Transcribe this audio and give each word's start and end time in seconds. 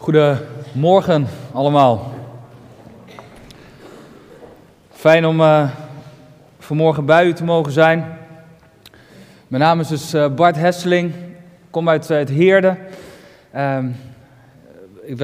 Goedemorgen 0.00 1.26
allemaal. 1.52 2.12
Fijn 4.90 5.26
om 5.26 5.40
uh, 5.40 5.70
vanmorgen 6.58 7.04
bij 7.04 7.26
u 7.26 7.32
te 7.32 7.44
mogen 7.44 7.72
zijn. 7.72 8.18
Mijn 9.48 9.62
naam 9.62 9.80
is 9.80 9.88
dus 9.88 10.14
uh, 10.14 10.34
Bart 10.34 10.56
Hesseling, 10.56 11.14
kom 11.70 11.88
uit 11.88 12.08
het 12.08 12.28
Heerde. 12.28 12.76
Uh, 13.54 13.78
ik, 15.02 15.18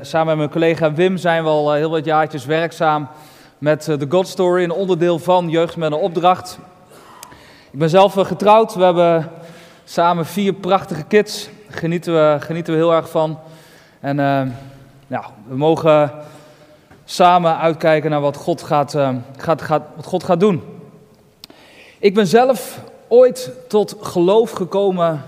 samen 0.00 0.26
met 0.26 0.36
mijn 0.36 0.50
collega 0.50 0.92
Wim 0.92 1.16
zijn 1.16 1.42
we 1.42 1.48
al 1.48 1.72
heel 1.72 1.90
wat 1.90 2.04
jaartjes 2.04 2.44
werkzaam 2.44 3.08
met 3.58 3.84
de 3.84 4.06
God 4.08 4.28
Story, 4.28 4.62
een 4.62 4.70
onderdeel 4.70 5.18
van 5.18 5.48
Jeugd 5.48 5.76
met 5.76 5.92
een 5.92 5.98
opdracht. 5.98 6.58
Ik 7.70 7.78
ben 7.78 7.90
zelf 7.90 8.12
getrouwd, 8.14 8.74
we 8.74 8.84
hebben 8.84 9.30
samen 9.84 10.26
vier 10.26 10.52
prachtige 10.52 11.04
kids, 11.04 11.48
genieten 11.68 12.14
we, 12.14 12.36
genieten 12.40 12.72
we 12.72 12.78
heel 12.78 12.94
erg 12.94 13.10
van. 13.10 13.38
En 14.00 14.16
nou, 15.06 15.24
we 15.48 15.56
mogen 15.56 16.10
samen 17.04 17.58
uitkijken 17.58 18.10
naar 18.10 18.20
wat 18.20 18.36
God 18.36 18.62
gaat, 18.62 18.94
uh, 18.94 19.10
gaat, 19.36 19.62
gaat, 19.62 19.82
wat 19.96 20.04
God 20.04 20.24
gaat 20.24 20.40
doen. 20.40 20.62
Ik 21.98 22.14
ben 22.14 22.26
zelf 22.26 22.80
ooit 23.08 23.50
tot 23.68 23.96
geloof 24.00 24.50
gekomen 24.50 25.22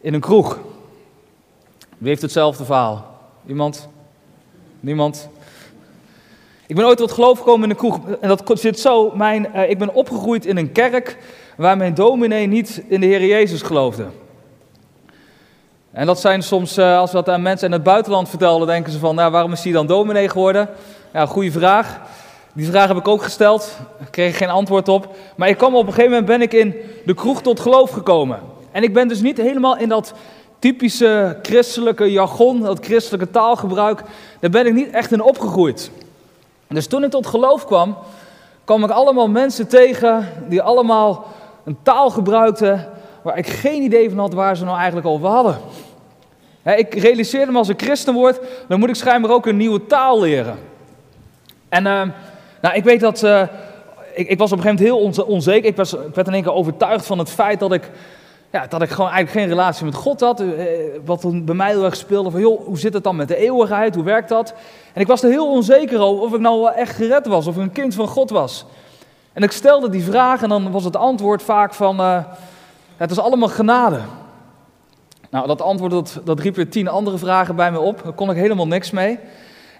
in 0.00 0.14
een 0.14 0.20
kroeg. 0.20 0.58
Wie 1.98 2.08
heeft 2.08 2.22
hetzelfde 2.22 2.64
verhaal? 2.64 3.20
Iemand? 3.46 3.88
Niemand? 4.80 5.28
Ik 6.66 6.76
ben 6.76 6.84
ooit 6.84 6.98
tot 6.98 7.12
geloof 7.12 7.38
gekomen 7.38 7.64
in 7.64 7.70
een 7.70 7.76
kroeg. 7.76 8.00
En 8.20 8.28
dat 8.28 8.50
zit 8.54 8.80
zo. 8.80 9.10
Mijn, 9.14 9.48
uh, 9.54 9.70
ik 9.70 9.78
ben 9.78 9.94
opgegroeid 9.94 10.46
in 10.46 10.56
een 10.56 10.72
kerk 10.72 11.18
waar 11.56 11.76
mijn 11.76 11.94
dominee 11.94 12.46
niet 12.46 12.82
in 12.88 13.00
de 13.00 13.06
Heer 13.06 13.26
Jezus 13.26 13.62
geloofde. 13.62 14.06
En 15.92 16.06
dat 16.06 16.20
zijn 16.20 16.42
soms, 16.42 16.78
uh, 16.78 16.98
als 16.98 17.10
we 17.10 17.16
dat 17.16 17.28
aan 17.28 17.42
mensen 17.42 17.66
in 17.66 17.72
het 17.72 17.82
buitenland 17.82 18.28
vertelden, 18.28 18.66
denken 18.66 18.92
ze 18.92 18.98
van, 18.98 19.14
nou, 19.14 19.30
waarom 19.32 19.52
is 19.52 19.64
hij 19.64 19.72
dan 19.72 19.86
dominee 19.86 20.28
geworden? 20.28 20.68
Ja, 21.12 21.26
goede 21.26 21.52
vraag. 21.52 22.00
Die 22.52 22.66
vraag 22.66 22.88
heb 22.88 22.96
ik 22.96 23.08
ook 23.08 23.22
gesteld, 23.22 23.76
ik 24.00 24.10
kreeg 24.10 24.36
geen 24.36 24.48
antwoord 24.48 24.88
op. 24.88 25.14
Maar 25.36 25.48
ik 25.48 25.56
kwam 25.56 25.74
op 25.74 25.86
een 25.86 25.92
gegeven 25.92 26.10
moment 26.10 26.26
ben 26.26 26.42
ik 26.42 26.52
in 26.52 26.74
de 27.04 27.14
kroeg 27.14 27.42
tot 27.42 27.60
geloof 27.60 27.90
gekomen. 27.90 28.40
En 28.72 28.82
ik 28.82 28.94
ben 28.94 29.08
dus 29.08 29.20
niet 29.20 29.36
helemaal 29.36 29.76
in 29.76 29.88
dat 29.88 30.14
typische 30.58 31.38
christelijke 31.42 32.12
jargon, 32.12 32.60
dat 32.60 32.84
christelijke 32.84 33.30
taalgebruik, 33.30 34.02
daar 34.40 34.50
ben 34.50 34.66
ik 34.66 34.72
niet 34.72 34.90
echt 34.90 35.12
in 35.12 35.22
opgegroeid. 35.22 35.90
Dus 36.68 36.86
toen 36.86 37.04
ik 37.04 37.10
tot 37.10 37.26
geloof 37.26 37.66
kwam, 37.66 37.96
kwam 38.64 38.84
ik 38.84 38.90
allemaal 38.90 39.28
mensen 39.28 39.68
tegen 39.68 40.28
die 40.48 40.62
allemaal 40.62 41.26
een 41.64 41.78
taal 41.82 42.10
gebruikten 42.10 42.88
waar 43.28 43.38
ik 43.38 43.46
geen 43.46 43.82
idee 43.82 44.08
van 44.08 44.18
had 44.18 44.34
waar 44.34 44.56
ze 44.56 44.64
nou 44.64 44.76
eigenlijk 44.76 45.06
over 45.06 45.28
hadden. 45.28 45.58
ik 46.62 46.94
realiseerde 46.94 47.52
me 47.52 47.58
als 47.58 47.68
ik 47.68 47.82
christen 47.82 48.14
word, 48.14 48.40
dan 48.68 48.78
moet 48.78 48.88
ik 48.88 48.94
schijnbaar 48.94 49.30
ook 49.30 49.46
een 49.46 49.56
nieuwe 49.56 49.86
taal 49.86 50.20
leren. 50.20 50.58
En 51.68 51.86
uh, 51.86 52.02
nou, 52.62 52.74
ik 52.74 52.84
weet 52.84 53.00
dat, 53.00 53.22
uh, 53.22 53.42
ik, 54.14 54.28
ik, 54.28 54.38
was 54.38 54.52
op 54.52 54.58
een 54.58 54.64
gegeven 54.64 54.86
moment 54.86 55.16
heel 55.16 55.24
onzeker. 55.26 55.68
Ik, 55.68 55.76
was, 55.76 55.92
ik 55.92 56.14
werd 56.14 56.26
in 56.26 56.32
één 56.32 56.42
keer 56.42 56.52
overtuigd 56.52 57.06
van 57.06 57.18
het 57.18 57.30
feit 57.30 57.60
dat 57.60 57.72
ik, 57.72 57.90
ja, 58.52 58.66
dat 58.66 58.82
ik 58.82 58.90
gewoon 58.90 59.10
eigenlijk 59.10 59.38
geen 59.38 59.56
relatie 59.56 59.84
met 59.84 59.94
God 59.94 60.20
had. 60.20 60.40
Uh, 60.40 60.52
wat 61.04 61.44
bij 61.44 61.54
mij 61.54 61.70
heel 61.70 61.84
erg 61.84 61.96
speelde 61.96 62.30
van, 62.30 62.40
joh, 62.40 62.64
hoe 62.64 62.78
zit 62.78 62.94
het 62.94 63.04
dan 63.04 63.16
met 63.16 63.28
de 63.28 63.36
eeuwigheid? 63.36 63.94
Hoe 63.94 64.04
werkt 64.04 64.28
dat? 64.28 64.54
En 64.92 65.00
ik 65.00 65.06
was 65.06 65.22
er 65.22 65.30
heel 65.30 65.50
onzeker 65.50 66.00
over 66.00 66.24
of 66.24 66.32
ik 66.32 66.40
nou 66.40 66.72
echt 66.72 66.96
gered 66.96 67.26
was, 67.26 67.46
of 67.46 67.56
ik 67.56 67.62
een 67.62 67.72
kind 67.72 67.94
van 67.94 68.08
God 68.08 68.30
was. 68.30 68.66
En 69.32 69.42
ik 69.42 69.52
stelde 69.52 69.88
die 69.88 70.04
vraag 70.04 70.42
en 70.42 70.48
dan 70.48 70.70
was 70.70 70.84
het 70.84 70.96
antwoord 70.96 71.42
vaak 71.42 71.74
van, 71.74 72.00
uh, 72.00 72.18
het 72.98 73.10
is 73.10 73.18
allemaal 73.18 73.48
genade. 73.48 74.00
Nou, 75.30 75.46
dat 75.46 75.62
antwoord 75.62 75.90
dat, 75.90 76.20
dat 76.24 76.40
riep 76.40 76.56
weer 76.56 76.70
tien 76.70 76.88
andere 76.88 77.18
vragen 77.18 77.56
bij 77.56 77.72
me 77.72 77.78
op. 77.78 78.02
Daar 78.02 78.12
kon 78.12 78.30
ik 78.30 78.36
helemaal 78.36 78.66
niks 78.66 78.90
mee. 78.90 79.18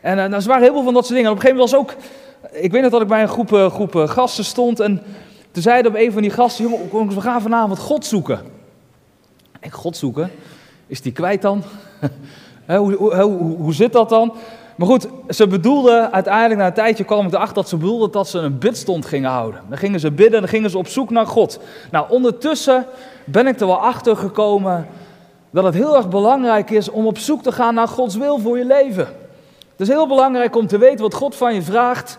En 0.02 0.18
uh, 0.18 0.24
nou, 0.24 0.32
er 0.32 0.48
waren 0.48 0.62
heel 0.62 0.72
veel 0.72 0.84
van 0.84 0.94
dat 0.94 1.06
soort 1.06 1.16
dingen. 1.16 1.30
En 1.30 1.36
op 1.36 1.44
een 1.44 1.50
gegeven 1.50 1.70
moment 1.72 1.92
was 1.92 1.96
ook... 1.96 2.62
Ik 2.62 2.72
weet 2.72 2.82
nog 2.82 2.90
dat 2.90 3.00
ik 3.00 3.08
bij 3.08 3.22
een 3.22 3.28
groep, 3.28 3.52
uh, 3.52 3.70
groep 3.70 3.94
uh, 3.94 4.08
gasten 4.08 4.44
stond. 4.44 4.80
En 4.80 5.02
toen 5.50 5.62
zeiden 5.62 5.92
op 5.92 5.98
een 5.98 6.12
van 6.12 6.22
die 6.22 6.30
gasten... 6.30 6.68
Jongen, 6.90 7.14
we 7.14 7.20
gaan 7.20 7.42
vanavond 7.42 7.78
God 7.78 8.06
zoeken. 8.06 8.40
Ik, 9.60 9.72
God 9.72 9.96
zoeken? 9.96 10.30
Is 10.86 11.02
die 11.02 11.12
kwijt 11.12 11.42
dan? 11.42 11.62
hoe, 12.66 12.94
hoe, 12.94 13.20
hoe, 13.20 13.56
hoe 13.56 13.74
zit 13.74 13.92
dat 13.92 14.08
dan? 14.08 14.34
Maar 14.78 14.86
goed, 14.86 15.08
ze 15.28 15.46
bedoelden 15.46 16.12
uiteindelijk 16.12 16.60
na 16.60 16.66
een 16.66 16.72
tijdje 16.72 17.04
kwam 17.04 17.26
ik 17.26 17.32
erachter 17.32 17.54
dat 17.54 17.68
ze 17.68 17.76
bedoelden 17.76 18.10
dat 18.10 18.28
ze 18.28 18.38
een 18.38 18.58
bidstond 18.58 19.06
gingen 19.06 19.30
houden. 19.30 19.60
Dan 19.68 19.78
gingen 19.78 20.00
ze 20.00 20.10
bidden 20.10 20.34
en 20.34 20.40
dan 20.40 20.48
gingen 20.48 20.70
ze 20.70 20.78
op 20.78 20.86
zoek 20.86 21.10
naar 21.10 21.26
God. 21.26 21.60
Nou, 21.90 22.06
ondertussen 22.08 22.86
ben 23.24 23.46
ik 23.46 23.60
er 23.60 23.66
wel 23.66 23.80
achter 23.80 24.16
gekomen 24.16 24.86
dat 25.50 25.64
het 25.64 25.74
heel 25.74 25.96
erg 25.96 26.08
belangrijk 26.08 26.70
is 26.70 26.90
om 26.90 27.06
op 27.06 27.18
zoek 27.18 27.42
te 27.42 27.52
gaan 27.52 27.74
naar 27.74 27.88
Gods 27.88 28.16
wil 28.16 28.38
voor 28.38 28.58
je 28.58 28.64
leven. 28.64 29.04
Het 29.70 29.80
is 29.80 29.88
heel 29.88 30.08
belangrijk 30.08 30.56
om 30.56 30.66
te 30.66 30.78
weten 30.78 31.00
wat 31.00 31.14
God 31.14 31.36
van 31.36 31.54
je 31.54 31.62
vraagt. 31.62 32.18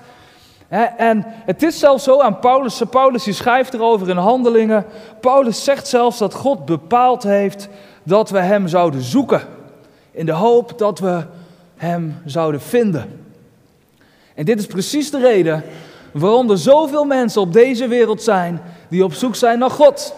En 0.98 1.24
het 1.26 1.64
is 1.64 1.80
zelfs 1.80 2.04
zo 2.04 2.22
aan 2.22 2.40
Paulus, 2.40 2.82
Paulus 2.90 3.24
die 3.24 3.34
schrijft 3.34 3.74
erover 3.74 4.10
in 4.10 4.18
Handelingen. 4.18 4.86
Paulus 5.22 5.64
zegt 5.64 5.88
zelfs 5.88 6.18
dat 6.18 6.34
God 6.34 6.66
bepaald 6.66 7.24
heeft 7.24 7.70
dat 8.04 8.30
we 8.30 8.40
hem 8.40 8.68
zouden 8.68 9.02
zoeken. 9.02 9.42
In 10.12 10.26
de 10.26 10.32
hoop 10.32 10.78
dat 10.78 11.00
we 11.00 11.24
hem 11.80 12.22
zouden 12.26 12.62
vinden. 12.62 13.26
En 14.36 14.46
dit 14.46 14.60
is 14.60 14.66
precies 14.66 15.12
de 15.12 15.20
reden 15.20 15.64
waarom 16.12 16.50
er 16.50 16.58
zoveel 16.58 17.04
mensen 17.04 17.42
op 17.42 17.54
deze 17.54 17.88
wereld 17.88 18.24
zijn 18.24 18.62
die 18.90 19.04
op 19.04 19.14
zoek 19.14 19.36
zijn 19.36 19.60
naar 19.60 19.70
God. 19.70 20.14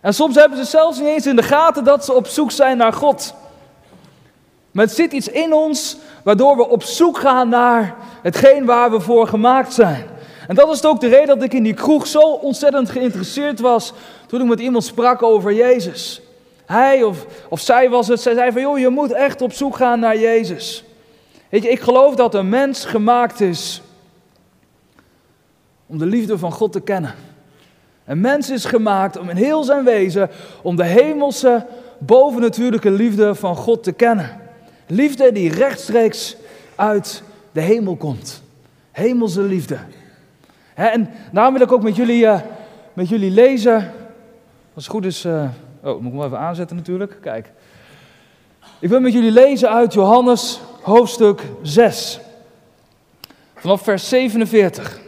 En 0.00 0.14
soms 0.14 0.34
hebben 0.34 0.58
ze 0.58 0.64
zelfs 0.64 0.98
niet 0.98 1.08
eens 1.08 1.26
in 1.26 1.36
de 1.36 1.42
gaten 1.42 1.84
dat 1.84 2.04
ze 2.04 2.12
op 2.12 2.26
zoek 2.26 2.50
zijn 2.50 2.76
naar 2.76 2.92
God. 2.92 3.34
Maar 4.70 4.84
het 4.84 4.94
zit 4.94 5.12
iets 5.12 5.28
in 5.28 5.52
ons 5.52 5.96
waardoor 6.24 6.56
we 6.56 6.68
op 6.68 6.82
zoek 6.82 7.18
gaan 7.18 7.48
naar 7.48 7.94
hetgeen 8.22 8.64
waar 8.64 8.90
we 8.90 9.00
voor 9.00 9.26
gemaakt 9.26 9.72
zijn. 9.72 10.06
En 10.48 10.54
dat 10.54 10.74
is 10.74 10.84
ook 10.84 11.00
de 11.00 11.08
reden 11.08 11.26
dat 11.26 11.42
ik 11.42 11.52
in 11.52 11.62
die 11.62 11.74
kroeg 11.74 12.06
zo 12.06 12.20
ontzettend 12.20 12.90
geïnteresseerd 12.90 13.60
was 13.60 13.92
toen 14.26 14.40
ik 14.40 14.46
met 14.46 14.60
iemand 14.60 14.84
sprak 14.84 15.22
over 15.22 15.52
Jezus. 15.52 16.20
Hij 16.68 17.02
of, 17.02 17.26
of 17.48 17.60
zij 17.60 17.90
was 17.90 18.08
het, 18.08 18.20
zij 18.20 18.34
zei 18.34 18.52
van 18.52 18.60
joh, 18.60 18.78
je 18.78 18.88
moet 18.88 19.12
echt 19.12 19.42
op 19.42 19.52
zoek 19.52 19.76
gaan 19.76 20.00
naar 20.00 20.18
Jezus. 20.18 20.84
Weet 21.48 21.62
je, 21.62 21.68
ik 21.68 21.80
geloof 21.80 22.14
dat 22.14 22.34
een 22.34 22.48
mens 22.48 22.84
gemaakt 22.84 23.40
is 23.40 23.82
om 25.86 25.98
de 25.98 26.06
liefde 26.06 26.38
van 26.38 26.52
God 26.52 26.72
te 26.72 26.80
kennen. 26.80 27.14
Een 28.04 28.20
mens 28.20 28.50
is 28.50 28.64
gemaakt 28.64 29.18
om 29.18 29.28
in 29.28 29.36
heel 29.36 29.64
zijn 29.64 29.84
wezen 29.84 30.30
om 30.62 30.76
de 30.76 30.84
hemelse, 30.84 31.66
bovennatuurlijke 31.98 32.90
liefde 32.90 33.34
van 33.34 33.56
God 33.56 33.82
te 33.82 33.92
kennen. 33.92 34.40
Liefde 34.86 35.32
die 35.32 35.54
rechtstreeks 35.54 36.36
uit 36.74 37.22
de 37.52 37.60
hemel 37.60 37.96
komt. 37.96 38.42
Hemelse 38.90 39.42
liefde. 39.42 39.78
En 40.74 41.10
daarom 41.32 41.52
wil 41.52 41.62
ik 41.62 41.72
ook 41.72 41.82
met 41.82 41.96
jullie, 41.96 42.22
uh, 42.22 42.40
met 42.92 43.08
jullie 43.08 43.30
lezen. 43.30 43.92
Als 44.74 44.84
het 44.84 44.94
goed 44.94 45.04
is, 45.04 45.24
uh, 45.24 45.48
Oh, 45.82 46.00
moet 46.00 46.12
ik 46.12 46.18
hem 46.18 46.26
even 46.26 46.38
aanzetten 46.38 46.76
natuurlijk. 46.76 47.18
Kijk. 47.20 47.52
Ik 48.80 48.88
wil 48.88 49.00
met 49.00 49.12
jullie 49.12 49.30
lezen 49.30 49.70
uit 49.70 49.92
Johannes 49.92 50.60
hoofdstuk 50.82 51.42
6. 51.62 52.20
Vanaf 53.54 53.82
vers 53.82 54.08
47. 54.08 55.00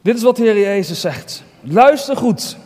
Dit 0.00 0.16
is 0.16 0.22
wat 0.22 0.36
de 0.36 0.42
Heer 0.42 0.58
Jezus 0.58 1.00
zegt. 1.00 1.42
Luister 1.60 2.16
goed. 2.16 2.56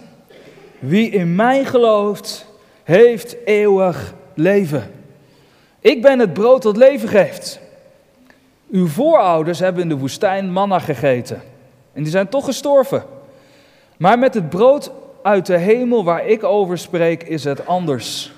Wie 0.79 1.11
in 1.11 1.35
mij 1.35 1.65
gelooft, 1.65 2.47
heeft 2.83 3.37
eeuwig 3.45 4.15
leven. 4.35 4.91
Ik 5.81 6.03
ben 6.03 6.19
het 6.19 6.33
brood 6.33 6.63
dat 6.63 6.77
leven 6.77 7.09
geeft. 7.09 7.61
Uw 8.71 8.87
voorouders 8.87 9.59
hebben 9.59 9.83
in 9.83 9.89
de 9.89 9.97
woestijn 9.97 10.53
manna 10.53 10.79
gegeten. 10.79 11.43
En 11.93 12.03
die 12.03 12.13
zijn 12.13 12.29
toch 12.29 12.45
gestorven. 12.45 13.05
Maar 13.97 14.19
met 14.19 14.35
het 14.35 14.49
brood 14.49 14.91
uit 15.23 15.47
de 15.47 15.57
hemel 15.57 16.05
waar 16.05 16.27
ik 16.27 16.45
over 16.45 16.79
spreek 16.79 17.23
is 17.23 17.45
het 17.45 17.67
anders. 17.67 18.33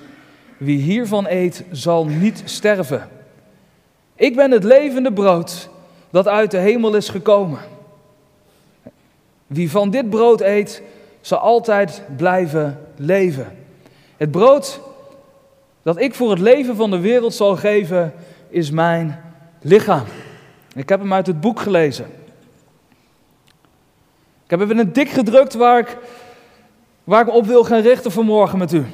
Wie 0.57 0.81
hiervan 0.81 1.25
eet 1.29 1.63
zal 1.71 2.05
niet 2.05 2.41
sterven. 2.45 3.09
Ik 4.15 4.35
ben 4.35 4.51
het 4.51 4.63
levende 4.63 5.13
brood 5.13 5.69
dat 6.09 6.27
uit 6.27 6.51
de 6.51 6.57
hemel 6.57 6.95
is 6.95 7.09
gekomen. 7.09 7.59
Wie 9.47 9.71
van 9.71 9.89
dit 9.89 10.09
brood 10.09 10.41
eet, 10.41 10.81
zal 11.21 11.37
altijd 11.37 12.01
blijven 12.17 12.79
leven. 12.95 13.57
Het 14.17 14.31
brood 14.31 14.79
dat 15.81 15.99
ik 15.99 16.15
voor 16.15 16.29
het 16.29 16.39
leven 16.39 16.75
van 16.75 16.91
de 16.91 16.99
wereld 16.99 17.33
zal 17.33 17.55
geven, 17.55 18.13
is 18.49 18.71
mijn 18.71 19.19
lichaam. 19.61 20.05
Ik 20.75 20.89
heb 20.89 20.99
hem 20.99 21.13
uit 21.13 21.27
het 21.27 21.41
boek 21.41 21.59
gelezen. 21.59 22.05
Ik 24.49 24.59
heb 24.59 24.63
even 24.63 24.79
een 24.79 24.93
dik 24.93 25.09
gedrukt 25.09 25.53
waar 25.53 25.79
ik, 25.79 25.97
waar 27.03 27.21
ik 27.21 27.27
me 27.27 27.33
op 27.33 27.45
wil 27.45 27.63
gaan 27.63 27.81
richten 27.81 28.11
vanmorgen 28.11 28.57
met 28.57 28.73
u. 28.73 28.85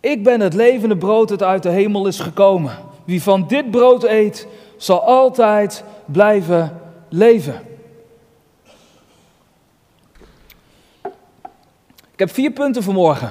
Ik 0.00 0.24
ben 0.24 0.40
het 0.40 0.54
levende 0.54 0.96
brood 0.96 1.28
dat 1.28 1.42
uit 1.42 1.62
de 1.62 1.68
hemel 1.68 2.06
is 2.06 2.20
gekomen. 2.20 2.76
Wie 3.04 3.22
van 3.22 3.46
dit 3.46 3.70
brood 3.70 4.04
eet, 4.04 4.46
zal 4.76 5.00
altijd 5.00 5.84
blijven 6.04 6.80
leven. 7.08 7.62
Ik 12.12 12.18
heb 12.18 12.30
vier 12.30 12.50
punten 12.50 12.82
vanmorgen. 12.82 13.30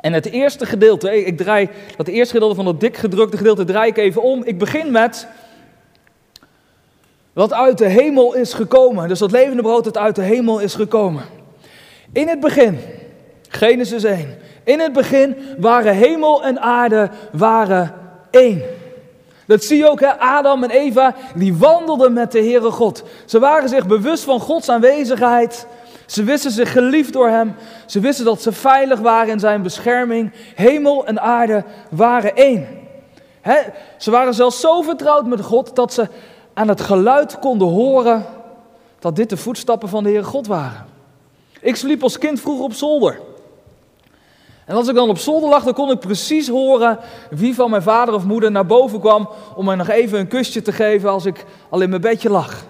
En 0.00 0.12
het 0.12 0.26
eerste 0.26 0.66
gedeelte, 0.66 1.24
ik 1.24 1.36
draai 1.36 1.68
dat 1.96 2.08
eerste 2.08 2.34
gedeelte 2.34 2.54
van 2.54 2.64
dat 2.64 2.80
dik 2.80 2.96
gedrukte 2.96 3.36
gedeelte 3.36 3.64
draai 3.64 3.90
ik 3.90 3.96
even 3.96 4.22
om. 4.22 4.44
Ik 4.44 4.58
begin 4.58 4.90
met 4.90 5.28
wat 7.32 7.52
uit 7.52 7.78
de 7.78 7.88
hemel 7.88 8.34
is 8.34 8.52
gekomen. 8.52 9.08
Dus 9.08 9.18
dat 9.18 9.30
levende 9.30 9.62
brood 9.62 9.84
dat 9.84 9.98
uit 9.98 10.14
de 10.14 10.22
hemel 10.22 10.58
is 10.58 10.74
gekomen. 10.74 11.22
In 12.12 12.28
het 12.28 12.40
begin, 12.40 12.78
Genesis 13.48 14.04
1. 14.04 14.38
In 14.64 14.80
het 14.80 14.92
begin 14.92 15.36
waren 15.58 15.94
hemel 15.94 16.42
en 16.42 16.60
aarde 16.60 17.10
waren 17.32 17.94
één. 18.30 18.62
Dat 19.46 19.64
zie 19.64 19.76
je 19.76 19.90
ook, 19.90 20.00
hè? 20.00 20.18
Adam 20.18 20.62
en 20.62 20.70
Eva, 20.70 21.14
die 21.34 21.56
wandelden 21.56 22.12
met 22.12 22.32
de 22.32 22.38
Heere 22.38 22.70
God. 22.70 23.02
Ze 23.24 23.38
waren 23.38 23.68
zich 23.68 23.86
bewust 23.86 24.24
van 24.24 24.40
Gods 24.40 24.68
aanwezigheid. 24.68 25.66
Ze 26.06 26.24
wisten 26.24 26.50
zich 26.50 26.72
geliefd 26.72 27.12
door 27.12 27.28
Hem. 27.28 27.54
Ze 27.86 28.00
wisten 28.00 28.24
dat 28.24 28.42
ze 28.42 28.52
veilig 28.52 29.00
waren 29.00 29.32
in 29.32 29.40
Zijn 29.40 29.62
bescherming. 29.62 30.32
Hemel 30.54 31.06
en 31.06 31.20
aarde 31.20 31.64
waren 31.90 32.36
één. 32.36 32.66
Ze 33.98 34.10
waren 34.10 34.34
zelfs 34.34 34.60
zo 34.60 34.82
vertrouwd 34.82 35.26
met 35.26 35.40
God 35.40 35.76
dat 35.76 35.92
ze 35.92 36.08
aan 36.54 36.68
het 36.68 36.80
geluid 36.80 37.38
konden 37.38 37.68
horen 37.68 38.26
dat 38.98 39.16
dit 39.16 39.30
de 39.30 39.36
voetstappen 39.36 39.88
van 39.88 40.02
de 40.02 40.08
Heere 40.08 40.24
God 40.24 40.46
waren. 40.46 40.86
Ik 41.60 41.76
sliep 41.76 42.02
als 42.02 42.18
kind 42.18 42.40
vroeger 42.40 42.64
op 42.64 42.72
zolder. 42.72 43.20
En 44.64 44.76
als 44.76 44.88
ik 44.88 44.94
dan 44.94 45.08
op 45.08 45.18
zolder 45.18 45.48
lag, 45.48 45.64
dan 45.64 45.74
kon 45.74 45.90
ik 45.90 46.00
precies 46.00 46.48
horen 46.48 46.98
wie 47.30 47.54
van 47.54 47.70
mijn 47.70 47.82
vader 47.82 48.14
of 48.14 48.24
moeder 48.24 48.50
naar 48.50 48.66
boven 48.66 49.00
kwam 49.00 49.28
om 49.54 49.64
mij 49.64 49.74
nog 49.74 49.88
even 49.88 50.18
een 50.18 50.28
kusje 50.28 50.62
te 50.62 50.72
geven 50.72 51.10
als 51.10 51.24
ik 51.24 51.44
al 51.68 51.80
in 51.80 51.88
mijn 51.88 52.00
bedje 52.00 52.30
lag. 52.30 52.64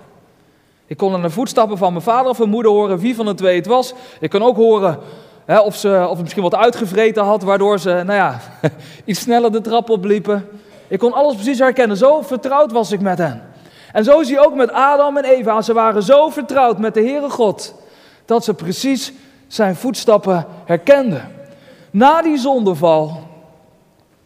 Ik 0.87 0.97
kon 0.97 1.15
aan 1.15 1.23
de 1.23 1.31
voetstappen 1.31 1.79
van 1.79 1.93
mijn 1.93 2.05
vader 2.05 2.31
of 2.31 2.39
mijn 2.39 2.51
moeder 2.51 2.73
horen 2.73 2.99
wie 2.99 3.15
van 3.15 3.27
de 3.27 3.35
twee 3.35 3.57
het 3.57 3.67
was. 3.67 3.95
Ik 4.21 4.31
kon 4.31 4.43
ook 4.43 4.57
horen 4.57 4.99
hè, 5.45 5.61
of, 5.61 5.77
ze, 5.77 6.07
of 6.11 6.21
misschien 6.21 6.43
wat 6.43 6.55
uitgevreten 6.55 7.25
had, 7.25 7.43
waardoor 7.43 7.79
ze 7.79 7.91
nou 7.91 8.13
ja, 8.13 8.41
iets 9.05 9.21
sneller 9.21 9.53
de 9.53 9.61
trap 9.61 9.91
opliepen. 9.91 10.49
Ik 10.89 10.99
kon 10.99 11.13
alles 11.13 11.35
precies 11.35 11.59
herkennen. 11.59 11.97
Zo 11.97 12.23
vertrouwd 12.23 12.73
was 12.73 12.93
ik 12.93 13.01
met 13.01 13.19
hen. 13.19 13.52
En 13.93 14.05
zo 14.05 14.23
zie 14.23 14.35
je 14.35 14.45
ook 14.47 14.55
met 14.55 14.73
Adam 14.73 15.17
en 15.17 15.25
Eva. 15.25 15.63
Ze 15.63 15.73
waren 15.73 16.03
zo 16.03 16.29
vertrouwd 16.29 16.79
met 16.79 16.95
de 16.95 17.01
Heere 17.01 17.31
God 17.31 17.75
dat 18.25 18.45
ze 18.45 18.55
precies 18.55 19.13
zijn 19.47 19.77
voetstappen 19.77 20.47
herkenden. 20.65 21.31
Na 21.91 22.23
die 22.23 22.39
zondeval, 22.39 23.21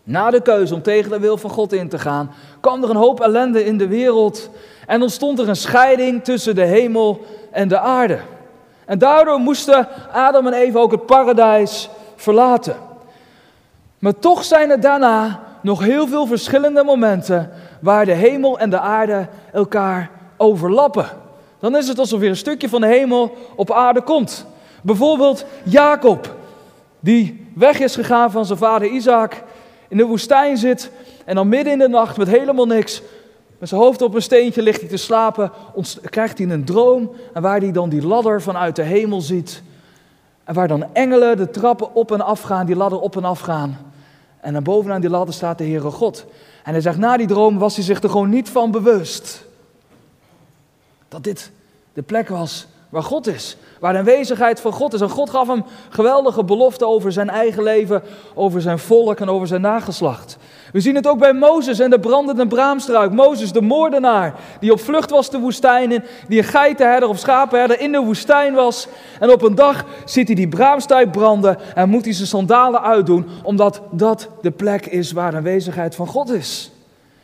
na 0.03 0.31
de 0.31 0.43
keuze 0.43 0.75
om 0.75 0.83
tegen 0.83 1.11
de 1.11 1.21
wil 1.21 1.37
van 1.37 1.51
God 1.51 1.73
in 1.73 1.89
te 1.89 1.99
gaan, 1.99 2.31
kwam 2.61 2.83
er 2.83 2.91
een 2.91 2.97
hoop 2.97 3.21
ellende 3.21 3.65
in 3.65 3.79
de 3.79 3.89
wereld 3.89 4.51
en 4.87 5.03
ontstond 5.03 5.39
er 5.39 5.49
een 5.49 5.57
scheiding 5.57 6.25
tussen 6.25 6.55
de 6.55 6.65
hemel 6.65 7.21
en 7.51 7.69
de 7.69 7.79
aarde. 7.79 8.19
En 8.85 8.99
daardoor 8.99 9.39
moesten 9.39 9.89
Adam 10.13 10.47
en 10.47 10.53
Eva 10.53 10.79
ook 10.79 10.91
het 10.91 11.07
paradijs 11.07 11.89
verlaten. 12.17 12.77
Maar 13.99 14.19
toch 14.19 14.45
zijn 14.45 14.71
er 14.71 14.81
daarna 14.81 15.41
nog 15.61 15.81
heel 15.81 16.07
veel 16.07 16.27
verschillende 16.27 16.85
momenten 16.85 17.51
waar 17.81 18.05
de 18.05 18.13
hemel 18.13 18.59
en 18.59 18.71
de 18.71 18.81
aarde 18.81 19.29
elkaar 19.53 20.11
overlappen. 20.37 21.09
Dan 21.59 21.77
is 21.77 21.89
het 21.89 21.99
alsof 21.99 22.21
weer 22.21 22.29
een 22.29 22.37
stukje 22.37 22.69
van 22.69 22.81
de 22.81 22.87
hemel 22.87 23.35
op 23.57 23.73
aarde 23.73 24.03
komt. 24.03 24.47
Bijvoorbeeld 24.83 25.45
Jacob, 25.63 26.35
die 27.01 27.47
weg 27.55 27.81
is 27.81 27.95
gegaan 27.95 28.31
van 28.31 28.47
zijn 28.47 28.59
vader 28.59 28.89
Isaac, 28.89 29.43
in 29.89 29.97
de 29.97 30.05
woestijn 30.05 30.57
zit 30.57 30.91
en 31.25 31.35
dan 31.35 31.49
midden 31.49 31.73
in 31.73 31.79
de 31.79 31.89
nacht 31.89 32.17
met 32.17 32.29
helemaal 32.29 32.67
niks, 32.67 33.03
met 33.59 33.69
zijn 33.69 33.81
hoofd 33.81 34.03
op 34.03 34.15
een 34.15 34.23
steentje 34.23 34.63
ligt 34.63 34.81
hij 34.81 34.89
te 34.89 34.97
slapen, 34.97 35.53
krijgt 36.11 36.39
hij 36.39 36.49
een 36.49 36.65
droom 36.65 37.11
en 37.33 37.43
waar 37.43 37.61
hij 37.61 37.73
dan 37.73 37.89
die 37.89 38.07
ladder 38.07 38.43
vanuit 38.43 38.77
de 38.77 38.83
hemel 38.83 39.21
ziet. 39.21 39.63
En 40.45 40.55
waar 40.55 40.69
dan 40.69 40.95
engelen 40.95 41.37
de 41.37 41.51
trappen 41.51 41.95
op 41.95 42.13
en 42.13 42.21
af 42.21 42.41
gaan, 42.41 42.67
die 42.67 42.77
ladder 42.77 43.01
op 43.01 43.17
en 43.17 43.25
af 43.25 43.41
gaan. 43.41 43.79
En 44.41 44.53
dan 44.53 44.63
bovenaan 44.63 45.01
die 45.01 45.11
ladder 45.11 45.35
staat 45.35 45.59
de 45.59 45.65
Heere 45.65 45.91
God. 45.91 46.27
En 46.67 46.73
hij 46.73 46.81
zegt, 46.81 46.99
na 46.99 47.17
die 47.17 47.27
droom 47.27 47.59
was 47.59 47.75
hij 47.77 47.85
zich 47.85 48.03
er 48.03 48.11
gewoon 48.11 48.29
niet 48.29 48.49
van 48.49 48.71
bewust. 48.71 49.45
Dat 51.09 51.25
dit 51.25 51.51
de 51.93 52.03
plek 52.03 52.29
was 52.29 52.67
waar 52.89 53.03
God 53.03 53.27
is. 53.27 53.57
Waar 53.81 53.93
de 53.93 53.99
aanwezigheid 53.99 54.61
van 54.61 54.73
God 54.73 54.93
is. 54.93 55.01
En 55.01 55.09
God 55.09 55.31
gaf 55.31 55.49
hem 55.49 55.65
geweldige 55.89 56.45
beloften 56.45 56.89
over 56.89 57.13
zijn 57.13 57.31
eigen 57.31 57.63
leven, 57.63 58.03
over 58.35 58.61
zijn 58.61 58.79
volk 58.79 59.21
en 59.21 59.29
over 59.29 59.47
zijn 59.47 59.61
nageslacht. 59.61 60.37
We 60.73 60.81
zien 60.81 60.95
het 60.95 61.07
ook 61.07 61.19
bij 61.19 61.33
Mozes 61.33 61.79
en 61.79 61.91
de 61.91 62.01
brandende 62.01 62.47
braamstruik. 62.47 63.13
Mozes, 63.13 63.53
de 63.53 63.61
moordenaar, 63.61 64.35
die 64.61 64.73
op 64.73 64.81
vlucht 64.81 65.11
was 65.11 65.31
de 65.31 65.39
woestijn 65.39 65.93
in, 65.93 66.03
die 66.29 66.39
een 66.39 66.45
geitenherder 66.45 67.09
of 67.09 67.19
schapenherder 67.19 67.81
in 67.81 67.93
de 67.93 68.01
woestijn 68.01 68.55
was. 68.55 68.89
En 69.21 69.31
op 69.31 69.43
een 69.43 69.55
dag 69.55 69.85
ziet 70.05 70.27
hij 70.27 70.37
die 70.37 70.49
braamstruik 70.49 71.13
branden 71.13 71.59
en 71.75 71.89
moet 71.89 72.05
hij 72.05 72.15
zijn 72.15 72.29
sandalen 72.29 72.83
uitdoen, 72.83 73.27
omdat 73.43 73.83
dat 73.91 74.29
de 74.43 74.51
plek 74.51 74.87
is 74.87 75.13
waar 75.13 75.31
de 75.31 75.37
aanwezigheid 75.37 75.95
van 75.95 76.07
God 76.07 76.31
is. 76.31 76.71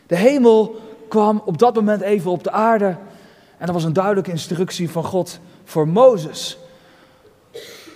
De 0.06 0.16
hemel 0.16 0.80
kwam 1.08 1.42
op 1.44 1.58
dat 1.58 1.74
moment 1.74 2.00
even 2.00 2.30
op 2.30 2.44
de 2.44 2.50
aarde 2.50 2.96
en 3.58 3.66
dat 3.66 3.74
was 3.74 3.84
een 3.84 3.92
duidelijke 3.92 4.30
instructie 4.30 4.90
van 4.90 5.04
God 5.04 5.40
voor 5.64 5.88
Mozes. 5.88 6.58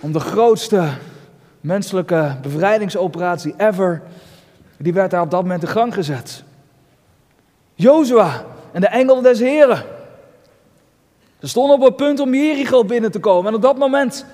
Om 0.00 0.12
de 0.12 0.20
grootste 0.20 0.88
menselijke 1.60 2.37
bevrijdingsoperatie 2.43 3.54
ever, 3.56 4.02
die 4.78 4.93
werd 4.93 5.11
daar 5.11 5.23
op 5.23 5.31
dat 5.31 5.43
moment 5.43 5.62
in 5.62 5.69
gang 5.69 5.94
gezet. 5.94 6.44
Jozua 7.75 8.44
en 8.73 8.81
de 8.81 8.87
engel 8.87 9.23
des 9.23 9.38
Heren. 9.38 9.84
Ze 11.40 11.49
stonden 11.49 11.76
op 11.76 11.82
het 11.82 11.96
punt 11.96 12.20
om 12.20 12.34
Jericho 12.34 12.84
binnen 12.84 13.11
te 13.11 13.19
komen. 13.19 13.49
En 13.50 13.55
op 13.56 13.62
dat 13.62 13.78
moment 13.78 14.26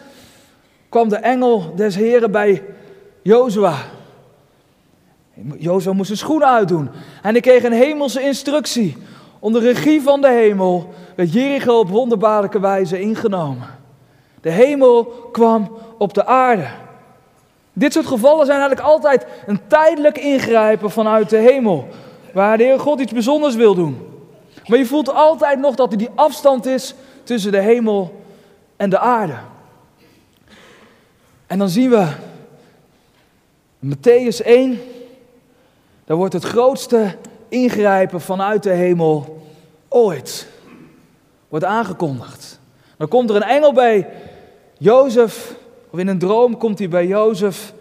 kwam 0.89 1.09
de 1.09 1.17
engel 1.17 1.73
des 1.77 1.95
Heren 1.95 2.31
bij 2.31 2.63
Jozua. 3.23 3.75
Jozua 5.59 5.93
moest 5.93 6.07
zijn 6.07 6.19
schoenen 6.19 6.49
uitdoen. 6.49 6.91
En 7.23 7.33
hij 7.33 7.41
kreeg 7.41 7.63
een 7.63 7.73
hemelse 7.73 8.23
instructie. 8.23 8.97
Onder 9.39 9.63
regie 9.63 10.03
van 10.03 10.21
de 10.21 10.29
hemel 10.31 10.95
werd 11.17 11.33
Jericho 11.33 11.79
op 11.79 11.89
wonderbaarlijke 11.89 12.61
wijze 12.61 13.01
ingenomen. 13.01 13.67
De 14.41 14.51
hemel 14.51 15.05
kwam 15.33 15.79
op 15.99 16.15
de 16.15 16.27
aarde. 16.27 16.67
Dit 17.73 17.93
soort 17.93 18.07
gevallen 18.07 18.47
zijn 18.47 18.59
eigenlijk 18.59 18.89
altijd 18.89 19.27
een 19.47 19.61
tijdelijk 19.67 20.19
ingrijpen 20.19 20.91
vanuit 20.91 21.31
de 21.31 21.37
hemel, 21.37 21.89
waar 22.33 22.59
de 22.59 22.65
Heer 22.65 22.81
God 22.81 23.01
iets 23.01 23.13
bijzonders 23.13 23.55
wil 23.55 23.75
doen. 23.75 24.07
Maar 24.67 24.79
je 24.79 24.87
voelt 24.87 25.15
altijd 25.15 25.59
nog 25.59 25.75
dat 25.75 25.93
er 25.93 25.99
die 25.99 26.11
afstand 26.15 26.67
is 26.67 26.95
tussen 27.23 27.53
de 27.53 27.61
hemel 27.61 28.23
en 28.77 28.91
de 28.91 28.99
aarde. 28.99 29.37
En 31.47 31.59
dan 31.59 31.69
zien 31.69 31.91
we 31.91 32.07
Matthäus 33.79 34.45
1, 34.45 34.81
daar 36.05 36.17
wordt 36.17 36.33
het 36.33 36.45
grootste 36.45 37.17
ingrijpen 37.49 38.21
vanuit 38.21 38.63
de 38.63 38.71
hemel 38.71 39.43
ooit 39.89 40.47
wordt 41.49 41.65
aangekondigd. 41.65 42.61
Dan 42.97 43.09
komt 43.09 43.31
er 43.31 43.37
een 43.37 43.43
engel 43.43 43.73
bij 43.73 44.09
Jozef, 44.79 45.55
of 45.93 45.99
in 45.99 46.09
een 46.09 46.19
droom 46.19 46.57
komt 46.57 46.79
hij 46.79 46.89
bij 46.89 47.07
Jozef 47.07 47.75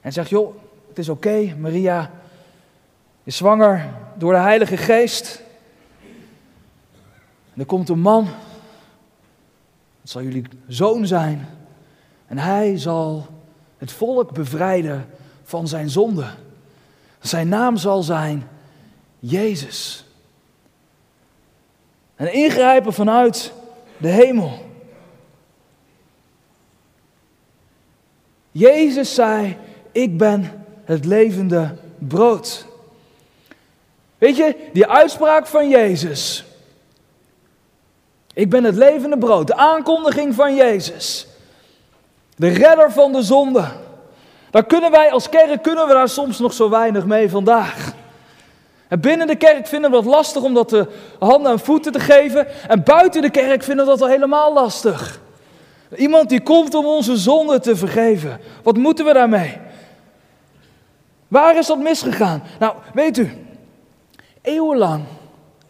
en 0.00 0.12
zegt, 0.12 0.28
joh, 0.28 0.54
het 0.88 0.98
is 0.98 1.08
oké, 1.08 1.54
Maria 1.58 2.10
is 3.24 3.36
zwanger 3.36 3.94
door 4.14 4.32
de 4.32 4.38
Heilige 4.38 4.76
Geest. 4.76 5.42
En 7.54 7.60
er 7.60 7.66
komt 7.66 7.88
een 7.88 8.00
man, 8.00 8.24
het 10.00 10.10
zal 10.10 10.22
jullie 10.22 10.44
zoon 10.66 11.06
zijn, 11.06 11.48
en 12.26 12.38
hij 12.38 12.78
zal 12.78 13.26
het 13.78 13.92
volk 13.92 14.32
bevrijden 14.32 15.06
van 15.42 15.68
zijn 15.68 15.90
zonde. 15.90 16.26
Zijn 17.20 17.48
naam 17.48 17.76
zal 17.76 18.02
zijn 18.02 18.48
Jezus. 19.18 20.04
Een 22.16 22.32
ingrijpen 22.32 22.92
vanuit 22.92 23.52
de 23.96 24.08
hemel. 24.08 24.70
Jezus 28.52 29.14
zei, 29.14 29.56
ik 29.92 30.18
ben 30.18 30.64
het 30.84 31.04
levende 31.04 31.74
brood. 31.98 32.66
Weet 34.18 34.36
je, 34.36 34.56
die 34.72 34.86
uitspraak 34.86 35.46
van 35.46 35.68
Jezus. 35.68 36.44
Ik 38.34 38.50
ben 38.50 38.64
het 38.64 38.74
levende 38.74 39.18
brood. 39.18 39.46
De 39.46 39.56
aankondiging 39.56 40.34
van 40.34 40.54
Jezus. 40.54 41.26
De 42.36 42.48
redder 42.48 42.92
van 42.92 43.12
de 43.12 43.22
zonde. 43.22 43.64
Daar 44.50 44.66
kunnen 44.66 44.90
wij 44.90 45.10
als 45.10 45.28
kerk 45.28 45.62
kunnen 45.62 45.86
we 45.86 45.92
daar 45.92 46.08
soms 46.08 46.38
nog 46.38 46.52
zo 46.52 46.70
weinig 46.70 47.06
mee 47.06 47.30
vandaag. 47.30 47.92
En 48.88 49.00
binnen 49.00 49.26
de 49.26 49.36
kerk 49.36 49.66
vinden 49.66 49.90
we 49.90 49.96
het 49.96 50.06
lastig 50.06 50.42
om 50.42 50.54
dat 50.54 50.70
de 50.70 50.86
handen 51.18 51.52
en 51.52 51.58
voeten 51.58 51.92
te 51.92 52.00
geven. 52.00 52.68
En 52.68 52.82
buiten 52.82 53.22
de 53.22 53.30
kerk 53.30 53.62
vinden 53.62 53.84
we 53.84 53.90
dat 53.90 54.02
al 54.02 54.08
helemaal 54.08 54.52
lastig. 54.52 55.20
Iemand 55.96 56.28
die 56.28 56.40
komt 56.40 56.74
om 56.74 56.86
onze 56.86 57.16
zonde 57.16 57.60
te 57.60 57.76
vergeven. 57.76 58.40
Wat 58.62 58.76
moeten 58.76 59.04
we 59.04 59.12
daarmee? 59.12 59.58
Waar 61.28 61.58
is 61.58 61.66
dat 61.66 61.78
misgegaan? 61.78 62.42
Nou, 62.58 62.74
weet 62.94 63.18
u, 63.18 63.30
eeuwenlang, 64.42 65.04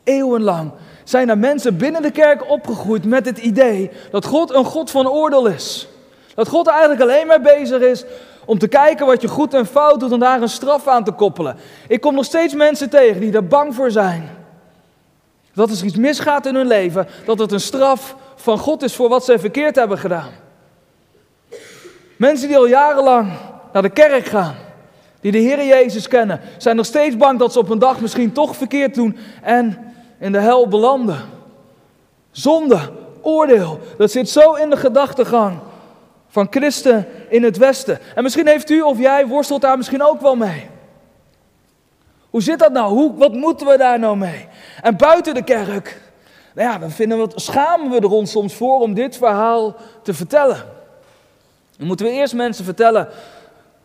eeuwenlang 0.04 0.70
zijn 1.04 1.28
er 1.28 1.38
mensen 1.38 1.76
binnen 1.76 2.02
de 2.02 2.10
kerk 2.10 2.50
opgegroeid 2.50 3.04
met 3.04 3.26
het 3.26 3.38
idee 3.38 3.90
dat 4.10 4.24
God 4.24 4.54
een 4.54 4.64
God 4.64 4.90
van 4.90 5.08
oordeel 5.08 5.46
is. 5.46 5.88
Dat 6.34 6.48
God 6.48 6.66
eigenlijk 6.66 7.00
alleen 7.00 7.26
maar 7.26 7.40
bezig 7.40 7.80
is 7.80 8.04
Om 8.44 8.58
te 8.58 8.68
kijken 8.68 9.06
wat 9.06 9.22
je 9.22 9.28
goed 9.28 9.54
en 9.54 9.66
fout 9.66 10.00
doet 10.00 10.12
en 10.12 10.18
daar 10.18 10.42
een 10.42 10.48
straf 10.48 10.88
aan 10.88 11.04
te 11.04 11.12
koppelen. 11.12 11.56
Ik 11.88 12.00
kom 12.00 12.14
nog 12.14 12.24
steeds 12.24 12.54
mensen 12.54 12.90
tegen 12.90 13.20
die 13.20 13.32
er 13.32 13.46
bang 13.46 13.74
voor 13.74 13.90
zijn. 13.90 14.28
Dat 15.54 15.70
als 15.70 15.80
er 15.80 15.86
iets 15.86 15.96
misgaat 15.96 16.46
in 16.46 16.54
hun 16.54 16.66
leven, 16.66 17.06
dat 17.24 17.38
het 17.38 17.52
een 17.52 17.60
straf 17.60 18.16
van 18.42 18.58
God 18.58 18.82
is 18.82 18.94
voor 18.94 19.08
wat 19.08 19.24
ze 19.24 19.38
verkeerd 19.38 19.76
hebben 19.76 19.98
gedaan. 19.98 20.30
Mensen 22.16 22.48
die 22.48 22.56
al 22.56 22.66
jarenlang 22.66 23.32
naar 23.72 23.82
de 23.82 23.90
kerk 23.90 24.24
gaan, 24.24 24.54
die 25.20 25.32
de 25.32 25.38
Heer 25.38 25.64
Jezus 25.64 26.08
kennen, 26.08 26.40
zijn 26.56 26.76
nog 26.76 26.86
steeds 26.86 27.16
bang 27.16 27.38
dat 27.38 27.52
ze 27.52 27.58
op 27.58 27.70
een 27.70 27.78
dag 27.78 28.00
misschien 28.00 28.32
toch 28.32 28.56
verkeerd 28.56 28.94
doen 28.94 29.16
en 29.42 29.94
in 30.18 30.32
de 30.32 30.40
hel 30.40 30.68
belanden. 30.68 31.20
Zonde, 32.30 32.78
oordeel, 33.20 33.78
dat 33.98 34.10
zit 34.10 34.28
zo 34.28 34.52
in 34.52 34.70
de 34.70 34.76
gedachtegang 34.76 35.58
van 36.28 36.46
christen 36.50 37.06
in 37.28 37.42
het 37.42 37.56
Westen. 37.56 37.98
En 38.14 38.22
misschien 38.22 38.46
heeft 38.46 38.70
u 38.70 38.80
of 38.80 38.98
jij 38.98 39.26
worstelt 39.26 39.60
daar 39.60 39.76
misschien 39.76 40.02
ook 40.02 40.20
wel 40.20 40.36
mee. 40.36 40.70
Hoe 42.30 42.42
zit 42.42 42.58
dat 42.58 42.72
nou? 42.72 42.92
Hoe, 42.92 43.14
wat 43.14 43.32
moeten 43.32 43.66
we 43.66 43.76
daar 43.76 43.98
nou 43.98 44.16
mee? 44.16 44.46
En 44.82 44.96
buiten 44.96 45.34
de 45.34 45.44
kerk, 45.44 46.00
nou 46.54 46.68
ja, 46.68 46.78
dan 46.78 46.90
vinden 46.90 47.18
we 47.18 47.24
het, 47.24 47.40
schamen 47.40 47.90
we 47.90 47.96
er 47.96 48.10
ons 48.10 48.30
soms 48.30 48.54
voor 48.54 48.80
om 48.80 48.94
dit 48.94 49.16
verhaal 49.16 49.76
te 50.02 50.14
vertellen. 50.14 50.64
Dan 51.76 51.86
moeten 51.86 52.06
we 52.06 52.12
eerst 52.12 52.34
mensen 52.34 52.64
vertellen 52.64 53.08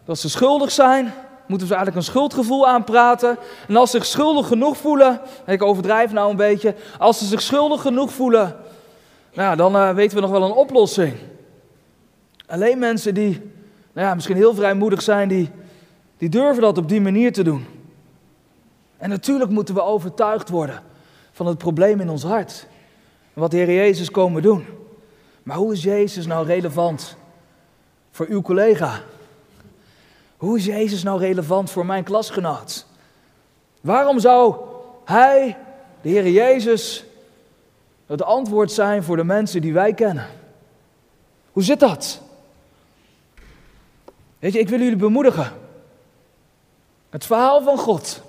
dat 0.06 0.20
ze 0.20 0.30
schuldig 0.30 0.72
zijn. 0.72 1.14
Moeten 1.46 1.68
ze 1.68 1.76
eigenlijk 1.76 2.06
een 2.06 2.12
schuldgevoel 2.14 2.68
aanpraten. 2.68 3.38
En 3.68 3.76
als 3.76 3.92
ze 3.92 3.98
zich 3.98 4.06
schuldig 4.06 4.48
genoeg 4.48 4.78
voelen, 4.78 5.22
ik 5.46 5.64
overdrijf 5.64 6.12
nou 6.12 6.30
een 6.30 6.36
beetje. 6.36 6.76
Als 7.00 7.18
ze 7.18 7.26
zich 7.26 7.42
schuldig 7.42 7.82
genoeg 7.82 8.12
voelen, 8.12 8.56
nou, 9.34 9.56
dan 9.56 9.76
uh, 9.76 9.94
weten 9.94 10.16
we 10.16 10.22
nog 10.22 10.32
wel 10.32 10.44
een 10.44 10.52
oplossing. 10.52 11.16
Alleen 12.48 12.80
mensen 12.80 13.14
die 13.14 13.42
nou 13.94 14.08
ja, 14.08 14.14
misschien 14.14 14.36
heel 14.36 14.56
vrijmoedig 14.56 15.02
zijn, 15.02 15.28
die, 15.28 15.50
die 16.18 16.30
durven 16.30 16.62
dat 16.62 16.78
op 16.78 16.90
die 16.90 17.02
manier 17.02 17.34
te 17.34 17.44
doen. 17.44 17.66
En 18.98 19.10
natuurlijk 19.10 19.52
moeten 19.52 19.76
we 19.76 19.82
overtuigd 19.84 20.50
worden 20.50 20.82
van 21.38 21.48
het 21.48 21.58
probleem 21.58 22.00
in 22.00 22.10
ons 22.10 22.24
hart. 22.24 22.67
Wat 23.34 23.51
de 23.51 23.58
Heer 23.58 23.74
Jezus 23.74 24.12
komen 24.12 24.41
doen. 24.41 24.65
Maar 25.44 25.58
hoe 25.58 25.74
is 25.74 25.84
Jezus 25.84 26.25
nou 26.25 26.46
relevant 26.46 27.15
voor 28.12 28.25
uw 28.29 28.41
collega? 28.41 29.01
Hoe 30.38 30.58
is 30.58 30.65
Jezus 30.65 31.03
nou 31.03 31.20
relevant 31.20 31.72
voor 31.72 31.86
mijn 31.86 32.03
klasgenoot? 32.03 32.86
Waarom 33.82 34.20
zou 34.20 34.56
Hij, 35.06 35.58
de 36.01 36.10
Heer 36.10 36.29
Jezus, 36.29 37.03
het 38.06 38.24
antwoord 38.24 38.72
zijn 38.72 39.03
voor 39.03 39.15
de 39.15 39.24
mensen 39.24 39.62
die 39.62 39.74
wij 39.74 39.94
kennen? 39.94 40.27
Hoe 41.51 41.63
zit 41.63 41.79
dat? 41.79 42.22
Weet 44.39 44.53
je, 44.53 44.60
ik 44.60 44.70
wil 44.70 44.79
jullie 44.79 44.96
bemoedigen. 44.96 45.51
Het 47.10 47.25
verhaal 47.25 47.62
van 47.62 47.77
God, 47.77 48.22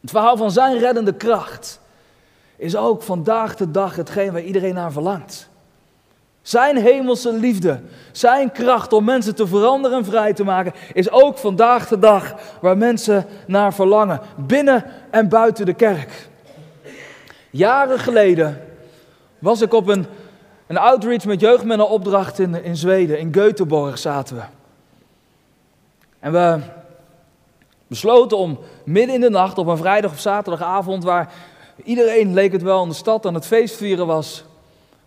het 0.00 0.10
verhaal 0.10 0.36
van 0.36 0.50
Zijn 0.50 0.78
reddende 0.78 1.14
kracht, 1.14 1.82
is 2.56 2.76
ook 2.76 3.02
vandaag 3.02 3.56
de 3.56 3.70
dag 3.70 3.96
hetgeen 3.96 4.32
waar 4.32 4.42
iedereen 4.42 4.74
naar 4.74 4.92
verlangt. 4.92 5.48
Zijn 6.42 6.76
hemelse 6.76 7.32
liefde, 7.32 7.80
zijn 8.12 8.52
kracht 8.52 8.92
om 8.92 9.04
mensen 9.04 9.34
te 9.34 9.46
veranderen 9.46 9.98
en 9.98 10.04
vrij 10.04 10.32
te 10.32 10.44
maken, 10.44 10.72
is 10.92 11.10
ook 11.10 11.38
vandaag 11.38 11.88
de 11.88 11.98
dag 11.98 12.34
waar 12.60 12.76
mensen 12.76 13.26
naar 13.46 13.74
verlangen, 13.74 14.20
binnen 14.36 14.84
en 15.10 15.28
buiten 15.28 15.66
de 15.66 15.74
kerk. 15.74 16.28
Jaren 17.50 17.98
geleden 17.98 18.60
was 19.38 19.60
ik 19.60 19.72
op 19.72 19.88
een, 19.88 20.06
een 20.66 20.78
outreach 20.78 21.24
met 21.24 21.40
jeugdmannenopdracht 21.40 22.38
in, 22.38 22.64
in 22.64 22.76
Zweden, 22.76 23.18
in 23.18 23.32
Göteborg 23.32 23.98
zaten 23.98 24.36
we. 24.36 24.42
En 26.18 26.32
we 26.32 26.58
besloten 27.86 28.36
om 28.36 28.58
midden 28.84 29.14
in 29.14 29.20
de 29.20 29.30
nacht 29.30 29.58
op 29.58 29.66
een 29.66 29.76
vrijdag 29.76 30.10
of 30.10 30.20
zaterdagavond, 30.20 31.04
waar 31.04 31.32
iedereen 31.84 32.34
leek 32.34 32.52
het 32.52 32.62
wel 32.62 32.82
in 32.82 32.88
de 32.88 32.94
stad 32.94 33.26
aan 33.26 33.34
het 33.34 33.46
feestvieren 33.46 34.06
was, 34.06 34.44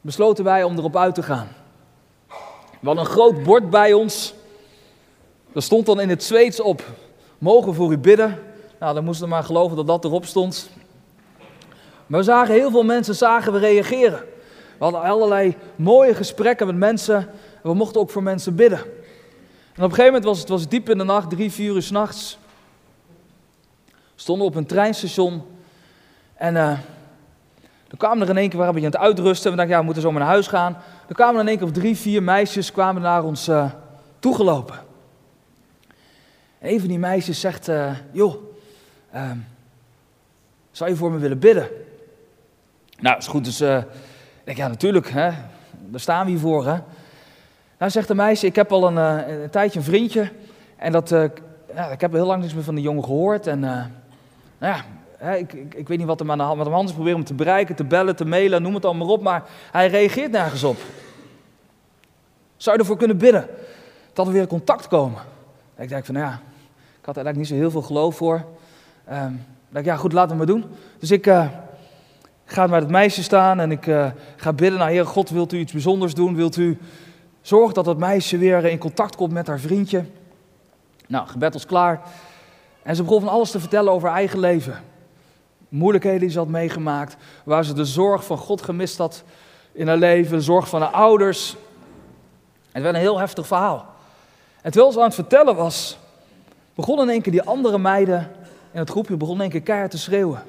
besloten 0.01 0.43
wij 0.43 0.63
om 0.63 0.77
erop 0.77 0.97
uit 0.97 1.15
te 1.15 1.23
gaan. 1.23 1.47
We 2.79 2.87
hadden 2.87 3.05
een 3.05 3.11
groot 3.11 3.43
bord 3.43 3.69
bij 3.69 3.93
ons. 3.93 4.33
Er 5.53 5.61
stond 5.61 5.85
dan 5.85 5.99
in 5.99 6.09
het 6.09 6.23
Zweeds 6.23 6.59
op: 6.59 6.83
Mogen 7.37 7.73
voor 7.73 7.91
u 7.91 7.97
bidden. 7.97 8.39
Nou, 8.79 8.93
dan 8.93 9.03
moesten 9.03 9.25
we 9.25 9.31
maar 9.31 9.43
geloven 9.43 9.75
dat 9.75 9.87
dat 9.87 10.05
erop 10.05 10.25
stond. 10.25 10.69
Maar 12.07 12.19
we 12.19 12.25
zagen 12.25 12.53
heel 12.53 12.71
veel 12.71 12.83
mensen 12.83 13.15
zagen 13.15 13.53
we 13.53 13.59
reageren. 13.59 14.19
We 14.77 14.83
hadden 14.83 15.01
allerlei 15.01 15.55
mooie 15.75 16.15
gesprekken 16.15 16.67
met 16.67 16.75
mensen. 16.75 17.17
En 17.63 17.69
we 17.69 17.73
mochten 17.73 18.01
ook 18.01 18.09
voor 18.09 18.23
mensen 18.23 18.55
bidden. 18.55 18.79
En 18.79 19.83
op 19.83 19.89
een 19.89 19.95
gegeven 19.95 20.05
moment 20.05 20.23
was 20.23 20.39
het 20.39 20.49
was 20.49 20.67
diep 20.67 20.89
in 20.89 20.97
de 20.97 21.03
nacht, 21.03 21.29
drie, 21.29 21.51
vier 21.51 21.73
uur 21.73 21.81
s'nachts. 21.81 22.37
Stonden 24.15 24.47
op 24.47 24.55
een 24.55 24.65
treinstation. 24.65 25.43
En 26.37 26.55
uh, 26.55 26.77
dan 27.87 27.97
kwamen 27.97 28.21
er 28.21 28.29
in 28.29 28.37
één 28.37 28.49
keer, 28.49 28.59
waren 28.59 28.73
we 28.73 28.79
aan 28.79 28.85
het 28.85 28.97
uitrusten. 28.97 29.51
We 29.51 29.57
dachten, 29.57 29.73
ja, 29.73 29.79
we 29.79 29.85
moeten 29.85 30.03
zo 30.03 30.11
naar 30.11 30.21
huis 30.27 30.47
gaan. 30.47 30.77
Dan 31.05 31.15
kwamen 31.15 31.35
er 31.35 31.41
in 31.41 31.47
één 31.47 31.57
keer 31.57 31.67
of 31.67 31.73
drie, 31.73 31.97
vier 31.97 32.23
meisjes 32.23 32.71
kwamen 32.71 33.01
naar 33.01 33.23
ons 33.23 33.47
uh, 33.47 33.71
toegelopen. 34.19 34.75
En 36.59 36.69
een 36.69 36.79
van 36.79 36.87
die 36.87 36.99
meisjes 36.99 37.39
zegt, 37.39 37.69
uh, 37.69 37.91
joh, 38.11 38.35
uh, 39.15 39.31
zou 40.71 40.89
je 40.89 40.95
voor 40.95 41.11
me 41.11 41.17
willen 41.17 41.39
bidden? 41.39 41.67
Nou, 42.99 43.17
is 43.17 43.27
goed, 43.27 43.45
dus 43.45 43.61
ik 43.61 43.85
denk, 44.43 44.57
ja, 44.57 44.67
natuurlijk, 44.67 45.09
hè, 45.09 45.31
daar 45.71 45.99
staan 45.99 46.25
we 46.25 46.31
hier 46.31 46.39
voor, 46.39 46.65
hè. 46.65 46.77
Nou, 47.77 47.91
zegt 47.91 48.07
de 48.07 48.15
meisje, 48.15 48.45
ik 48.45 48.55
heb 48.55 48.71
al 48.71 48.87
een, 48.87 48.95
een 48.95 49.49
tijdje 49.49 49.79
een 49.79 49.85
vriendje. 49.85 50.31
En 50.75 50.91
dat, 50.91 51.09
ja, 51.73 51.87
ik 51.91 52.01
heb 52.01 52.11
heel 52.11 52.25
lang 52.25 52.41
niks 52.41 52.53
meer 52.53 52.63
van 52.63 52.75
die 52.75 52.83
jongen 52.83 53.03
gehoord. 53.03 53.47
En 53.47 53.59
nou 53.59 53.87
ja, 54.59 54.85
ik, 55.19 55.53
ik, 55.53 55.73
ik, 55.73 55.87
weet 55.87 55.97
niet 55.97 56.07
wat 56.07 56.19
hem 56.19 56.31
aan 56.31 56.37
de 56.37 56.43
hand, 56.43 56.57
wat 56.57 56.95
hem 56.95 57.15
om 57.15 57.23
te 57.23 57.33
bereiken, 57.33 57.75
te 57.75 57.83
bellen, 57.83 58.15
te 58.15 58.25
mailen, 58.25 58.61
noem 58.61 58.73
het 58.73 58.85
allemaal 58.85 59.07
op, 59.07 59.21
maar 59.21 59.43
hij 59.71 59.87
reageert 59.87 60.31
nergens 60.31 60.63
op. 60.63 60.77
Zou 62.57 62.75
je 62.75 62.81
ervoor 62.81 62.97
kunnen 62.97 63.17
bidden 63.17 63.47
dat 64.13 64.27
er 64.27 64.33
weer 64.33 64.47
contact 64.47 64.87
komen? 64.87 65.21
ik 65.77 65.89
denk 65.89 66.05
van, 66.05 66.13
nou 66.13 66.27
ja, 66.27 66.33
ik 66.99 67.05
had 67.05 67.17
er 67.17 67.25
eigenlijk 67.25 67.37
niet 67.37 67.47
zo 67.47 67.55
heel 67.55 67.71
veel 67.71 67.81
geloof 67.81 68.15
voor. 68.15 68.45
Um, 69.11 69.45
dacht, 69.69 69.85
ja 69.85 69.95
goed, 69.95 70.13
laten 70.13 70.31
we 70.31 70.37
maar 70.37 70.45
doen. 70.45 70.65
Dus 70.99 71.11
ik 71.11 71.27
uh, 71.27 71.47
ga 72.45 72.67
bij 72.67 72.79
het 72.79 72.89
meisje 72.89 73.23
staan 73.23 73.59
en 73.59 73.71
ik 73.71 73.85
uh, 73.85 74.07
ga 74.35 74.53
bidden, 74.53 74.79
nou 74.79 74.91
Heer 74.91 75.05
God, 75.05 75.29
wilt 75.29 75.53
u 75.53 75.57
iets 75.57 75.71
bijzonders 75.71 76.13
doen? 76.13 76.35
Wilt 76.35 76.57
u 76.57 76.77
zorgen 77.41 77.73
dat 77.73 77.85
dat 77.85 77.97
meisje 77.97 78.37
weer 78.37 78.65
in 78.65 78.77
contact 78.77 79.15
komt 79.15 79.31
met 79.31 79.47
haar 79.47 79.59
vriendje? 79.59 80.05
Nou, 81.07 81.27
gebed 81.27 81.53
was 81.53 81.65
klaar. 81.65 82.01
En 82.83 82.95
ze 82.95 83.03
begon 83.03 83.19
van 83.19 83.29
alles 83.29 83.51
te 83.51 83.59
vertellen 83.59 83.91
over 83.91 84.07
haar 84.07 84.17
eigen 84.17 84.39
leven 84.39 84.83
moeilijkheden 85.69 86.19
die 86.19 86.29
ze 86.29 86.37
had 86.37 86.47
meegemaakt, 86.47 87.17
waar 87.43 87.65
ze 87.65 87.73
de 87.73 87.85
zorg 87.85 88.25
van 88.25 88.37
God 88.37 88.61
gemist 88.61 88.97
had 88.97 89.23
in 89.71 89.87
haar 89.87 89.97
leven, 89.97 90.37
de 90.37 90.43
zorg 90.43 90.69
van 90.69 90.81
haar 90.81 90.91
ouders. 90.91 91.55
Het 92.71 92.83
werd 92.83 92.95
een 92.95 93.01
heel 93.01 93.19
heftig 93.19 93.47
verhaal. 93.47 93.85
En 94.61 94.71
terwijl 94.71 94.91
ze 94.91 94.99
aan 94.99 95.05
het 95.05 95.15
vertellen 95.15 95.55
was, 95.55 95.97
begonnen 96.75 97.05
in 97.05 97.11
één 97.11 97.21
keer 97.21 97.31
die 97.31 97.41
andere 97.41 97.77
meiden 97.77 98.31
in 98.71 98.79
het 98.79 98.89
groepje 98.89 99.17
begonnen 99.17 99.45
in 99.45 99.51
één 99.51 99.59
keer 99.59 99.67
keihard 99.67 99.91
te 99.91 99.97
schreeuwen. 99.97 100.43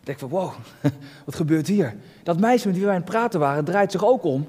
Ik 0.00 0.06
denk 0.06 0.18
van, 0.18 0.28
wow, 0.28 0.52
wat 1.26 1.34
gebeurt 1.34 1.66
hier? 1.66 1.96
Dat 2.22 2.40
meisje 2.40 2.66
met 2.66 2.76
wie 2.76 2.84
wij 2.84 2.94
aan 2.94 3.00
het 3.00 3.10
praten 3.10 3.40
waren, 3.40 3.64
draait 3.64 3.92
zich 3.92 4.04
ook 4.04 4.24
om. 4.24 4.48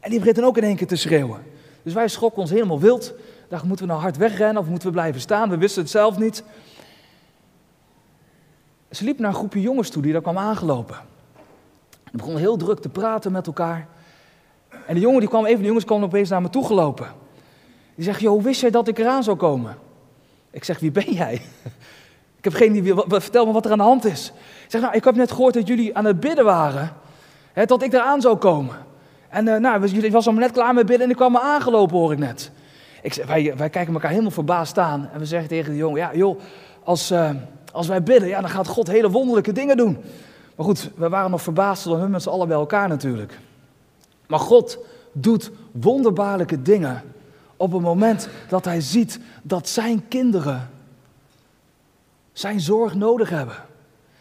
En 0.00 0.10
die 0.10 0.18
begint 0.18 0.36
dan 0.36 0.44
ook 0.44 0.56
in 0.56 0.64
één 0.64 0.76
keer 0.76 0.86
te 0.86 0.96
schreeuwen. 0.96 1.42
Dus 1.82 1.92
wij 1.92 2.08
schrokken 2.08 2.40
ons 2.40 2.50
helemaal 2.50 2.80
wild. 2.80 3.12
Dachten, 3.48 3.68
moeten 3.68 3.86
we 3.86 3.92
nou 3.92 4.04
hard 4.04 4.16
wegrennen 4.16 4.62
of 4.62 4.68
moeten 4.68 4.88
we 4.88 4.94
blijven 4.94 5.20
staan? 5.20 5.50
We 5.50 5.56
wisten 5.56 5.82
het 5.82 5.90
zelf 5.90 6.18
niet. 6.18 6.44
Ze 8.92 9.04
liep 9.04 9.18
naar 9.18 9.28
een 9.28 9.36
groepje 9.36 9.60
jongens 9.60 9.90
toe 9.90 10.02
die 10.02 10.12
daar 10.12 10.22
kwam 10.22 10.38
aangelopen. 10.38 10.96
Ze 11.90 12.16
begonnen 12.16 12.40
heel 12.40 12.56
druk 12.56 12.78
te 12.80 12.88
praten 12.88 13.32
met 13.32 13.46
elkaar. 13.46 13.88
En 14.86 14.94
de 14.94 15.00
jongen 15.00 15.20
die 15.20 15.28
kwam, 15.28 15.44
even 15.46 15.60
de 15.60 15.66
jongens 15.66 15.84
kwam 15.84 16.02
opeens 16.02 16.28
naar 16.28 16.42
me 16.42 16.50
toe 16.50 16.66
gelopen. 16.66 17.06
Die 17.94 18.04
zegt, 18.04 18.20
joh, 18.20 18.42
wist 18.42 18.60
jij 18.60 18.70
dat 18.70 18.88
ik 18.88 18.98
eraan 18.98 19.22
zou 19.22 19.36
komen? 19.36 19.76
Ik 20.50 20.64
zeg, 20.64 20.78
wie 20.78 20.90
ben 20.90 21.12
jij? 21.12 21.32
ik 22.38 22.44
heb 22.44 22.52
geen 22.52 22.74
idee, 22.74 22.94
vertel 23.06 23.46
me 23.46 23.52
wat 23.52 23.64
er 23.64 23.70
aan 23.72 23.78
de 23.78 23.84
hand 23.84 24.04
is. 24.04 24.32
Ik 24.64 24.70
zeg, 24.70 24.80
nou, 24.80 24.94
ik 24.94 25.04
heb 25.04 25.14
net 25.14 25.30
gehoord 25.30 25.54
dat 25.54 25.66
jullie 25.66 25.96
aan 25.96 26.04
het 26.04 26.20
bidden 26.20 26.44
waren. 26.44 26.92
Hè, 27.52 27.64
dat 27.64 27.82
ik 27.82 27.92
eraan 27.92 28.20
zou 28.20 28.36
komen. 28.36 28.76
En 29.28 29.46
uh, 29.46 29.56
nou, 29.56 29.86
jullie 29.86 30.12
was 30.12 30.26
al 30.26 30.32
net 30.32 30.52
klaar 30.52 30.74
met 30.74 30.86
bidden 30.86 31.04
en 31.04 31.10
ik 31.10 31.16
kwam 31.16 31.32
me 31.32 31.40
aangelopen, 31.40 31.96
hoor 31.96 32.12
ik 32.12 32.18
net. 32.18 32.50
Ik 33.02 33.14
wij, 33.14 33.56
wij 33.56 33.70
kijken 33.70 33.94
elkaar 33.94 34.10
helemaal 34.10 34.30
verbaasd 34.30 34.78
aan. 34.78 35.08
En 35.12 35.18
we 35.18 35.26
zeggen 35.26 35.48
tegen 35.48 35.70
de 35.70 35.76
jongen, 35.76 35.98
ja 35.98 36.14
joh, 36.14 36.40
als... 36.84 37.10
Uh, 37.10 37.30
als 37.72 37.86
wij 37.86 38.02
bidden, 38.02 38.28
ja, 38.28 38.40
dan 38.40 38.50
gaat 38.50 38.66
God 38.66 38.86
hele 38.86 39.10
wonderlijke 39.10 39.52
dingen 39.52 39.76
doen. 39.76 39.98
Maar 40.56 40.66
goed, 40.66 40.90
we 40.94 41.08
waren 41.08 41.30
nog 41.30 41.42
verbaasd 41.42 41.84
door 41.84 41.98
hun 41.98 42.10
met 42.10 42.22
z'n 42.22 42.28
allen 42.28 42.48
bij 42.48 42.56
elkaar 42.56 42.88
natuurlijk. 42.88 43.38
Maar 44.26 44.38
God 44.38 44.78
doet 45.12 45.50
wonderbaarlijke 45.72 46.62
dingen 46.62 47.02
op 47.56 47.72
het 47.72 47.82
moment 47.82 48.28
dat 48.48 48.64
hij 48.64 48.80
ziet 48.80 49.20
dat 49.42 49.68
zijn 49.68 50.08
kinderen 50.08 50.70
zijn 52.32 52.60
zorg 52.60 52.94
nodig 52.94 53.30
hebben. 53.30 53.56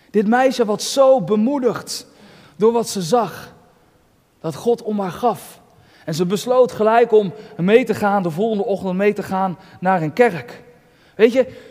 Dit 0.10 0.28
meisje 0.28 0.66
wat 0.66 0.82
zo 0.82 1.22
bemoedigd 1.22 2.08
door 2.56 2.72
wat 2.72 2.90
ze 2.90 3.02
zag, 3.02 3.54
dat 4.40 4.56
God 4.56 4.82
om 4.82 5.00
haar 5.00 5.12
gaf. 5.12 5.60
En 6.06 6.14
ze 6.14 6.26
besloot 6.26 6.72
gelijk 6.72 7.12
om 7.12 7.34
mee 7.58 7.86
te 7.86 7.94
gaan, 7.94 8.24
de 8.24 8.30
volgende 8.30 8.66
ochtend 8.66 8.96
mee 8.96 9.14
te 9.14 9.24
gaan 9.24 9.58
naar 9.80 10.02
een 10.02 10.14
kerk. 10.14 10.64
Weet 11.16 11.34
je, 11.34 11.71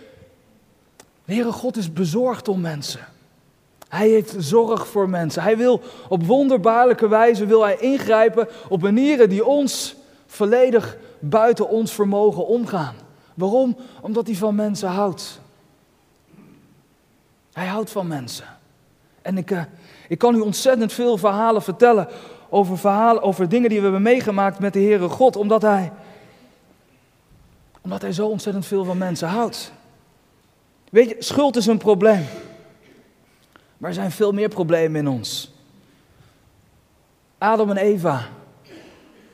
de 1.31 1.37
Heere 1.37 1.53
God 1.53 1.77
is 1.77 1.93
bezorgd 1.93 2.49
om 2.49 2.61
mensen. 2.61 3.01
Hij 3.89 4.09
heeft 4.09 4.35
zorg 4.39 4.89
voor 4.89 5.09
mensen. 5.09 5.43
Hij 5.43 5.57
wil 5.57 5.83
op 6.09 6.27
wonderbaarlijke 6.27 7.09
wijze 7.09 7.47
wil 7.47 7.63
hij 7.63 7.77
ingrijpen 7.77 8.49
op 8.69 8.83
manieren 8.83 9.29
die 9.29 9.45
ons 9.45 9.95
volledig 10.27 10.97
buiten 11.19 11.69
ons 11.69 11.93
vermogen 11.93 12.47
omgaan. 12.47 12.95
Waarom? 13.35 13.77
Omdat 14.01 14.27
hij 14.27 14.37
van 14.37 14.55
mensen 14.55 14.89
houdt. 14.89 15.41
Hij 17.53 17.67
houdt 17.67 17.91
van 17.91 18.07
mensen. 18.07 18.47
En 19.23 19.39
ik, 19.39 19.51
uh, 19.51 19.63
ik 20.09 20.19
kan 20.19 20.35
u 20.35 20.41
ontzettend 20.41 20.93
veel 20.93 21.17
verhalen 21.17 21.63
vertellen 21.63 22.09
over, 22.49 22.79
verhalen, 22.79 23.23
over 23.23 23.49
dingen 23.49 23.69
die 23.69 23.79
we 23.79 23.85
hebben 23.85 24.03
meegemaakt 24.03 24.59
met 24.59 24.73
de 24.73 24.81
Heere 24.81 25.09
God, 25.09 25.37
omdat 25.37 25.63
hij, 25.63 25.93
omdat 27.81 28.03
hij 28.03 28.13
zo 28.13 28.27
ontzettend 28.27 28.67
veel 28.67 28.85
van 28.85 28.99
mensen 28.99 29.29
houdt. 29.29 29.73
Weet 30.91 31.09
je, 31.09 31.17
schuld 31.19 31.57
is 31.57 31.67
een 31.67 31.79
probleem. 31.79 32.27
Maar 33.79 33.89
er 33.89 33.95
zijn 33.95 34.11
veel 34.11 34.33
meer 34.33 34.49
problemen 34.49 35.01
in 35.01 35.09
ons. 35.09 35.53
Adam 37.39 37.71
en 37.71 37.77
Eva, 37.77 38.29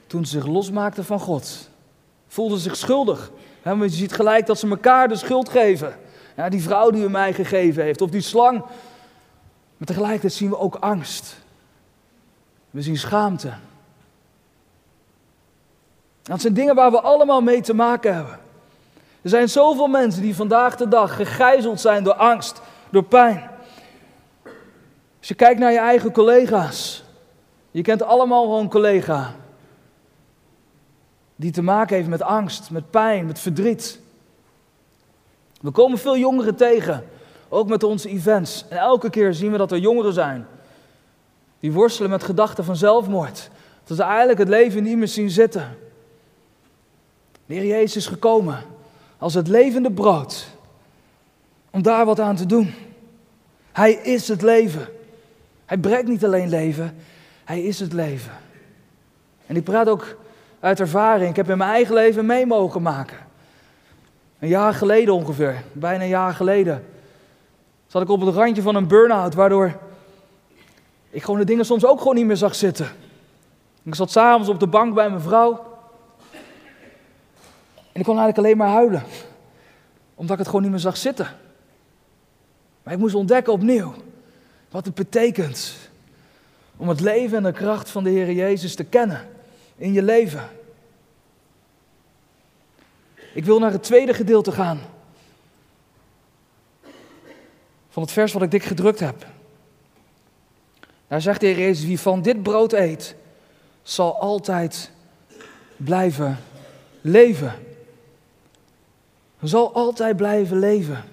toen 0.06 0.24
ze 0.24 0.30
zich 0.30 0.46
losmaakten 0.46 1.04
van 1.04 1.20
God, 1.20 1.68
voelden 2.28 2.58
zich 2.58 2.76
schuldig. 2.76 3.30
je 3.62 3.88
ziet 3.88 4.12
gelijk 4.12 4.46
dat 4.46 4.58
ze 4.58 4.68
elkaar 4.68 5.08
de 5.08 5.16
schuld 5.16 5.48
geven. 5.48 5.98
Ja, 6.36 6.48
die 6.48 6.62
vrouw 6.62 6.90
die 6.90 7.02
u 7.02 7.10
mij 7.10 7.32
gegeven 7.32 7.82
heeft, 7.82 8.00
of 8.00 8.10
die 8.10 8.20
slang. 8.20 8.58
Maar 9.76 9.86
tegelijkertijd 9.86 10.32
zien 10.32 10.48
we 10.48 10.58
ook 10.58 10.74
angst. 10.74 11.36
We 12.70 12.82
zien 12.82 12.96
schaamte. 12.96 13.52
Dat 16.22 16.40
zijn 16.40 16.54
dingen 16.54 16.74
waar 16.74 16.90
we 16.90 17.00
allemaal 17.00 17.40
mee 17.40 17.60
te 17.60 17.74
maken 17.74 18.14
hebben. 18.14 18.38
Er 19.26 19.32
zijn 19.32 19.48
zoveel 19.48 19.86
mensen 19.86 20.22
die 20.22 20.34
vandaag 20.34 20.76
de 20.76 20.88
dag 20.88 21.16
gegijzeld 21.16 21.80
zijn 21.80 22.04
door 22.04 22.14
angst, 22.14 22.60
door 22.90 23.02
pijn. 23.02 23.50
Als 25.18 25.28
je 25.28 25.34
kijkt 25.34 25.60
naar 25.60 25.72
je 25.72 25.78
eigen 25.78 26.12
collega's, 26.12 27.04
je 27.70 27.82
kent 27.82 28.02
allemaal 28.02 28.48
wel 28.48 28.58
een 28.58 28.68
collega 28.68 29.34
die 31.36 31.50
te 31.50 31.62
maken 31.62 31.96
heeft 31.96 32.08
met 32.08 32.22
angst, 32.22 32.70
met 32.70 32.90
pijn, 32.90 33.26
met 33.26 33.38
verdriet. 33.38 34.00
We 35.60 35.70
komen 35.70 35.98
veel 35.98 36.16
jongeren 36.16 36.56
tegen, 36.56 37.04
ook 37.48 37.68
met 37.68 37.82
onze 37.82 38.08
events. 38.08 38.64
En 38.68 38.78
elke 38.78 39.10
keer 39.10 39.34
zien 39.34 39.52
we 39.52 39.58
dat 39.58 39.72
er 39.72 39.78
jongeren 39.78 40.12
zijn 40.12 40.46
die 41.60 41.72
worstelen 41.72 42.10
met 42.10 42.24
gedachten 42.24 42.64
van 42.64 42.76
zelfmoord. 42.76 43.50
Dat 43.84 43.96
ze 43.96 44.02
eigenlijk 44.02 44.38
het 44.38 44.48
leven 44.48 44.82
niet 44.82 44.96
meer 44.96 45.08
zien 45.08 45.30
zitten. 45.30 45.76
De 47.46 47.54
Heer 47.54 47.66
Jezus 47.66 47.96
is 47.96 48.06
gekomen 48.06 48.74
als 49.18 49.34
het 49.34 49.48
levende 49.48 49.92
brood 49.92 50.46
om 51.70 51.82
daar 51.82 52.04
wat 52.04 52.20
aan 52.20 52.36
te 52.36 52.46
doen. 52.46 52.74
Hij 53.72 53.92
is 53.92 54.28
het 54.28 54.42
leven. 54.42 54.88
Hij 55.66 55.78
brengt 55.78 56.08
niet 56.08 56.24
alleen 56.24 56.48
leven, 56.48 56.96
hij 57.44 57.62
is 57.62 57.80
het 57.80 57.92
leven. 57.92 58.32
En 59.46 59.56
ik 59.56 59.64
praat 59.64 59.88
ook 59.88 60.16
uit 60.60 60.80
ervaring. 60.80 61.30
Ik 61.30 61.36
heb 61.36 61.50
in 61.50 61.58
mijn 61.58 61.70
eigen 61.70 61.94
leven 61.94 62.26
mee 62.26 62.46
mogen 62.46 62.82
maken. 62.82 63.18
Een 64.38 64.48
jaar 64.48 64.74
geleden 64.74 65.14
ongeveer, 65.14 65.62
bijna 65.72 66.02
een 66.02 66.08
jaar 66.08 66.34
geleden, 66.34 66.84
zat 67.86 68.02
ik 68.02 68.08
op 68.08 68.20
het 68.20 68.34
randje 68.34 68.62
van 68.62 68.74
een 68.74 68.88
burn-out, 68.88 69.34
waardoor 69.34 69.78
ik 71.10 71.22
gewoon 71.22 71.40
de 71.40 71.46
dingen 71.46 71.64
soms 71.64 71.84
ook 71.84 71.98
gewoon 71.98 72.14
niet 72.14 72.26
meer 72.26 72.36
zag 72.36 72.54
zitten. 72.54 72.88
Ik 73.82 73.94
zat 73.94 74.10
s'avonds 74.10 74.48
op 74.48 74.60
de 74.60 74.66
bank 74.66 74.94
bij 74.94 75.08
mijn 75.08 75.20
vrouw. 75.20 75.65
En 77.96 78.02
ik 78.02 78.08
kon 78.08 78.18
eigenlijk 78.18 78.46
alleen 78.46 78.66
maar 78.66 78.76
huilen. 78.76 79.02
Omdat 80.14 80.32
ik 80.32 80.38
het 80.38 80.46
gewoon 80.46 80.62
niet 80.62 80.70
meer 80.70 80.80
zag 80.80 80.96
zitten. 80.96 81.28
Maar 82.82 82.94
ik 82.94 82.98
moest 82.98 83.14
ontdekken 83.14 83.52
opnieuw 83.52 83.94
wat 84.70 84.84
het 84.84 84.94
betekent 84.94 85.74
om 86.76 86.88
het 86.88 87.00
leven 87.00 87.36
en 87.36 87.42
de 87.42 87.52
kracht 87.52 87.90
van 87.90 88.04
de 88.04 88.10
Heer 88.10 88.32
Jezus 88.32 88.74
te 88.74 88.84
kennen 88.84 89.28
in 89.76 89.92
je 89.92 90.02
leven. 90.02 90.48
Ik 93.34 93.44
wil 93.44 93.58
naar 93.58 93.72
het 93.72 93.82
tweede 93.82 94.14
gedeelte 94.14 94.52
gaan 94.52 94.80
van 97.88 98.02
het 98.02 98.12
vers 98.12 98.32
wat 98.32 98.42
ik 98.42 98.50
dik 98.50 98.64
gedrukt 98.64 99.00
heb. 99.00 99.26
Daar 101.08 101.22
zegt 101.22 101.40
de 101.40 101.46
Heer 101.46 101.58
Jezus, 101.58 101.86
wie 101.86 102.00
van 102.00 102.22
dit 102.22 102.42
brood 102.42 102.72
eet, 102.72 103.14
zal 103.82 104.20
altijd 104.20 104.90
blijven 105.76 106.38
leven. 107.00 107.65
Zal 109.42 109.74
altijd 109.74 110.16
blijven 110.16 110.58
leven. 110.58 111.04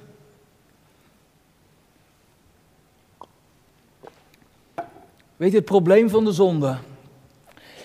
Weet 5.35 5.51
je, 5.51 5.57
het 5.57 5.65
probleem 5.65 6.09
van 6.09 6.25
de 6.25 6.31
zonde 6.31 6.77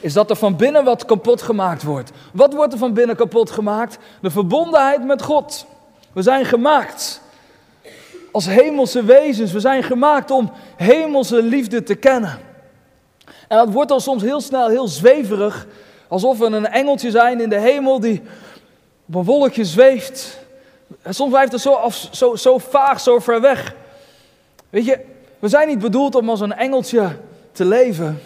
is 0.01 0.13
dat 0.13 0.31
er 0.31 0.37
van 0.37 0.57
binnen 0.57 0.85
wat 0.85 1.05
kapot 1.05 1.43
gemaakt 1.43 1.83
wordt. 1.83 2.11
Wat 2.33 2.55
wordt 2.55 2.73
er 2.73 2.79
van 2.79 2.93
binnen 2.93 3.17
kapot 3.17 3.51
gemaakt? 3.51 3.99
De 4.21 4.31
verbondenheid 4.31 5.05
met 5.05 5.23
God. 5.23 5.67
We 6.13 6.23
zijn 6.23 6.45
gemaakt 6.45 7.21
als 8.33 8.47
hemelse 8.47 9.05
wezens. 9.05 9.53
We 9.53 9.61
zijn 9.61 9.83
gemaakt 9.83 10.31
om 10.31 10.51
hemelse 10.77 11.43
liefde 11.43 11.83
te 11.83 11.95
kennen. 11.95 12.39
En 13.49 13.57
dat 13.57 13.73
wordt 13.73 13.89
dan 13.89 14.01
soms 14.01 14.23
heel 14.23 14.41
snel 14.41 14.69
heel 14.69 14.89
zweverig, 14.89 15.67
alsof 16.09 16.39
we 16.39 16.45
een 16.45 16.67
engeltje 16.67 17.11
zijn 17.11 17.41
in 17.41 17.49
de 17.49 17.59
hemel 17.59 18.01
die 18.01 18.23
op 19.09 19.15
een 19.15 19.25
wolkje 19.25 19.65
zweeft. 19.65 20.39
En 21.03 21.15
soms 21.15 21.31
blijft 21.31 21.53
het 21.53 21.61
zo, 21.61 21.73
af, 21.73 22.09
zo, 22.11 22.37
zo 22.37 22.59
vaag, 22.59 23.01
zo 23.01 23.19
ver 23.19 23.41
weg. 23.41 23.75
Weet 24.71 24.85
je, 24.85 25.01
we 25.39 25.49
zijn 25.49 25.69
niet 25.69 25.79
bedoeld 25.79 26.15
om 26.15 26.31
als 26.31 26.41
een 26.41 26.53
engeltje 26.53 27.17
te 27.53 27.65
leven. 27.65 28.21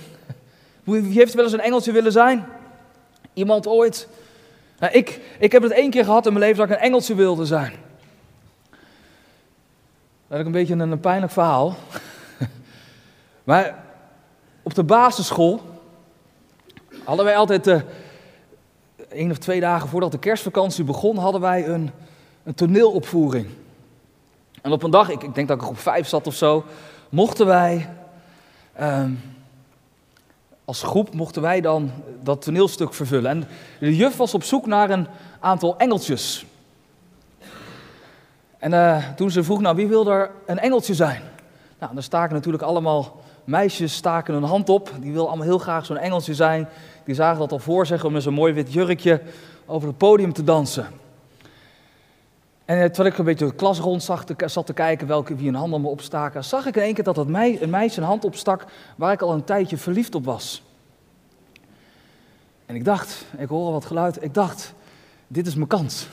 Wie 0.84 1.18
heeft 1.18 1.34
wel 1.34 1.44
eens 1.44 1.52
een 1.52 1.60
engeltje 1.60 1.92
willen 1.92 2.12
zijn? 2.12 2.46
Iemand 3.32 3.66
ooit? 3.66 4.08
Nou, 4.78 4.92
ik, 4.92 5.20
ik 5.38 5.52
heb 5.52 5.62
het 5.62 5.72
één 5.72 5.90
keer 5.90 6.04
gehad 6.04 6.26
in 6.26 6.32
mijn 6.32 6.44
leven 6.44 6.60
dat 6.60 6.70
ik 6.70 6.76
een 6.76 6.86
engeltje 6.86 7.14
wilde 7.14 7.46
zijn. 7.46 7.72
Dat 10.28 10.38
is 10.38 10.46
een 10.46 10.52
beetje 10.52 10.74
een, 10.74 10.90
een 10.90 11.00
pijnlijk 11.00 11.32
verhaal. 11.32 11.76
maar 13.44 13.84
op 14.62 14.74
de 14.74 14.84
basisschool 14.84 15.60
hadden 17.04 17.24
wij 17.24 17.36
altijd, 17.36 17.66
uh, 17.66 17.80
één 19.12 19.30
of 19.30 19.38
twee 19.38 19.60
dagen 19.60 19.88
voordat 19.88 20.12
de 20.12 20.18
kerstvakantie 20.18 20.84
begon, 20.84 21.16
hadden 21.16 21.40
wij 21.40 21.66
een, 21.68 21.90
een 22.44 22.54
toneelopvoering. 22.54 23.46
En 24.62 24.72
op 24.72 24.82
een 24.82 24.90
dag, 24.90 25.08
ik, 25.08 25.22
ik 25.22 25.34
denk 25.34 25.48
dat 25.48 25.62
ik 25.62 25.68
op 25.68 25.78
vijf 25.78 26.08
zat 26.08 26.26
of 26.26 26.34
zo, 26.34 26.64
mochten 27.08 27.46
wij, 27.46 27.88
ehm, 28.72 29.10
als 30.64 30.82
groep, 30.82 31.14
mochten 31.14 31.42
wij 31.42 31.60
dan 31.60 31.90
dat 32.22 32.42
toneelstuk 32.42 32.94
vervullen. 32.94 33.30
En 33.30 33.48
de 33.80 33.96
juf 33.96 34.16
was 34.16 34.34
op 34.34 34.42
zoek 34.42 34.66
naar 34.66 34.90
een 34.90 35.06
aantal 35.40 35.76
engeltjes. 35.76 36.46
En 38.58 38.72
uh, 38.72 39.08
toen 39.16 39.30
ze 39.30 39.44
vroeg, 39.44 39.60
nou 39.60 39.76
wie 39.76 39.86
wil 39.86 40.10
er 40.10 40.30
een 40.46 40.58
engeltje 40.58 40.94
zijn? 40.94 41.22
Nou, 41.78 41.94
dan 41.94 42.02
staken 42.02 42.34
natuurlijk 42.34 42.62
allemaal 42.62 43.20
meisjes 43.44 43.94
staken 43.94 44.34
hun 44.34 44.42
hand 44.42 44.68
op. 44.68 44.90
Die 45.00 45.12
wilden 45.12 45.28
allemaal 45.28 45.46
heel 45.46 45.58
graag 45.58 45.86
zo'n 45.86 45.96
engeltje 45.96 46.34
zijn. 46.34 46.68
Die 47.04 47.14
zagen 47.14 47.38
dat 47.38 47.52
al 47.52 47.58
voor 47.58 47.86
zich 47.86 48.04
om 48.04 48.12
met 48.12 48.22
zo'n 48.22 48.34
mooi 48.34 48.52
wit 48.52 48.72
jurkje 48.72 49.20
over 49.66 49.88
het 49.88 49.98
podium 49.98 50.32
te 50.32 50.44
dansen. 50.44 50.86
En 52.64 52.92
terwijl 52.92 53.12
ik 53.12 53.18
een 53.18 53.24
beetje 53.24 53.46
de 53.46 53.54
klas 53.54 53.78
rond 53.78 54.02
zag, 54.02 54.24
zat 54.46 54.66
te 54.66 54.72
kijken 54.72 55.06
welke, 55.06 55.34
wie 55.34 55.48
een 55.48 55.54
hand 55.54 55.72
allemaal 55.72 55.90
opstaken, 55.90 56.44
zag 56.44 56.66
ik 56.66 56.76
in 56.76 56.82
één 56.82 56.94
keer 56.94 57.04
dat 57.04 57.28
mei, 57.28 57.58
een 57.60 57.70
meisje 57.70 58.00
een 58.00 58.06
hand 58.06 58.24
opstak 58.24 58.64
waar 58.96 59.12
ik 59.12 59.22
al 59.22 59.32
een 59.32 59.44
tijdje 59.44 59.76
verliefd 59.76 60.14
op 60.14 60.24
was. 60.24 60.62
En 62.66 62.74
ik 62.74 62.84
dacht, 62.84 63.24
ik 63.38 63.48
hoorde 63.48 63.72
wat 63.72 63.84
geluid, 63.84 64.22
ik 64.22 64.34
dacht, 64.34 64.74
dit 65.26 65.46
is 65.46 65.54
mijn 65.54 65.68
kans. 65.68 66.08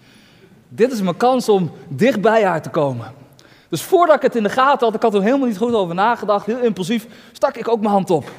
dit 0.68 0.92
is 0.92 1.00
mijn 1.00 1.16
kans 1.16 1.48
om 1.48 1.70
dicht 1.88 2.20
bij 2.20 2.44
haar 2.44 2.62
te 2.62 2.70
komen. 2.70 3.12
Dus 3.68 3.82
voordat 3.82 4.16
ik 4.16 4.22
het 4.22 4.36
in 4.36 4.42
de 4.42 4.48
gaten 4.48 4.86
had, 4.86 4.96
ik 4.96 5.02
had 5.02 5.14
er 5.14 5.22
helemaal 5.22 5.46
niet 5.46 5.58
goed 5.58 5.74
over 5.74 5.94
nagedacht, 5.94 6.46
heel 6.46 6.60
impulsief, 6.60 7.06
stak 7.32 7.56
ik 7.56 7.68
ook 7.68 7.80
mijn 7.80 7.92
hand 7.92 8.10
op. 8.10 8.30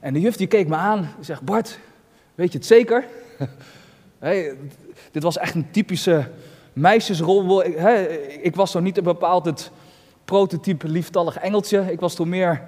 En 0.00 0.12
de 0.12 0.20
juf 0.20 0.36
die 0.36 0.46
keek 0.46 0.68
me 0.68 0.76
aan 0.76 0.98
en 0.98 1.24
zegt, 1.24 1.42
Bart, 1.42 1.78
weet 2.34 2.52
je 2.52 2.58
het 2.58 2.66
zeker? 2.66 3.04
hey, 4.18 4.56
dit 5.10 5.22
was 5.22 5.38
echt 5.38 5.54
een 5.54 5.70
typische 5.70 6.30
meisjesrol. 6.72 7.64
Ik 8.42 8.56
was 8.56 8.70
zo 8.70 8.80
niet 8.80 9.02
bepaald 9.02 9.44
het 9.44 9.70
prototype 10.24 10.88
lieftallig 10.88 11.36
engeltje. 11.36 11.92
Ik 11.92 12.00
was 12.00 12.14
toen 12.14 12.28
meer 12.28 12.62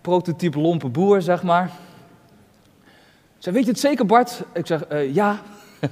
prototype 0.00 0.60
lompe 0.60 0.88
boer, 0.88 1.22
zeg 1.22 1.42
maar. 1.42 1.70
Ze 3.38 3.50
weet 3.50 3.64
je 3.64 3.70
het 3.70 3.80
zeker, 3.80 4.06
Bart? 4.06 4.42
Ik 4.52 4.66
zeg, 4.66 4.92
uh, 4.92 5.14
ja. 5.14 5.40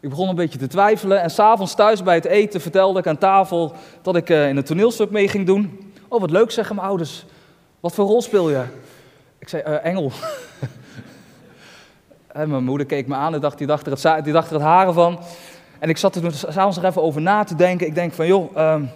Ik 0.00 0.08
begon 0.08 0.28
een 0.28 0.34
beetje 0.34 0.58
te 0.58 0.66
twijfelen 0.66 1.22
en 1.22 1.30
s'avonds 1.30 1.74
thuis 1.74 2.02
bij 2.02 2.14
het 2.14 2.24
eten 2.24 2.60
vertelde 2.60 2.98
ik 2.98 3.06
aan 3.06 3.18
tafel 3.18 3.74
dat 4.02 4.16
ik 4.16 4.30
uh, 4.30 4.48
in 4.48 4.56
een 4.56 4.64
toneelstuk 4.64 5.10
mee 5.10 5.28
ging 5.28 5.46
doen. 5.46 5.92
Oh, 6.08 6.20
wat 6.20 6.30
leuk, 6.30 6.50
zeggen 6.50 6.74
mijn 6.74 6.88
ouders. 6.88 7.24
Wat 7.80 7.94
voor 7.94 8.06
rol 8.06 8.22
speel 8.22 8.50
je? 8.50 8.64
Ik 9.42 9.48
zei, 9.48 9.62
uh, 9.66 9.84
engel. 9.84 10.12
En 12.26 12.50
mijn 12.50 12.64
moeder 12.64 12.86
keek 12.86 13.06
me 13.06 13.14
aan 13.14 13.34
en 13.34 13.40
dacht, 13.40 13.58
die, 13.58 13.66
dacht 13.66 13.86
er 13.86 13.92
het, 13.92 14.24
die 14.24 14.32
dacht 14.32 14.48
er 14.48 14.54
het 14.54 14.62
haren 14.62 14.94
van. 14.94 15.20
En 15.78 15.88
ik 15.88 15.96
zat 15.96 16.16
er 16.16 16.34
s'avonds 16.34 16.76
nog 16.76 16.84
even 16.84 17.02
over 17.02 17.20
na 17.20 17.44
te 17.44 17.54
denken. 17.54 17.86
Ik 17.86 17.94
denk 17.94 18.12
van, 18.12 18.26
joh, 18.26 18.56
um, 18.56 18.90